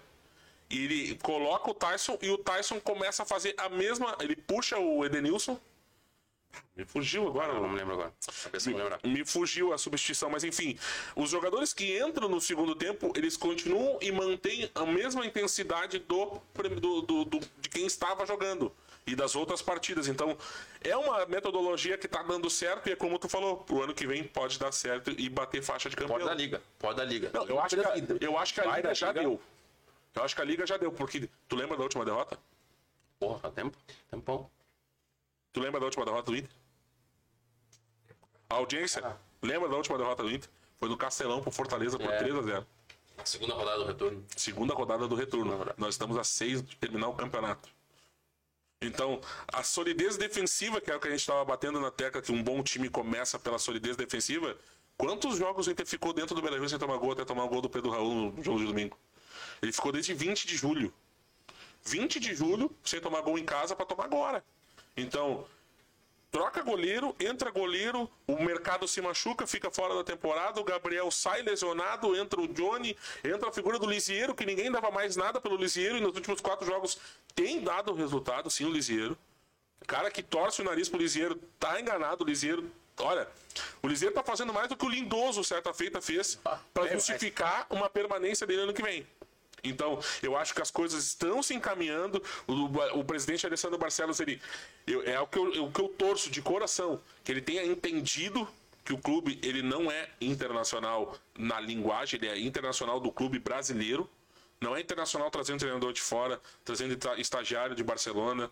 [0.68, 4.16] E ele coloca o Tyson e o Tyson começa a fazer a mesma.
[4.20, 5.58] Ele puxa o Edenilson.
[6.76, 7.52] Me fugiu agora.
[7.52, 8.12] Eu não me lembro agora.
[8.70, 9.00] Não lembrar.
[9.04, 10.78] Me fugiu a substituição, mas enfim,
[11.16, 16.40] os jogadores que entram no segundo tempo, eles continuam e mantêm a mesma intensidade do,
[16.80, 18.72] do, do- do- de quem estava jogando
[19.06, 20.08] e das outras partidas.
[20.08, 20.36] Então,
[20.82, 24.06] é uma metodologia que está dando certo e é como tu falou, pro ano que
[24.06, 26.18] vem pode dar certo e bater faixa de campeão.
[26.18, 26.62] Pode da liga.
[26.78, 27.30] Pode da liga.
[27.32, 29.20] Não, eu acho que a, eu acho que a liga já liga.
[29.20, 29.40] deu.
[30.14, 32.38] Eu acho que a liga já deu, porque tu lembra da última derrota?
[33.18, 33.76] Porra, faz tempo.
[34.10, 34.50] Tempão.
[35.52, 36.50] Tu lembra da última derrota do Inter?
[38.48, 40.48] A audiência, lembra da última derrota do Inter?
[40.78, 42.18] Foi do Castelão pro Fortaleza por É.
[42.18, 42.66] 3 a 0
[43.24, 44.24] Segunda rodada do retorno.
[44.34, 45.52] Segunda rodada do retorno.
[45.56, 45.74] rodada.
[45.76, 47.68] Nós estamos a seis de terminar o campeonato.
[48.82, 49.20] Então,
[49.52, 52.42] a solidez defensiva, que é o que a gente estava batendo na tecla, que um
[52.42, 54.56] bom time começa pela solidez defensiva.
[54.96, 57.60] Quantos jogos o Inter ficou dentro do Beira-Rio sem tomar gol até tomar o gol
[57.60, 58.98] do Pedro Raul no jogo de domingo?
[59.60, 60.94] Ele ficou desde 20 de julho.
[61.84, 64.42] 20 de julho sem tomar gol em casa para tomar agora.
[64.96, 65.46] Então,
[66.30, 71.42] troca goleiro, entra goleiro, o mercado se machuca, fica fora da temporada, o Gabriel sai
[71.42, 75.56] lesionado, entra o Johnny, entra a figura do Lisieiro, que ninguém dava mais nada pelo
[75.56, 76.98] Lisieiro, e nos últimos quatro jogos
[77.34, 79.18] tem dado resultado, sim, o Lisieiro.
[79.86, 82.70] Cara que torce o nariz pro Lisieiro, tá enganado, o Lisieiro.
[82.98, 83.26] Olha,
[83.82, 86.38] o Lisieiro tá fazendo mais do que o Lindoso, certa feita, fez
[86.72, 89.06] para é, justificar uma permanência dele ano que vem.
[89.62, 92.22] Então, eu acho que as coisas estão se encaminhando.
[92.46, 94.40] O, o presidente Alessandro Barcelos, ele,
[94.86, 98.48] eu- é o que, eu, o que eu torço de coração, que ele tenha entendido
[98.84, 104.08] que o clube ele não é internacional na linguagem, ele é internacional do clube brasileiro.
[104.60, 108.50] Não é internacional trazendo treinador de fora, trazendo esta- estagiário de Barcelona,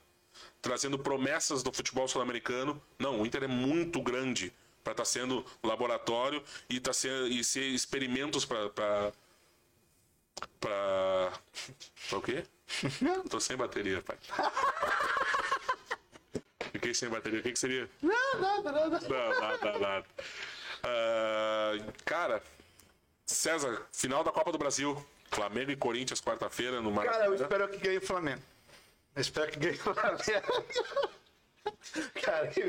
[0.63, 2.81] trazendo promessas do futebol sul-americano.
[2.99, 4.53] Não, o Inter é muito grande
[4.83, 9.13] para estar sendo laboratório e, tá sendo, e ser experimentos para
[10.61, 11.33] para
[12.09, 12.45] pra o quê?
[13.31, 14.17] Tô sem bateria, pai.
[16.73, 17.41] Fiquei sem bateria.
[17.41, 17.89] O que, que seria?
[18.03, 19.01] Não, nada, nada.
[19.01, 20.07] Não, nada, nada.
[20.83, 21.73] Ah,
[22.05, 22.43] cara,
[23.27, 25.03] César, final da Copa do Brasil.
[25.31, 27.35] Flamengo e Corinthians, quarta-feira, no Cara, eu Maracanã.
[27.35, 28.43] espero que ganhe o Flamengo.
[29.15, 30.19] Eu espero que ganhe o Flamengo.
[32.23, 32.63] Cara, que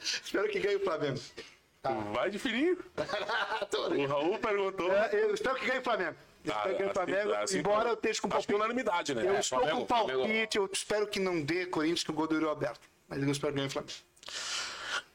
[0.00, 1.20] espero que ganhe o Flamengo.
[2.12, 2.78] Vai de fininho.
[3.72, 4.90] O Raul perguntou.
[4.92, 6.16] É, eu espero que ganhe o Flamengo.
[6.44, 8.54] Eu Ah, espero que ganhe o assim- Flamengo, assim- embora eu esteja com que palpite.
[8.54, 9.22] unanimidade, né?
[9.26, 10.18] Eu É, estou Flamengo, com Flamengo.
[10.20, 12.80] palpite, eu espero que não dê Corinthians, que o gol do Yuri é aberto.
[13.08, 13.92] Mas eu espero que ganhe o Flamengo.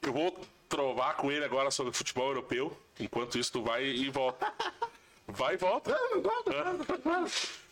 [0.02, 2.78] Eu vou trovar com ele agora sobre futebol europeu.
[3.00, 4.46] Enquanto isso, tu vai e volta.
[5.28, 5.90] Vai e volta.
[5.90, 6.52] Não, aguarda,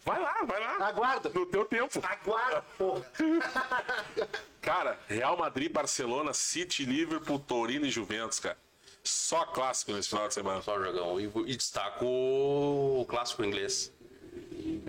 [0.04, 0.88] Vai lá, vai lá.
[0.88, 1.30] aguarda.
[1.30, 2.02] No teu tempo.
[2.04, 3.06] Aguarda, porra.
[4.60, 8.58] Cara, Real Madrid, Barcelona, City, Liverpool, Torino e Juventus, cara.
[9.04, 10.62] Só clássico nesse final de semana.
[10.62, 11.20] Só jogão.
[11.20, 13.94] E, e destaco o clássico inglês.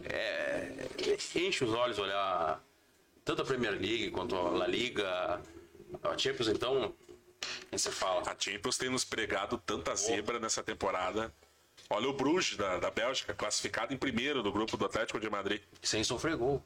[0.05, 0.89] É,
[1.35, 2.63] enche os olhos olhar
[3.25, 5.41] tanto a Premier League quanto a La Liga,
[6.03, 6.95] a Champions, então.
[7.71, 8.23] Você fala.
[8.31, 11.33] A Champions tem nos pregado tanta zebra nessa temporada.
[11.91, 15.61] Olha o Bruges da, da Bélgica, classificado em primeiro do grupo do Atlético de Madrid.
[15.83, 16.63] Sem sofrer gol.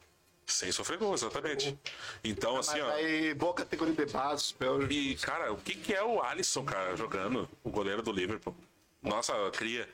[0.49, 1.77] Sem sofrer gol, exatamente.
[2.23, 2.91] Então, assim, Mas ó.
[2.91, 4.93] aí, boa categoria de base, Bélgica.
[4.93, 7.47] E, cara, o que, que é o Alisson, cara, jogando?
[7.63, 8.55] O goleiro do Liverpool.
[9.01, 9.87] Nossa, cria.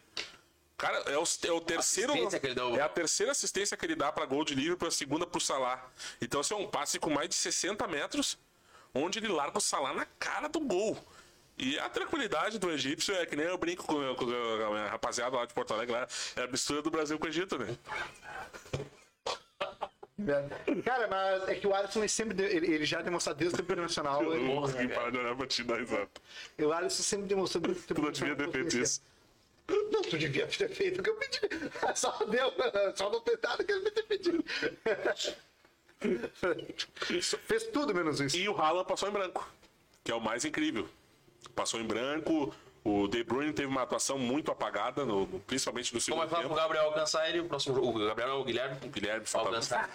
[0.78, 2.14] Cara, é o, é o terceiro.
[2.78, 5.86] É a terceira assistência que ele dá pra gol de Liverpool, a segunda pro Salah.
[6.22, 8.38] Então, assim, é um passe com mais de 60 metros,
[8.94, 10.98] onde ele larga o Salah na cara do gol.
[11.58, 15.38] E a tranquilidade do egípcio é que nem eu brinco com, com a minha rapaziada
[15.38, 17.78] lá de Porto Alegre, lá, é a mistura do Brasil com o Egito, né?
[20.86, 23.58] Cara, mas é que o Alisson ele sempre deu- ele, ele já demonstrou desde o
[23.58, 24.24] tempo internacional.
[24.24, 26.08] Eu ele- consegui parar de olhar pra ti dar risada.
[26.58, 29.02] O Alisson sempre demonstrou desde o tempo Tu não devia ter feito isso.
[29.68, 31.40] Não, tu devia ter feito o que eu pedi.
[31.96, 32.54] Só deu,
[32.96, 34.46] só não fez nada que eu ter pedido.
[37.48, 38.38] Fez tudo menos isso.
[38.38, 39.50] E o Haaland passou em branco,
[40.04, 40.88] que é o mais incrível.
[41.56, 42.54] Passou em branco,
[42.86, 46.42] o De Bruyne teve uma atuação muito apagada, no- principalmente no Como segundo vai falar
[46.42, 46.62] pro tempo.
[46.62, 47.40] Gabriel alcançar ele?
[47.40, 47.90] O próximo jogo.
[48.00, 48.78] O Gabriel é o Guilherme.
[48.84, 49.90] O Guilherme falta Alcançar.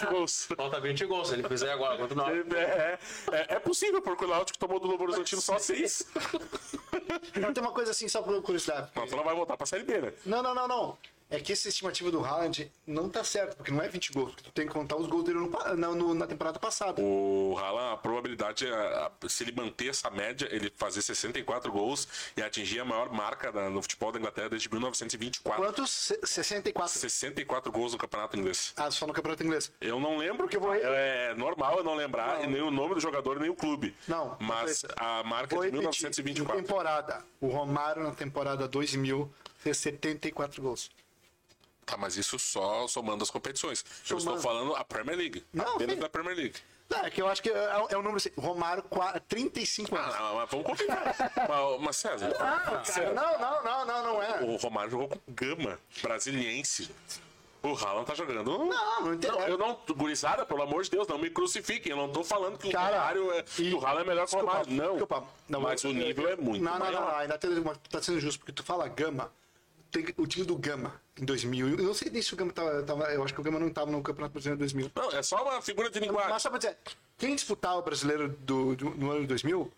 [0.00, 0.48] 20 gols.
[0.56, 1.28] Falta 20 gols.
[1.28, 2.54] Se ele fizer agora contra o Náutico.
[2.54, 2.98] É,
[3.32, 6.06] é, é possível, porque o Náutico tomou do Novo Horizontino só seis.
[7.40, 8.90] Não, tem uma coisa assim, só por curiosidade.
[8.94, 10.12] Mas tu não vai voltar pra Série B, né?
[10.24, 10.98] Não, não, não, não.
[11.30, 14.30] É que essa estimativa do Haaland não tá certo, porque não é 20 gols.
[14.32, 17.00] porque Tu tem que contar os gols dele no na, no- na temporada passada.
[17.02, 22.06] O Haaland, a probabilidade, é, a- se ele manter essa média, ele fazer 64 gols
[22.36, 25.62] e atingir a maior marca da- no futebol da Inglaterra desde 1924.
[25.64, 25.90] Quantos?
[25.90, 26.92] Se- 64.
[26.98, 28.72] 64 gols no campeonato inglês.
[28.76, 29.72] Ah, só no Campeonato Inglês.
[29.80, 33.48] Eu não lembro que é normal eu não lembrar nem o nome do jogador nem
[33.50, 33.94] o clube.
[34.06, 36.06] Não, Mas vou- a marca é Vou de repetir.
[36.06, 36.62] Em 1924.
[36.62, 37.24] temporada.
[37.40, 40.90] O Romário na temporada 2000 fez 74 gols.
[41.84, 43.84] Tá, mas isso só somando as competições.
[44.10, 44.38] Eu Somando.
[44.38, 45.44] estou falando a Premier League.
[45.52, 46.00] Não, apenas sim.
[46.00, 46.54] da Premier League.
[46.88, 48.30] Não, é que eu acho que é, é o número assim.
[48.36, 50.14] Romário, qua- 35 anos.
[50.14, 51.02] Ah, mas vamos confirmar.
[51.48, 54.40] mas, mas César, Cara, não, não, não, não, não é.
[54.42, 56.90] o Romário jogou com Gama, brasiliense.
[57.62, 58.44] O Haaland tá jogando.
[58.58, 59.48] Não, não interessa.
[59.48, 61.92] eu não, gurizada, pelo amor de Deus, não me crucifiquem.
[61.92, 64.36] Eu não tô falando que Cara, o Romário é, que o Haaland é melhor que
[64.36, 64.70] o Romário.
[64.70, 64.90] Não.
[64.90, 65.24] desculpa.
[65.48, 67.00] Não, mas eu- o nível é muito Não, não, maior.
[67.00, 69.32] não, não, ainda tá sendo justo, porque tu fala Gama,
[70.16, 71.68] o time do Gama em 2000.
[71.70, 73.70] Eu não sei nem se o Gama tava, tava- Eu acho que o Gama não
[73.70, 74.90] tava no Campeonato Brasileiro em 2000.
[74.94, 76.30] Não, é só uma figura de linguagem.
[76.30, 76.76] Mas só pra dizer,
[77.18, 79.70] quem disputava o brasileiro do, do- no ano de 2000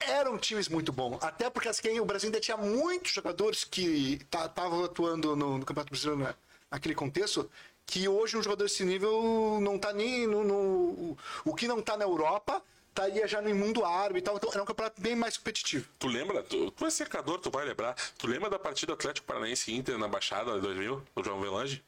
[0.00, 1.22] eram times muito bons.
[1.22, 5.90] Até porque assim, o Brasil ainda tinha muitos jogadores que estavam atuando no, no Campeonato
[5.90, 6.34] Brasileiro né,
[6.70, 7.50] naquele contexto.
[7.86, 10.44] Que hoje um jogador desse nível não tá nem no.
[10.44, 14.36] no- o que não tá na Europa estaria já no mundo árabe e tal.
[14.36, 15.88] Então era um campeonato bem mais competitivo.
[15.98, 16.42] Tu lembra?
[16.42, 17.94] Tu, tu é secador, tu vai lembrar.
[18.18, 21.82] Tu lembra da partida Atlético Paranaense Inter na Baixada de 2000, do João Velange?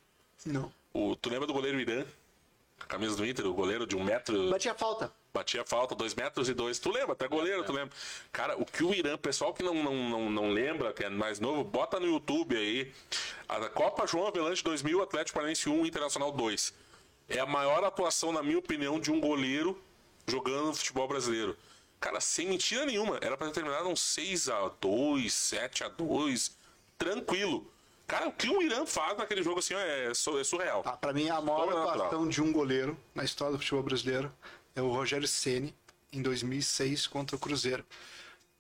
[0.47, 0.73] Não.
[0.93, 2.05] O, tu lembra do goleiro Irã?
[2.81, 4.51] A camisa do Inter, o goleiro de um metro.
[4.51, 5.13] Batia falta.
[5.33, 6.79] Batia falta, dois metros e dois.
[6.79, 7.13] Tu lembra?
[7.13, 7.95] Até goleiro, tu lembra?
[8.33, 11.39] Cara, o que o Irã, pessoal que não, não, não, não lembra, que é mais
[11.39, 12.93] novo, bota no YouTube aí.
[13.49, 16.75] A Copa João Avelange 2000, Atlético Paranaense 1, Internacional 2.
[17.29, 19.81] É a maior atuação, na minha opinião, de um goleiro
[20.31, 21.57] jogando futebol brasileiro.
[21.99, 23.19] Cara, sem mentira nenhuma.
[23.21, 26.53] Era pra ter terminado um 6x2, 7x2.
[26.97, 27.71] Tranquilo.
[28.07, 30.83] Cara, o que o Irã faz naquele jogo assim é, é surreal.
[30.85, 34.33] Ah, pra mim, a maior atuação de um goleiro na história do futebol brasileiro
[34.75, 35.75] é o Rogério Ceni
[36.13, 37.85] em 2006 contra o Cruzeiro.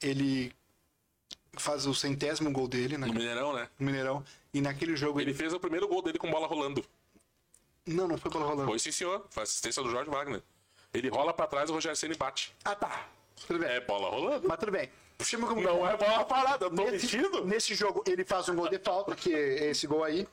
[0.00, 0.52] Ele
[1.54, 3.68] faz o centésimo gol dele né, No Mineirão, né?
[3.78, 4.24] no Mineirão
[4.54, 5.30] e naquele jogo ele...
[5.30, 6.84] Ele fez o primeiro gol dele com bola rolando.
[7.86, 8.68] Não, não foi pela rolando.
[8.68, 9.26] Foi sim, senhor.
[9.30, 10.42] Foi assistência do Jorge Wagner.
[10.92, 12.54] Ele rola pra trás, o Rogério Ceni bate.
[12.64, 13.08] Ah, tá.
[13.46, 13.68] Tudo bem.
[13.68, 14.49] É bola rolando.
[14.49, 14.91] Mas tudo bem.
[15.22, 15.61] Chama como...
[15.61, 17.45] Não é bola parada, eu tô Nesse, mentindo.
[17.45, 20.26] nesse jogo, ele faz um gol de falta, que é esse gol aí.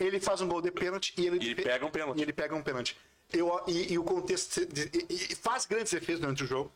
[0.00, 2.18] Ele faz um gol de pênalti e ele, E ele pega um pênalti.
[2.18, 2.96] E ele pega um pênalti.
[3.32, 4.66] Eu, e, e o contexto.
[4.66, 6.72] de- e- e faz grandes defesas durante o jogo.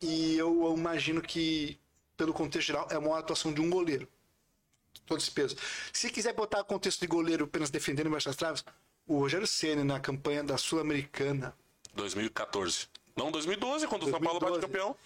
[0.00, 1.78] E eu imagino que,
[2.16, 4.08] pelo contexto geral, é uma atuação de um goleiro.
[5.06, 5.56] Todo esse peso.
[5.92, 8.64] Se quiser botar contexto de goleiro apenas defendendo embaixo das traves,
[9.06, 11.54] o Rogério Senna, na campanha da Sul-Americana,
[11.94, 12.88] 2014.
[13.16, 14.66] Não, 2012, quando o São Paulo bate 2012.
[14.66, 14.96] campeão.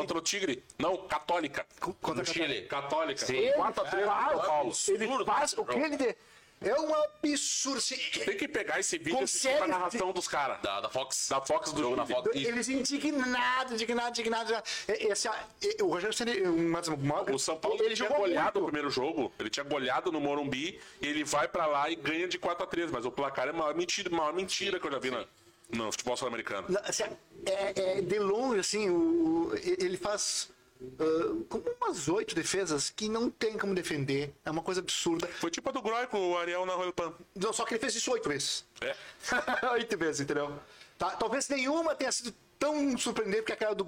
[0.00, 0.62] Contra o Tigre.
[0.78, 1.66] Não, Católica.
[1.80, 2.62] contra No a Chile.
[2.62, 3.24] Católica.
[3.24, 3.50] Sim.
[3.56, 4.72] 4x3 São Paulo.
[4.88, 5.96] ele faz o que ele.
[5.96, 6.16] de-
[6.60, 7.82] É um absurdo.
[8.24, 10.60] Tem que pegar esse vídeo e assistir Consegue- a narração dos caras.
[10.62, 11.28] Da, da Fox.
[11.28, 12.06] Da Fox do jogo na.
[12.06, 12.30] Fox.
[12.34, 14.52] Eles indignados, indignados, indignados.
[14.88, 15.34] É- Esse, é-
[15.82, 18.72] o Rogério Senna, uma das maiores- O São Paulo ele tinha goleado o muito.
[18.72, 19.30] primeiro jogo.
[19.38, 22.90] Ele tinha goleado no Morumbi e ele vai pra lá e ganha de 4x3.
[22.90, 25.26] Mas o placar é a maior mentira, maior mentira que eu já vi na,
[25.70, 26.66] no futebol sul-americano.
[26.68, 27.04] Não, assim,
[27.44, 30.50] é, é de longe, assim, o, ele faz
[30.98, 34.34] ah, como umas oito defesas que não tem como defender.
[34.44, 35.26] É uma coisa absurda.
[35.26, 37.14] Foi tipo a do Groy com o Ariel na Royal Pan.
[37.34, 38.64] Não, só que ele fez isso oito vezes.
[38.80, 38.94] É.
[39.72, 40.52] oito vezes, entendeu?
[40.98, 43.84] Tá, talvez nenhuma tenha sido tão surpreendente, porque aquela do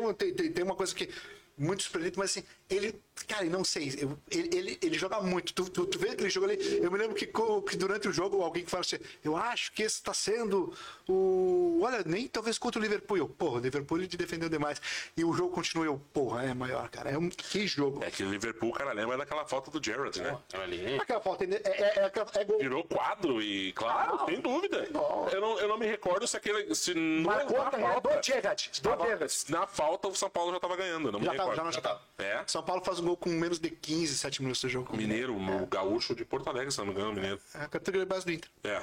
[0.00, 1.08] uma- tem, tem, tem uma coisa que
[1.56, 5.52] muito surpreendente, mas assim, ele, cara, eu não sei, eu- ele, ele, ele joga muito.
[5.52, 8.42] Tu, tu, tu vê aquele jogo ali, eu me lembro que, que durante o jogo
[8.42, 10.72] alguém que fala assim, eu acho que esse está sendo
[11.08, 11.80] o.
[11.82, 13.16] Olha, nem talvez contra o Liverpool.
[13.16, 14.80] Eu, porra, o Liverpool ele te defendeu demais.
[15.16, 17.10] E o jogo continua, eu, porra, é maior, cara.
[17.10, 18.02] É um, que jogo.
[18.02, 20.36] É que o Liverpool, cara, lembra daquela falta do Gerrard, né?
[20.48, 20.98] Aquela ali.
[20.98, 22.58] Aquela falta é, é, é, aquela- é gol.
[22.58, 24.88] Virou quadro e, claro, Ah, sem dúvida.
[25.32, 26.74] Eu não, eu não me recordo se aquele.
[26.74, 28.70] Se Marcou na carreira falta, do Gerrard.
[28.82, 29.34] Do Gerrard.
[29.50, 31.12] na falta, o São Paulo já tava ganhando.
[31.12, 32.00] Não me Já tava, já não já tava.
[32.18, 32.42] É?
[32.46, 34.96] São Paulo faz um gol com menos de 15, 7 minutos de jogo.
[34.96, 37.40] Mineiro, o gaúcho de Porto Alegre, se não me engano, mineiro.
[37.54, 38.50] É a categoria base do Inter.
[38.64, 38.82] É.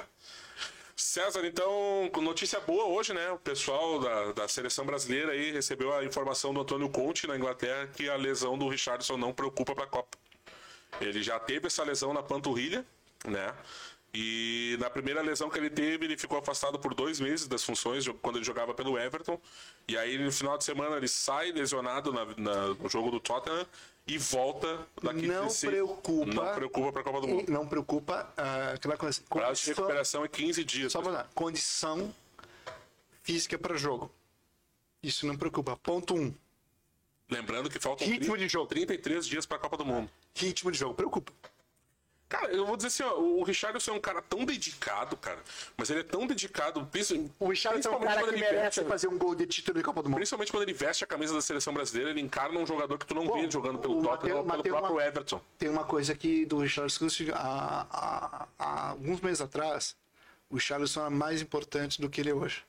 [0.94, 3.30] César, então, com notícia boa hoje, né?
[3.30, 7.88] O pessoal da, da seleção brasileira aí recebeu a informação do Antônio Conte na Inglaterra
[7.88, 10.16] que a lesão do Richardson não preocupa para a Copa.
[11.00, 12.86] Ele já teve essa lesão na panturrilha,
[13.24, 13.54] né?
[14.14, 18.06] E na primeira lesão que ele teve, ele ficou afastado por dois meses das funções
[18.20, 19.40] quando ele jogava pelo Everton.
[19.88, 23.66] E aí no final de semana ele sai lesionado na- na- no jogo do Tottenham
[24.06, 26.26] e volta daqui Não se- preocupa.
[26.34, 27.50] Não preocupa para a Copa do Mundo.
[27.50, 29.22] Não preocupa ah, aquela coisa.
[29.30, 30.92] Prazo de recuperação é 15 dias.
[30.92, 32.14] só dar, condição
[33.22, 34.12] física para jogo.
[35.02, 35.74] Isso não preocupa.
[35.76, 36.20] Ponto 1.
[36.20, 36.34] Um,
[37.30, 38.66] Lembrando que faltam Ritmo 30 de jogo.
[38.66, 40.10] 33 dias para a Copa do Mundo.
[40.34, 40.92] ritmo de jogo.
[40.94, 41.32] Preocupa.
[42.32, 45.38] Cara, eu vou dizer assim, ó, o Richardson é um cara tão dedicado, cara.
[45.76, 46.80] Mas ele é tão dedicado,
[47.38, 49.84] O Richard é um cara que ele merece veste, fazer um gol de título de
[49.84, 50.16] Copa do Mundo.
[50.16, 53.14] principalmente quando ele veste a camisa da seleção brasileira, ele encarna um jogador que tu
[53.14, 55.42] não Bom, vê jogando pelo Tottenham pelo próprio uma- Everton.
[55.58, 59.94] Tem uma coisa aqui do Richarlison, há, há, há alguns meses atrás,
[60.48, 62.64] o Richarlison era mais importante do que ele é hoje.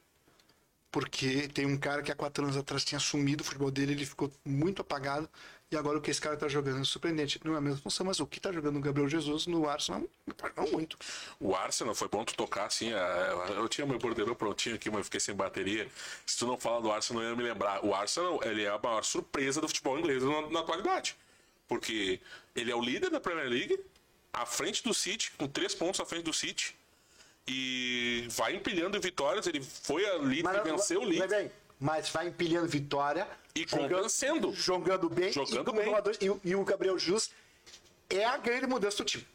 [0.92, 4.06] Porque tem um cara que há quatro anos atrás tinha assumido o futebol dele, ele
[4.06, 5.28] ficou muito apagado,
[5.74, 7.40] e agora o que esse cara tá jogando é surpreendente.
[7.44, 10.04] Não é a mesma função, mas o que tá jogando o Gabriel Jesus no Arsenal,
[10.38, 10.98] tá jogando muito.
[11.40, 12.94] O Arsenal foi bom tu tocar assim.
[12.94, 15.88] a- eu tinha meu bordeiro prontinho aqui, mas eu fiquei sem bateria.
[16.26, 17.84] Se tu não fala do Arsenal, eu ia me lembrar.
[17.84, 21.16] O Arsenal ele é a maior surpresa do futebol inglês na, na atualidade.
[21.68, 22.20] Porque
[22.56, 23.80] ele é o líder da Premier League,
[24.32, 26.76] à frente do City, com três pontos à frente do City.
[27.48, 29.48] E vai empilhando vitórias.
[29.48, 31.52] Ele foi a líder e venceu o líder.
[31.80, 33.28] mas vai empilhando vitória.
[33.56, 34.52] E convencendo.
[34.54, 35.32] Jogando bem.
[35.32, 35.94] Jogando e, bem.
[36.22, 37.30] e, o- e o Gabriel Jesus
[38.10, 39.26] é a grande mudança do time.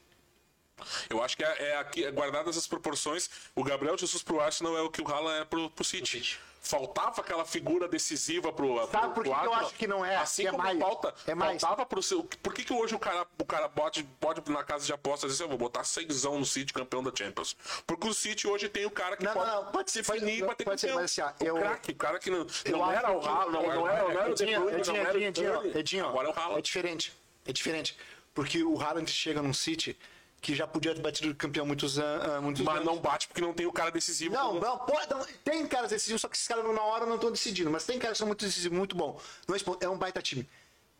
[1.11, 4.77] Eu acho que é, é aqui, é guardadas as proporções, o Gabriel Jesus pro Arsenal
[4.77, 6.39] é o que o Haaland é pro, pro City.
[6.69, 10.16] Faltava aquela figura decisiva pro, Sabe pro, por que eu acho que não é?
[10.16, 10.78] Assim é como mais.
[10.78, 11.59] falta, É mais.
[11.62, 12.23] faltava pro seu.
[12.43, 15.45] Por que, que hoje o cara, o cara pode, pode na casa de apostas dizer,
[15.45, 17.57] eu vou botar seisão no City campeão da Champions?
[17.86, 20.20] Porque o City hoje tem o cara que Não, pode, não, não, pode ser, pode-
[20.20, 23.12] definir, bater pode ser, mas assim, ó, o craque, o cara que não, não era
[23.16, 26.35] o Haaland, não, não era, não era o Edinho, Edinho, Edinho, Edinho, Agora é o
[26.35, 26.61] É Haaland.
[26.62, 27.16] diferente.
[27.47, 27.97] É diferente.
[28.35, 29.99] Porque o Haaland chega num City
[30.40, 32.86] que já podia ter batido campeão muitos, an- ah, muitos Mas anos.
[32.86, 34.35] não bate porque não tem o cara decisivo.
[34.35, 37.16] Não, como- não, pode, não, tem caras decisivos, só que esses caras na hora não
[37.16, 37.70] estão decidindo.
[37.70, 39.20] Mas tem caras que são muito decisivos, muito bom.
[39.48, 40.48] Não é é um baita time.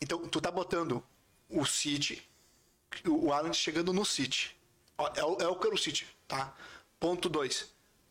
[0.01, 1.02] Então, tu tá botando
[1.48, 2.23] o City,
[3.06, 4.56] o Haaland chegando no City.
[5.15, 6.52] É o, é o que era o City, tá?
[6.98, 7.69] Ponto 2.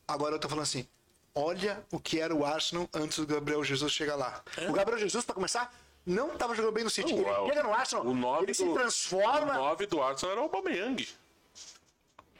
[0.07, 0.87] Agora eu tô falando assim,
[1.35, 4.41] olha o que era o Arsenal antes do Gabriel Jesus chegar lá.
[4.69, 5.73] O Gabriel Jesus, pra começar,
[6.07, 7.13] não tava jogando bem no City.
[7.13, 9.53] Não, ele o- chega no Arsenal, o nove ele se do- transforma...
[9.53, 11.07] O 9 do Arsenal era o Aubameyang.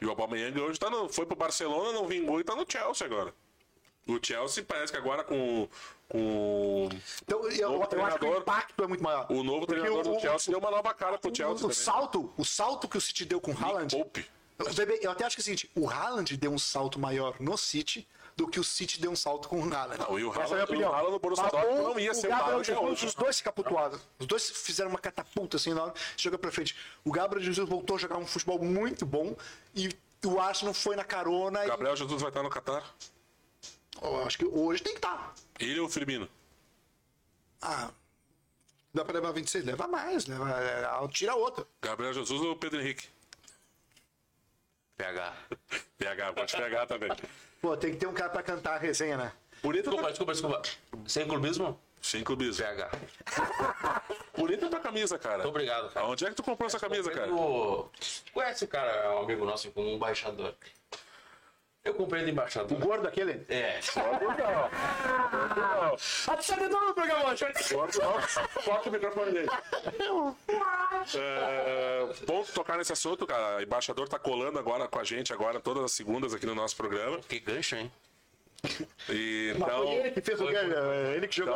[0.00, 3.06] E o Aubameyang hoje tá no, foi pro Barcelona, não vingou e tá no Chelsea
[3.06, 3.32] agora.
[4.06, 5.68] O Chelsea parece que agora com,
[6.08, 6.88] com
[7.22, 8.36] Então, eu, Novo eu acho que o treinador.
[8.40, 9.26] impacto é muito maior.
[9.30, 11.76] o novo treinador o- do Chelsea deu uma nova cara pro O, Chelsea o também.
[11.76, 13.94] salto, o salto que o City deu com o Haaland.
[15.02, 18.08] Eu até acho que é o seguinte: o Haaland deu um salto maior no City
[18.38, 19.98] do que o City deu um salto com o Haaland.
[19.98, 20.90] Não, e o Essa é a minha Haaland- opinião.
[20.90, 23.02] o Haaland no Borussia Mas Dortmund o- não ia o ser o Gabriel Haaland Jesus.
[23.02, 24.00] Os dois se caputuaram.
[24.16, 26.76] Os dois fizeram uma catapulta assim enorme, joga pra frente.
[27.04, 29.36] O Gabriel Jesus voltou a jogar um futebol muito bom
[29.74, 29.88] e
[30.24, 31.64] o Arsenal foi na carona.
[31.64, 32.84] E, Gabriel Jesus vai estar no Qatar.
[34.00, 35.34] eu acho que hoje tem que estar.
[35.58, 36.28] Ele ou o Firmino?
[37.60, 37.90] Ah,
[38.94, 39.64] dá pra levar 26?
[39.64, 41.66] Leva mais, leva, é, tira outra.
[41.82, 43.08] Gabriel Jesus ou Pedro Henrique?
[44.96, 45.34] PH.
[45.98, 47.10] PH, pode pegar também.
[47.60, 49.32] Pô, tem que ter um cara pra cantar a resenha, né?
[49.62, 50.62] Bonita Desculpa, desculpa, desculpa.
[51.06, 51.80] Sem clubismo?
[52.00, 52.64] Sem clubismo.
[52.64, 52.90] PH.
[54.38, 55.38] Bonita tua camisa, cara.
[55.38, 56.06] Muito obrigado, cara.
[56.06, 57.28] Onde é que tu comprou essa camisa, cara?
[58.32, 60.54] Conhece o cara, é um amigo nosso comum, um embaixador.
[61.88, 62.76] Eu comprei do embaixador.
[62.76, 63.46] O gordo aquele?
[63.48, 63.80] É.
[66.28, 67.46] Ah, tu sabe do programa hoje.
[67.72, 68.62] Corta, não.
[68.62, 69.48] Corta o microfone dele.
[71.16, 73.56] É, bom tocar nesse assunto, cara.
[73.56, 76.76] O embaixador tá colando agora com a gente, agora, todas as segundas aqui no nosso
[76.76, 77.20] programa.
[77.20, 77.90] Que gancho, hein?
[79.08, 81.54] E, então, ele que fez o ganho, é ele que jogou.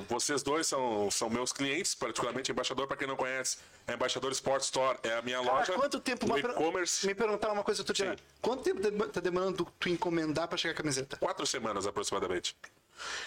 [0.00, 3.58] então, vocês dois são, são meus clientes, particularmente embaixador, para quem não conhece.
[3.86, 5.72] É Embaixador Sport Store, é a minha Cara, loja.
[5.74, 7.06] quanto tempo no e-commerce.
[7.06, 8.16] Me perguntaram uma coisa outro dia.
[8.40, 11.16] Quanto tempo tá demorando tu encomendar pra chegar a camiseta?
[11.16, 12.56] Quatro semanas aproximadamente.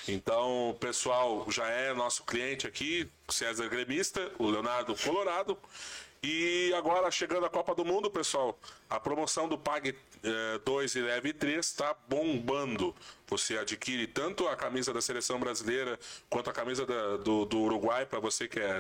[0.08, 5.58] Então, o pessoal já é nosso cliente aqui, César Gremista, o Leonardo Colorado.
[6.28, 8.58] E agora, chegando a Copa do Mundo, pessoal,
[8.90, 9.96] a promoção do Pague
[10.66, 12.96] 2 e Leve 3 está bombando.
[13.28, 18.08] Você adquire tanto a camisa da seleção brasileira quanto a camisa da, do, do, Uruguai,
[18.08, 18.76] para você que é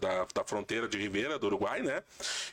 [0.00, 2.02] da, da fronteira de Ribeira, do Uruguai, né?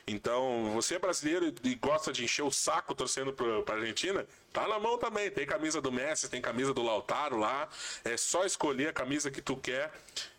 [0.06, 4.78] Então, você é brasileiro e gosta de encher o saco torcendo para Argentina, tá na
[4.78, 5.30] mão também.
[5.30, 7.66] Tem camisa do Messi, tem camisa do Lautaro lá.
[8.04, 9.90] É só escolher a camisa que tu quer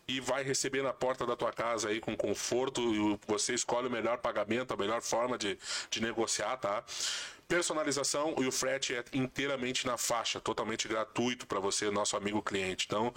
[0.07, 3.91] e vai receber na porta da tua casa aí com conforto e você escolhe o
[3.91, 5.57] melhor pagamento, a melhor forma de,
[5.89, 6.83] de negociar, tá?
[7.47, 12.85] Personalização e o frete é inteiramente na faixa, totalmente gratuito para você, nosso amigo cliente.
[12.87, 13.13] Então,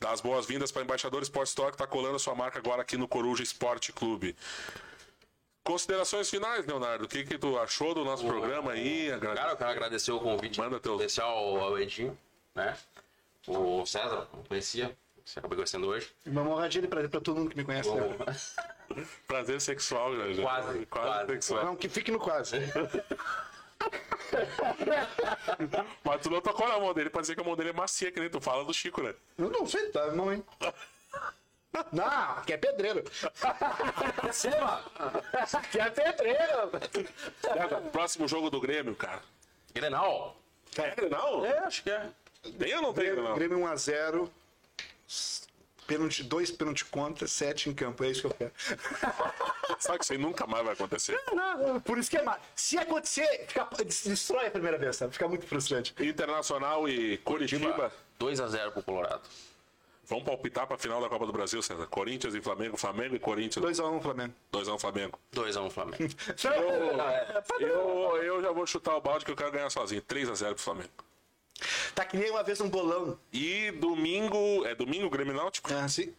[0.00, 2.96] dá as boas-vindas para Embaixador Sport Store que está colando a sua marca agora aqui
[2.96, 4.36] no Coruja Esporte Clube.
[5.64, 7.06] Considerações finais, Leonardo.
[7.06, 9.10] O que, que tu achou do nosso o, programa aí?
[9.10, 9.36] Agrade...
[9.36, 10.60] Cara, eu quero agradecer o convite.
[10.60, 10.94] Manda teu.
[10.94, 12.16] Agradecer ao, Edinho,
[12.54, 12.76] né?
[13.48, 14.96] O César, não conhecia.
[15.26, 16.08] Você acabou conhecendo hoje.
[16.24, 17.90] Uma morradinha de prazer pra todo mundo que me conhece.
[17.90, 18.16] Né?
[19.26, 20.36] prazer sexual, né?
[20.40, 21.32] Quase, quase, quase.
[21.32, 21.64] sexual.
[21.64, 22.56] Não, que fique no quase.
[26.04, 28.12] Mas tu não tocou na mão dele pra dizer que a mão dele é macia,
[28.12, 29.12] que nem tu fala do Chico, né?
[29.36, 30.44] Eu não sei, tá, não, hein?
[31.92, 33.04] Não, que é pedreiro.
[34.32, 34.82] Cima!
[35.70, 36.70] que é pedreiro.
[37.92, 39.20] Próximo jogo do Grêmio, cara.
[39.74, 40.40] Grenal.
[40.78, 41.44] É Grenal?
[41.44, 42.08] É, acho que é.
[42.58, 43.34] Tem ou não tem Grêmio, Grenal?
[43.36, 44.30] Grêmio 1x0.
[45.86, 48.02] Pênalti, dois pênalti contra, sete em campo.
[48.02, 48.52] É isso que eu quero.
[49.78, 51.20] Sabe que isso aí nunca mais vai acontecer.
[51.32, 52.40] Não, não, por isso que é mais.
[52.56, 55.12] Se acontecer, fica, destrói a primeira vez, sabe?
[55.12, 55.94] Fica muito frustrante.
[56.00, 57.92] Internacional e Curitiba.
[58.18, 59.22] 2x0 pro Colorado.
[60.08, 61.86] Vamos palpitar pra final da Copa do Brasil, César.
[61.86, 63.64] Corinthians e Flamengo, Flamengo e Corinthians.
[63.64, 64.34] 2x1 Flamengo.
[64.52, 65.18] 2x1 Flamengo.
[65.34, 66.14] 2x1 Flamengo.
[67.60, 70.00] eu, eu, eu já vou chutar o balde que eu quero ganhar sozinho.
[70.02, 70.90] 3x0 pro Flamengo.
[71.94, 73.18] Tá que nem uma vez um bolão.
[73.32, 74.64] E domingo.
[74.66, 75.72] É domingo Grêmio Náutico?
[75.72, 76.12] É, sim.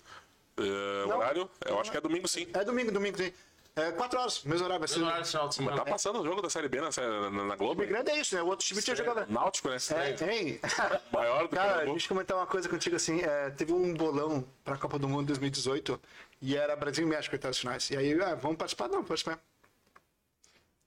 [0.58, 1.50] Uh, horário?
[1.66, 2.48] Eu acho que é domingo sim.
[2.54, 3.32] É domingo, domingo sim.
[3.76, 4.80] É 4 horas, mesmo horário.
[4.80, 4.96] Vai ser...
[4.96, 5.78] Mesmo horário final de Mas semana.
[5.78, 6.90] tá passando o jogo da Série B na,
[7.30, 7.84] na, na Globo?
[7.84, 8.42] O grande é isso, né?
[8.42, 9.32] O outro time tinha jogado.
[9.32, 9.78] Náutico, né?
[9.92, 10.60] É, tem.
[11.14, 13.22] Maior do que Cara, o deixa eu comentar uma coisa contigo assim.
[13.22, 16.02] é, teve um bolão pra Copa do Mundo 2018
[16.42, 17.88] e era Brasil e México entre as finais.
[17.92, 18.88] E aí, ah, vamos participar?
[18.88, 19.40] Não, participar.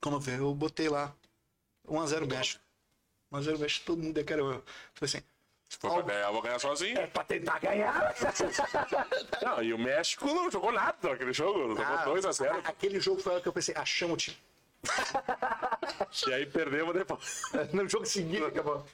[0.01, 1.13] Quando eu eu botei lá
[1.87, 2.61] 1x0 México.
[3.31, 4.39] 1x0 México, todo mundo quer.
[4.39, 4.63] Eu
[4.93, 5.21] falei assim.
[5.69, 6.97] Se for pra ganhar, eu vou ganhar sozinho.
[6.99, 8.13] É pra tentar ganhar.
[9.41, 11.73] Não, e o México não jogou nada naquele jogo.
[11.73, 12.61] Não Ah, jogou 2x0.
[12.65, 14.37] Aquele jogo foi o que eu pensei, achamos o time.
[16.27, 17.41] E aí perdemos depois.
[17.71, 18.85] No jogo seguinte acabou.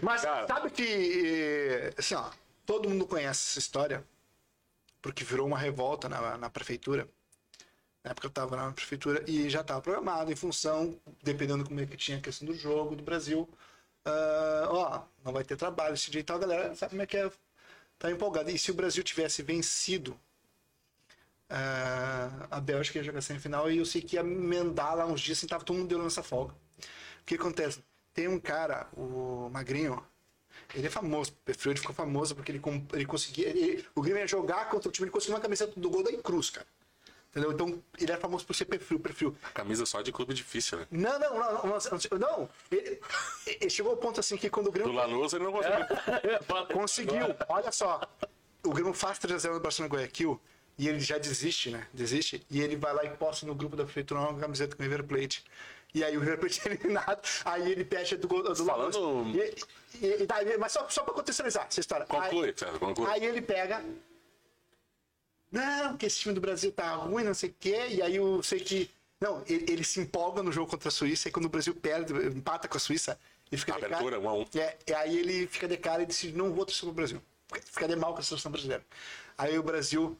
[0.00, 0.46] Mas Cara.
[0.46, 2.30] sabe que, assim, ó,
[2.64, 4.04] todo mundo conhece essa história,
[5.02, 7.08] porque virou uma revolta na, na prefeitura.
[8.06, 11.80] Na época eu tava lá na prefeitura e já estava programado em função, dependendo como
[11.80, 13.48] é que tinha a questão do jogo do Brasil.
[14.04, 17.06] ah, ó, não vai ter trabalho esse dia e tal, a galera sabe como é
[17.06, 17.30] que é.
[17.98, 18.50] Tá empolgada.
[18.52, 20.18] E se o Brasil tivesse vencido
[21.48, 25.38] ah, a Bélgica ia jogar semifinal e eu sei que ia emendar lá uns dias,
[25.38, 26.54] assim, tava todo mundo deu nessa folga.
[27.22, 27.82] O que acontece?
[28.14, 30.02] Tem um cara, o Magrinho,
[30.74, 32.62] ele é famoso, o perfil ficou famoso porque ele,
[32.94, 33.48] ele conseguia.
[33.48, 36.12] ele- o Grêmio ia jogar contra o time, ele conseguiu uma camiseta do gol da
[36.22, 36.66] Cruz, cara.
[37.36, 37.52] Entendeu?
[37.52, 39.36] Então, ele é famoso por ser perfil, perfil.
[39.52, 40.86] Camisa só de clube difícil, né?
[40.90, 41.78] Não, não, não, não,
[42.10, 42.48] não, não.
[42.70, 42.98] Ele,
[43.46, 45.86] ele chegou ao ponto assim que quando o Do Grêmio Lanús ele não conseguiu.
[46.72, 48.00] conseguiu, olha só.
[48.64, 50.40] O Grêmio faz 3x0 no Barcelona Guayaquil
[50.78, 51.86] e ele já desiste, né?
[51.92, 52.42] Desiste.
[52.50, 55.04] E ele vai lá e posta no grupo da prefeitura uma camiseta com o River
[55.04, 55.44] Plate.
[55.94, 59.36] E aí o River Plate é eliminado, aí ele pede do do Falando- Lanús.
[59.36, 62.06] E, e, e daí- mas só, só pra contextualizar essa história.
[62.06, 63.10] Conclui, Aí, conclui.
[63.10, 63.84] aí ele pega.
[65.56, 67.86] Não, que esse time do Brasil tá ruim, não sei o quê.
[67.88, 68.90] E aí eu sei que.
[69.18, 72.12] Não, ele, ele se empolga no jogo contra a Suíça e quando o Brasil perde,
[72.26, 73.18] empata com a Suíça,
[73.50, 74.44] ele fica de cara- Abertura, um a um.
[74.54, 77.22] É, e aí ele fica de cara e decide, não vou torcer pro Brasil.
[77.64, 78.84] Fica de mal com a seleção brasileira.
[79.38, 80.18] Aí o Brasil,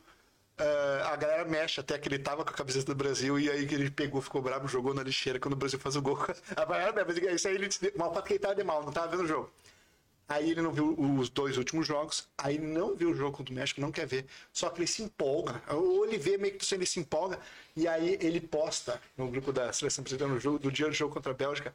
[0.56, 3.66] ah, a galera mexe até que ele tava com a camiseta do Brasil e aí
[3.66, 6.18] que ele pegou, ficou bravo, jogou na lixeira quando o Brasil faz o gol.
[6.56, 9.08] A galera mexe, isso aí ele mal fato que ele tava de mal, não tava
[9.08, 9.50] vendo o jogo.
[10.28, 13.56] Aí ele não viu os dois últimos jogos, aí não viu o jogo contra o
[13.56, 14.26] México, não quer ver.
[14.52, 15.62] Só que ele se empolga.
[15.68, 17.38] Ou ele vê meio que ele se empolga,
[17.76, 21.14] e aí ele posta no grupo da seleção brasileira no jogo, do dia do jogo
[21.14, 21.74] contra a Bélgica,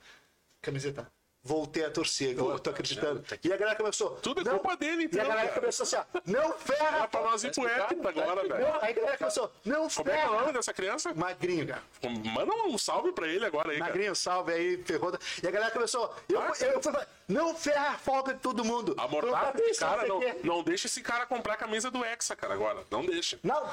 [0.62, 1.10] camiseta.
[1.44, 3.24] Voltei a torcer, eu tô acreditando.
[3.44, 4.12] E a galera começou.
[4.18, 5.60] Tudo é "Não." culpa dele, E então, a galera cara.
[5.60, 6.04] começou assim, ó.
[6.24, 6.98] Não ferra!
[6.98, 7.68] Era pra nós ir pro
[8.08, 8.60] agora, velho.
[8.64, 9.52] Não, aí a galera começou.
[9.66, 10.54] Não Como é que é o nome ferra!
[10.54, 11.14] dessa criança?
[11.16, 11.82] Magrinho, cara.
[12.04, 13.90] Manda um salve pra ele agora aí, cara.
[13.92, 15.18] Magrinho, salve aí, ferrou.
[15.42, 16.14] E a galera começou.
[16.30, 18.94] Eu, eu, eu não ferra a folga de todo mundo.
[19.00, 22.54] Amordaça Eu, esse cara, não, não deixa esse cara comprar a camisa do Hexa, cara,
[22.54, 22.84] agora.
[22.92, 23.40] Não deixa.
[23.42, 23.68] Não,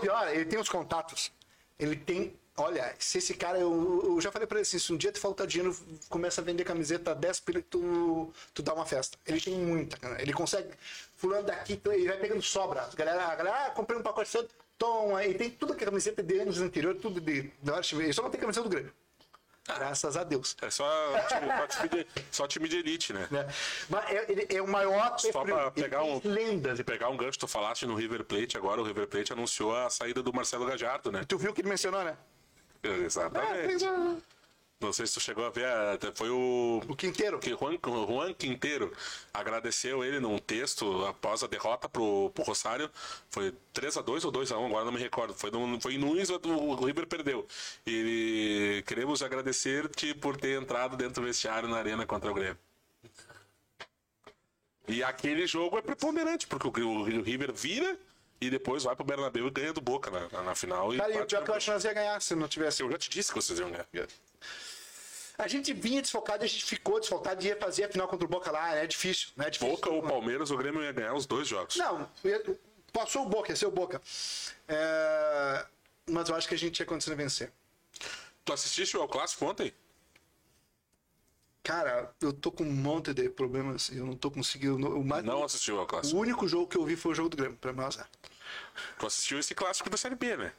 [0.00, 1.30] pior, ele tem os contatos.
[1.78, 2.36] Ele tem.
[2.56, 3.58] Olha, se esse cara.
[3.58, 5.74] Eu, eu já falei pra ele assim: se um dia tu faltar dinheiro,
[6.08, 9.16] começa a vender camiseta 10 pila que tu, tu dá uma festa.
[9.26, 10.20] Ele tem muita, cara.
[10.20, 10.68] Ele consegue.
[11.16, 12.82] Fulano daqui, ele vai pegando sobra.
[12.82, 15.24] A galera, a galera ah, comprei um pacote santo, toma.
[15.24, 17.50] E tem tudo que é camiseta de anos anterior, tudo de.
[17.92, 18.92] Ele só não tem camiseta do Grêmio.
[19.64, 20.56] Graças a Deus.
[20.60, 20.84] É só
[21.28, 23.28] time, só time, de, só time de elite, né?
[23.30, 23.46] né?
[23.88, 25.16] Mas é, é o maior.
[25.18, 26.82] Só pra pegar um, lendas.
[26.82, 30.20] Pegar um gancho, tu falaste no River Plate, agora o River Plate anunciou a saída
[30.20, 31.24] do Marcelo Gajardo, né?
[31.26, 32.16] Tu viu que ele mencionou, né?
[32.82, 33.84] Exatamente.
[33.84, 34.16] É,
[34.80, 35.64] Não sei se tu chegou a ver,
[36.14, 36.82] foi o.
[36.88, 37.38] O Quinteiro.
[37.38, 38.92] Que Juan, Juan Quinteiro
[39.32, 42.90] agradeceu ele num texto após a derrota pro, pro Rosário.
[43.30, 45.34] Foi 3x2 ou 2x1, agora não me recordo.
[45.34, 47.46] Foi, no, foi em Nunes, o, o River perdeu.
[47.86, 52.58] E queremos agradecer-te por ter entrado dentro do vestiário na arena contra o Grêmio.
[54.88, 57.96] E aquele jogo é preponderante, porque o, o, o River vira
[58.46, 60.90] e depois vai pro Bernabéu e ganha do Boca na, na, na final.
[60.96, 62.82] Cara, e o pior que eu acho que nós ia ganhar se não tivesse.
[62.82, 63.86] Eu já te disse que vocês iam ganhar.
[65.38, 68.28] A gente vinha desfocado, a gente ficou desfocado e ia fazer a final contra o
[68.28, 68.74] Boca lá.
[68.76, 69.46] É difícil, né?
[69.46, 69.74] É difícil.
[69.74, 71.76] Boca ou Palmeiras, o Grêmio ia ganhar os dois jogos.
[71.76, 72.42] Não, ia-
[72.92, 74.00] passou o Boca, ia ser o Boca.
[74.68, 75.66] É,
[76.10, 77.50] Mas eu acho que a gente ia conseguir vencer.
[78.44, 79.72] Tu assististe ao clássico ontem?
[81.62, 83.88] Cara, eu tô com um monte de problemas.
[83.90, 84.74] Eu não tô conseguindo.
[84.98, 85.24] O, mais...
[85.24, 86.18] Não assistiu ao o clássico.
[86.18, 88.08] único jogo que eu vi foi o jogo do Grêmio, pra mim, azar.
[88.98, 90.52] Tu assistiu esse clássico da Série B, né?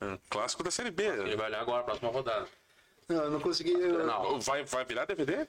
[0.00, 1.04] É, Clássico da Série B.
[1.04, 2.46] Ele vai olhar agora, próxima rodada.
[3.08, 3.72] Não, eu não consegui.
[3.72, 4.40] eu- Não.
[4.40, 5.46] Vai, vai virar DVD?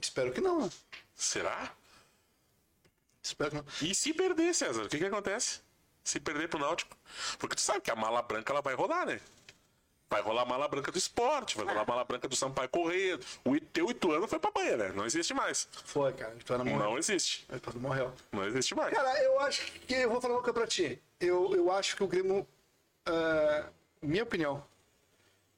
[0.00, 0.70] Espero que não.
[1.16, 1.72] Será?
[3.22, 3.64] Espero que não.
[3.88, 4.82] E se perder, César?
[4.84, 5.60] O que que acontece?
[6.04, 6.96] Se perder pro Náutico?
[7.38, 9.20] Porque tu sabe que a mala branca ela vai rolar, né?
[10.12, 13.18] Vai rolar a mala branca do esporte, vai rolar a mala branca do Sampaio Correia.
[13.46, 14.92] O teu Ituano foi pra banha, né?
[14.94, 15.66] Não existe mais.
[15.86, 16.34] Foi, cara.
[16.36, 16.90] Então não morreu.
[16.90, 17.46] Não existe.
[17.50, 18.12] Então não morreu.
[18.30, 18.92] Não existe mais.
[18.92, 19.94] Cara, eu acho que.
[19.94, 21.00] Eu vou falar uma coisa pra ti.
[21.18, 22.46] Eu, eu acho que o Grêmio.
[23.06, 23.70] ah,
[24.02, 24.62] minha opinião.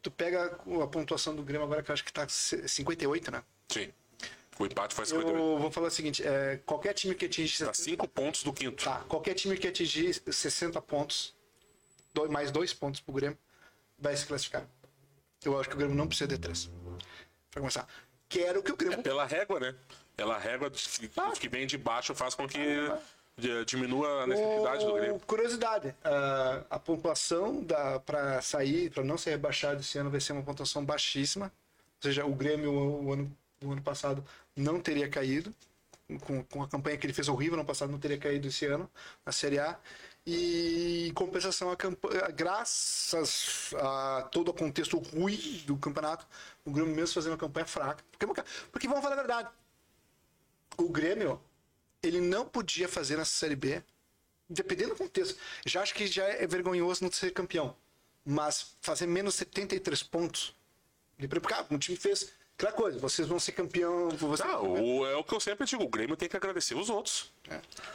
[0.01, 3.43] Tu pega a pontuação do Grêmio agora, que eu acho que tá 58, né?
[3.69, 3.93] Sim.
[4.57, 5.37] O empate foi 58.
[5.37, 7.65] Eu vou falar o seguinte: é, qualquer time que atinge.
[7.65, 8.85] Tá 5 pontos do quinto.
[8.85, 11.35] Tá, qualquer time que atingir 60 pontos,
[12.31, 13.37] mais dois pontos pro Grêmio,
[13.99, 14.67] vai se classificar.
[15.45, 16.71] Eu acho que o Grêmio não precisa de três.
[17.51, 17.87] Pra começar.
[18.29, 19.03] Quero que o Grêmio.
[19.03, 19.75] Pela régua, né?
[20.17, 20.99] Pela régua dos
[21.39, 25.21] que, vem de baixo faz com que eh, diminua a necessidade do Ô, Grêmio.
[25.21, 30.33] Curiosidade, ah, a pontuação da, para sair, para não ser rebaixado esse ano, vai ser
[30.33, 31.47] uma pontuação baixíssima.
[31.47, 34.25] Ou seja, o Grêmio, o, o ano, o ano passado,
[34.57, 35.53] não teria caído.
[36.27, 38.89] Com, com a campanha que ele fez horrível no passado, não teria caído esse ano
[39.25, 39.79] na Série A.
[40.27, 41.77] E em compensação, a
[42.31, 46.27] graças a todo o contexto ruim do campeonato,
[46.65, 48.03] o Grêmio mesmo fazendo uma campanha fraca.
[48.19, 48.43] Porque,
[48.73, 49.51] porque vamos falar a verdade,
[50.79, 51.41] o Grêmio,
[52.03, 53.83] ele não podia fazer nessa Série B,
[54.49, 55.39] dependendo do contexto.
[55.67, 57.77] Já acho que já é vergonhoso não ser campeão.
[58.25, 60.57] Mas fazer menos 73 pontos.
[61.29, 64.09] pre- Cara, o time fez aquela coisa, vocês vão ser campeão.
[64.11, 64.43] Você...
[64.43, 67.33] Ah, o, é o que eu sempre digo, o Grêmio tem que agradecer os outros.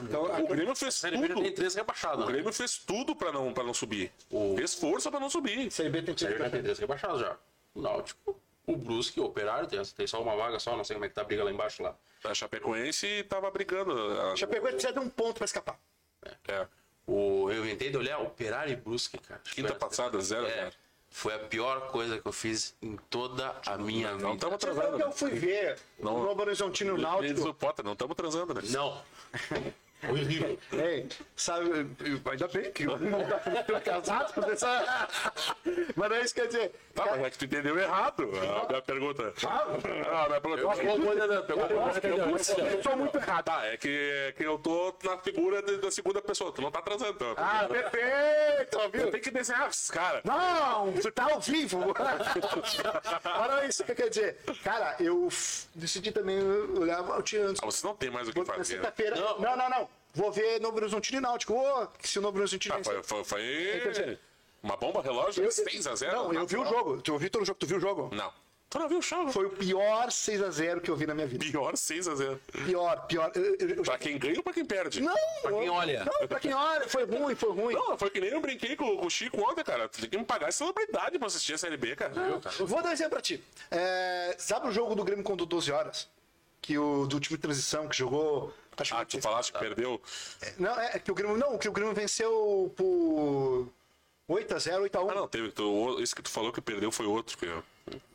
[0.02, 1.44] Então, O Grêmio fez Série B já tudo.
[1.44, 2.24] tem três rebaixados.
[2.24, 2.34] O né?
[2.34, 4.12] Grêmio fez tudo pra não, pra não subir.
[4.30, 5.68] O- Fez força pra não subir.
[5.68, 7.38] a Série B tem Série B tem três rebaixados já.
[7.74, 11.06] O Náutico, o Brusque, o Operário, tem, tem só uma vaga só, não sei como
[11.06, 11.96] é que tá a briga lá embaixo lá.
[12.24, 13.92] A Chapecoense tava brigando.
[13.94, 15.80] a- ele precisa de um ponto para escapar.
[16.48, 16.68] É.
[17.08, 19.42] O, eu inventei de olhar Operário e Brusque, cara.
[19.44, 20.76] Quinta passada, zero a É, zero.
[21.12, 24.34] Foi a pior coisa que eu fiz em toda a minha Não vida.
[24.34, 24.98] estamos Sabe transando.
[24.98, 26.16] que eu fui ver Não.
[26.16, 27.56] o Novo Horizontino Náutico?
[27.84, 28.62] não estamos transando, né?
[28.70, 29.02] Não.
[30.08, 30.58] Horrível.
[30.74, 31.88] Ei, sabe,
[32.32, 33.20] ainda bem que eu não
[33.66, 34.82] tô casado, porque só-
[35.96, 36.72] mas não é isso que quer dizer.
[36.94, 39.34] Tá, mas é que tu entendeu errado a minha pergunta.
[39.46, 40.72] Ah, minha pergunta.
[42.62, 43.46] Eu sou muito errado.
[43.46, 43.90] Tá, é que,
[44.28, 47.12] é que eu tô na figura da segunda pessoa, tu não tá transando.
[47.12, 47.34] Então.
[47.38, 49.12] Ah, perfeito, viu?
[49.12, 50.22] Tem que desenhar esses caras.
[50.24, 51.80] Não, você tá ao vivo.
[53.26, 54.38] Olha isso que quer dizer.
[54.64, 55.28] Cara, eu
[55.74, 56.40] decidi também
[56.78, 57.62] olhar o tinha antes.
[57.62, 58.82] Ah, vocês não tem mais o que fazer.
[59.40, 59.40] Não.
[59.40, 61.54] não, não, Vou ver Novo Horizontino e Náutico.
[61.54, 64.20] Ô, que se o Novo Horizontino Ah, foi, foi, foi
[64.64, 65.44] uma bomba relógio?
[65.44, 66.12] Eu- 6x0?
[66.12, 67.02] Não, eu vi o jogo.
[67.02, 67.60] Tu ouviu todo o jogo?
[67.60, 68.10] Tu viu o jogo?
[68.14, 68.32] Não.
[68.70, 69.32] Tu não viu o jogo?
[69.32, 71.44] Foi o pior 6x0 que eu vi na minha vida.
[71.44, 72.38] Pior 6x0.
[72.66, 73.32] Pior, pior.
[73.34, 75.02] Eu, eu- eu- Pra quem ganha ou pra quem perde?
[75.02, 76.04] Não, Pra quem olha.
[76.06, 76.88] Não, pra quem olha.
[76.88, 77.74] Foi ruim, foi ruim.
[77.74, 79.90] Não, foi que nem eu brinquei com, com o Chico ontem, cara.
[79.90, 82.14] Tu tem que me pagar celebridade pra assistir a Série B, cara.
[82.60, 83.44] Eu vou dar um exemplo pra ti.
[83.72, 86.08] É, sabe o jogo do Grêmio quando 12 horas?
[86.62, 88.54] Que o do time de transição que jogou.
[88.82, 90.02] Acho Ah, tu falaste que perdeu.
[90.58, 91.38] Não, é que o Grêmio.
[91.38, 93.68] Não, que o Grêmio venceu por
[94.30, 95.10] 8x0, 8x1.
[95.12, 95.52] Ah, não, teve.
[95.52, 97.38] Tu, o- isso que tu falou que perdeu foi outro.
[97.38, 97.48] Que,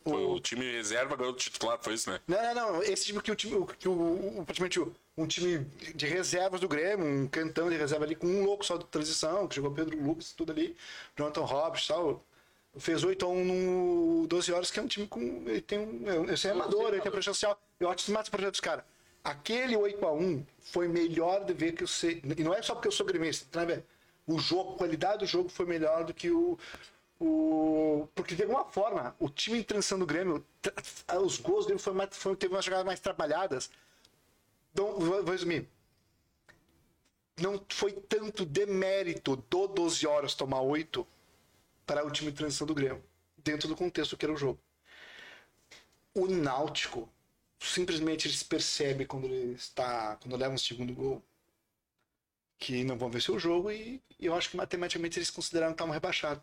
[0.05, 2.20] foi o time reserva ganhou o titular, foi isso, né?
[2.28, 2.82] Não, não, não.
[2.82, 3.55] Esse time que o time.
[3.57, 5.59] o- Que o, o- praticamente o, um time
[5.95, 9.49] de reservas do Grêmio, um cantão de reserva ali com um louco só de transição,
[9.49, 10.77] que jogou Pedro Lucas, tudo ali,
[11.16, 12.23] Jonathan Roberts e tal.
[12.77, 15.20] Fez 8 a 1 no 12 horas, que é um time com.
[15.47, 16.28] Ele tem um.
[16.32, 17.61] Esse é amador, ele tem projeto social.
[17.78, 18.85] Eu acho que mata o projeto dos caras.
[19.24, 22.20] Aquele 8 a 1 foi melhor de ver que eu sei.
[22.36, 23.82] E não é só porque eu sou gremista, né?
[24.26, 26.59] O jogo, a qualidade do jogo foi melhor do que o.
[27.18, 30.44] o porque de alguma forma, o time em transição do Grêmio,
[31.22, 33.70] os gols Grêmio foi foi, teve umas jogadas mais trabalhadas.
[34.72, 35.68] Então, vou resumir.
[37.40, 41.06] Não foi tanto demérito do 12 horas tomar 8
[41.86, 43.02] para o time de transição do Grêmio,
[43.38, 44.59] dentro do contexto que era o jogo.
[46.14, 47.09] O Náutico
[47.60, 51.22] simplesmente ele se percebe quando ele está quando leva um segundo gol
[52.59, 55.76] que não vão vencer o jogo e, e eu acho que matematicamente eles consideraram que
[55.76, 56.43] estavam rebaixados.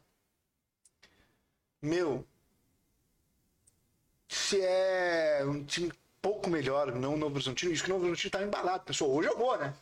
[1.81, 2.25] Meu,
[4.27, 8.27] se é um time pouco melhor, não o Novo Horizontino, isso que o Novo Horizontino
[8.29, 8.83] estava embalado.
[8.83, 9.73] Pessoal, hoje eu vou, né?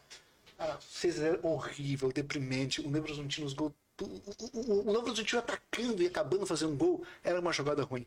[0.80, 2.81] 6 é horrível, deprimente.
[2.81, 3.73] O Novo Horizontino, os gols.
[4.01, 8.06] O, o, o Novo Horizontino atacando e acabando fazendo um gol era uma jogada ruim.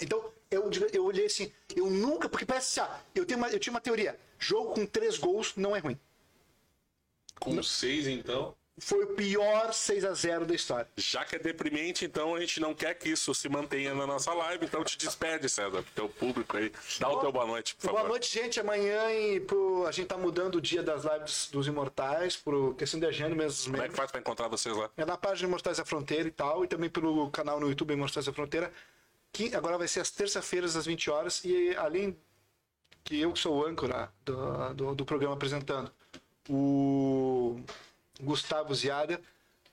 [0.00, 3.58] Então, eu, eu olhei assim, eu nunca, porque parece assim, ah, eu, tenho uma, eu
[3.58, 5.98] tinha uma teoria: jogo com três gols não é ruim.
[7.38, 8.56] Com seis, então.
[8.80, 10.88] Foi o pior 6 a 0 da história.
[10.96, 14.32] Já que é deprimente, então a gente não quer que isso se mantenha na nossa
[14.32, 16.72] live, então te despede, César, pro teu público aí.
[17.00, 17.98] Dá o teu boa noite, por favor.
[17.98, 18.60] Boa noite, gente.
[18.60, 23.00] Amanhã e pro, a gente tá mudando o dia das lives dos Imortais, por questão
[23.00, 23.72] de agenda mesmo.
[23.72, 24.88] Como é que faz pra encontrar vocês lá?
[24.96, 28.26] É na página Imortais da Fronteira e tal, e também pelo canal no YouTube Imortais
[28.26, 28.72] da Fronteira.
[29.54, 32.16] Agora vai ser às terça-feiras, às 20 horas, e além
[33.04, 35.90] que eu que sou o âncora do, do, do programa apresentando,
[36.48, 37.60] o
[38.20, 39.20] Gustavo Ziada,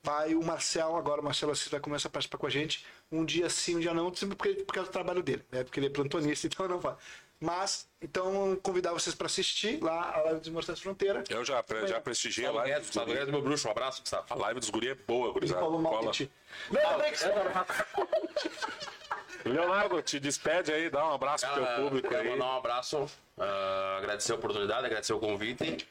[0.04, 3.26] vai o Marcel, agora o Marcelo Assis vai começar a participar com a gente, um
[3.26, 5.64] dia sim, um dia não, sempre porque, por causa do trabalho dele, né?
[5.64, 6.96] porque ele é plantonista, então não vai.
[7.38, 11.22] Mas, então, convidar vocês para assistir lá a live dos Imortais da Fronteira.
[11.30, 13.14] Eu já, pre- já prestigiei a Gustavo live.
[13.14, 13.68] Guedes, meu bruxo.
[13.68, 14.26] Um abraço, Gustavo.
[14.30, 15.60] A live dos guri é boa, gurizada.
[15.60, 16.12] falou mal Cola.
[16.12, 16.32] de ti.
[16.72, 17.18] Não, bem que
[19.46, 22.30] Leonardo, te despede aí, dá um abraço pro teu Cara, público quero aí.
[22.30, 25.88] mandar um abraço, ah, agradecer a oportunidade, agradecer o convite.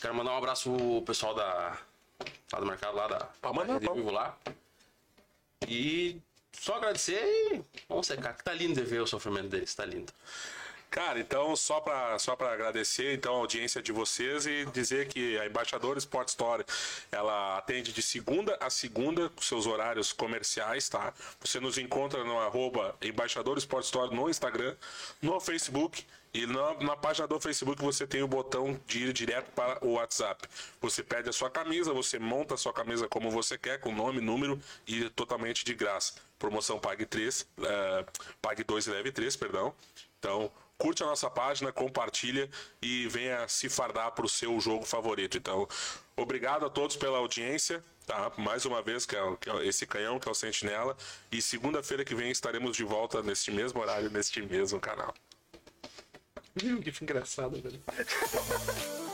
[0.00, 1.78] Quero mandar um abraço pro pessoal da,
[2.52, 3.92] lá do mercado, lá da, Pode mandar, da.
[3.92, 4.36] Vivo lá.
[5.68, 6.20] E
[6.52, 7.22] só agradecer
[7.52, 10.12] e vamos secar, que tá lindo de ver o sofrimento deles, tá lindo.
[10.92, 15.46] Cara, então só para só agradecer então a audiência de vocês e dizer que a
[15.46, 16.66] Embaixador Sport Store,
[17.10, 21.14] ela atende de segunda a segunda com seus horários comerciais, tá?
[21.40, 24.76] Você nos encontra no arroba Embaixador Sport Store no Instagram,
[25.22, 26.04] no Facebook
[26.34, 29.92] e na, na página do Facebook você tem o botão de ir direto para o
[29.92, 30.46] WhatsApp.
[30.78, 34.20] Você pede a sua camisa, você monta a sua camisa como você quer, com nome,
[34.20, 36.16] número e totalmente de graça.
[36.38, 38.04] Promoção Pague 3, eh,
[38.42, 39.74] Pague 2 e Leve 3, perdão.
[40.18, 40.52] Então,
[40.82, 42.50] curte a nossa página, compartilha
[42.82, 45.38] e venha se fardar para o seu jogo favorito.
[45.38, 45.68] Então,
[46.16, 48.32] obrigado a todos pela audiência, tá?
[48.36, 50.96] Mais uma vez, que é, que é esse canhão, que é o Sentinela.
[51.30, 55.14] E segunda-feira que vem estaremos de volta neste mesmo horário, neste mesmo canal.
[56.58, 57.80] que engraçado, velho.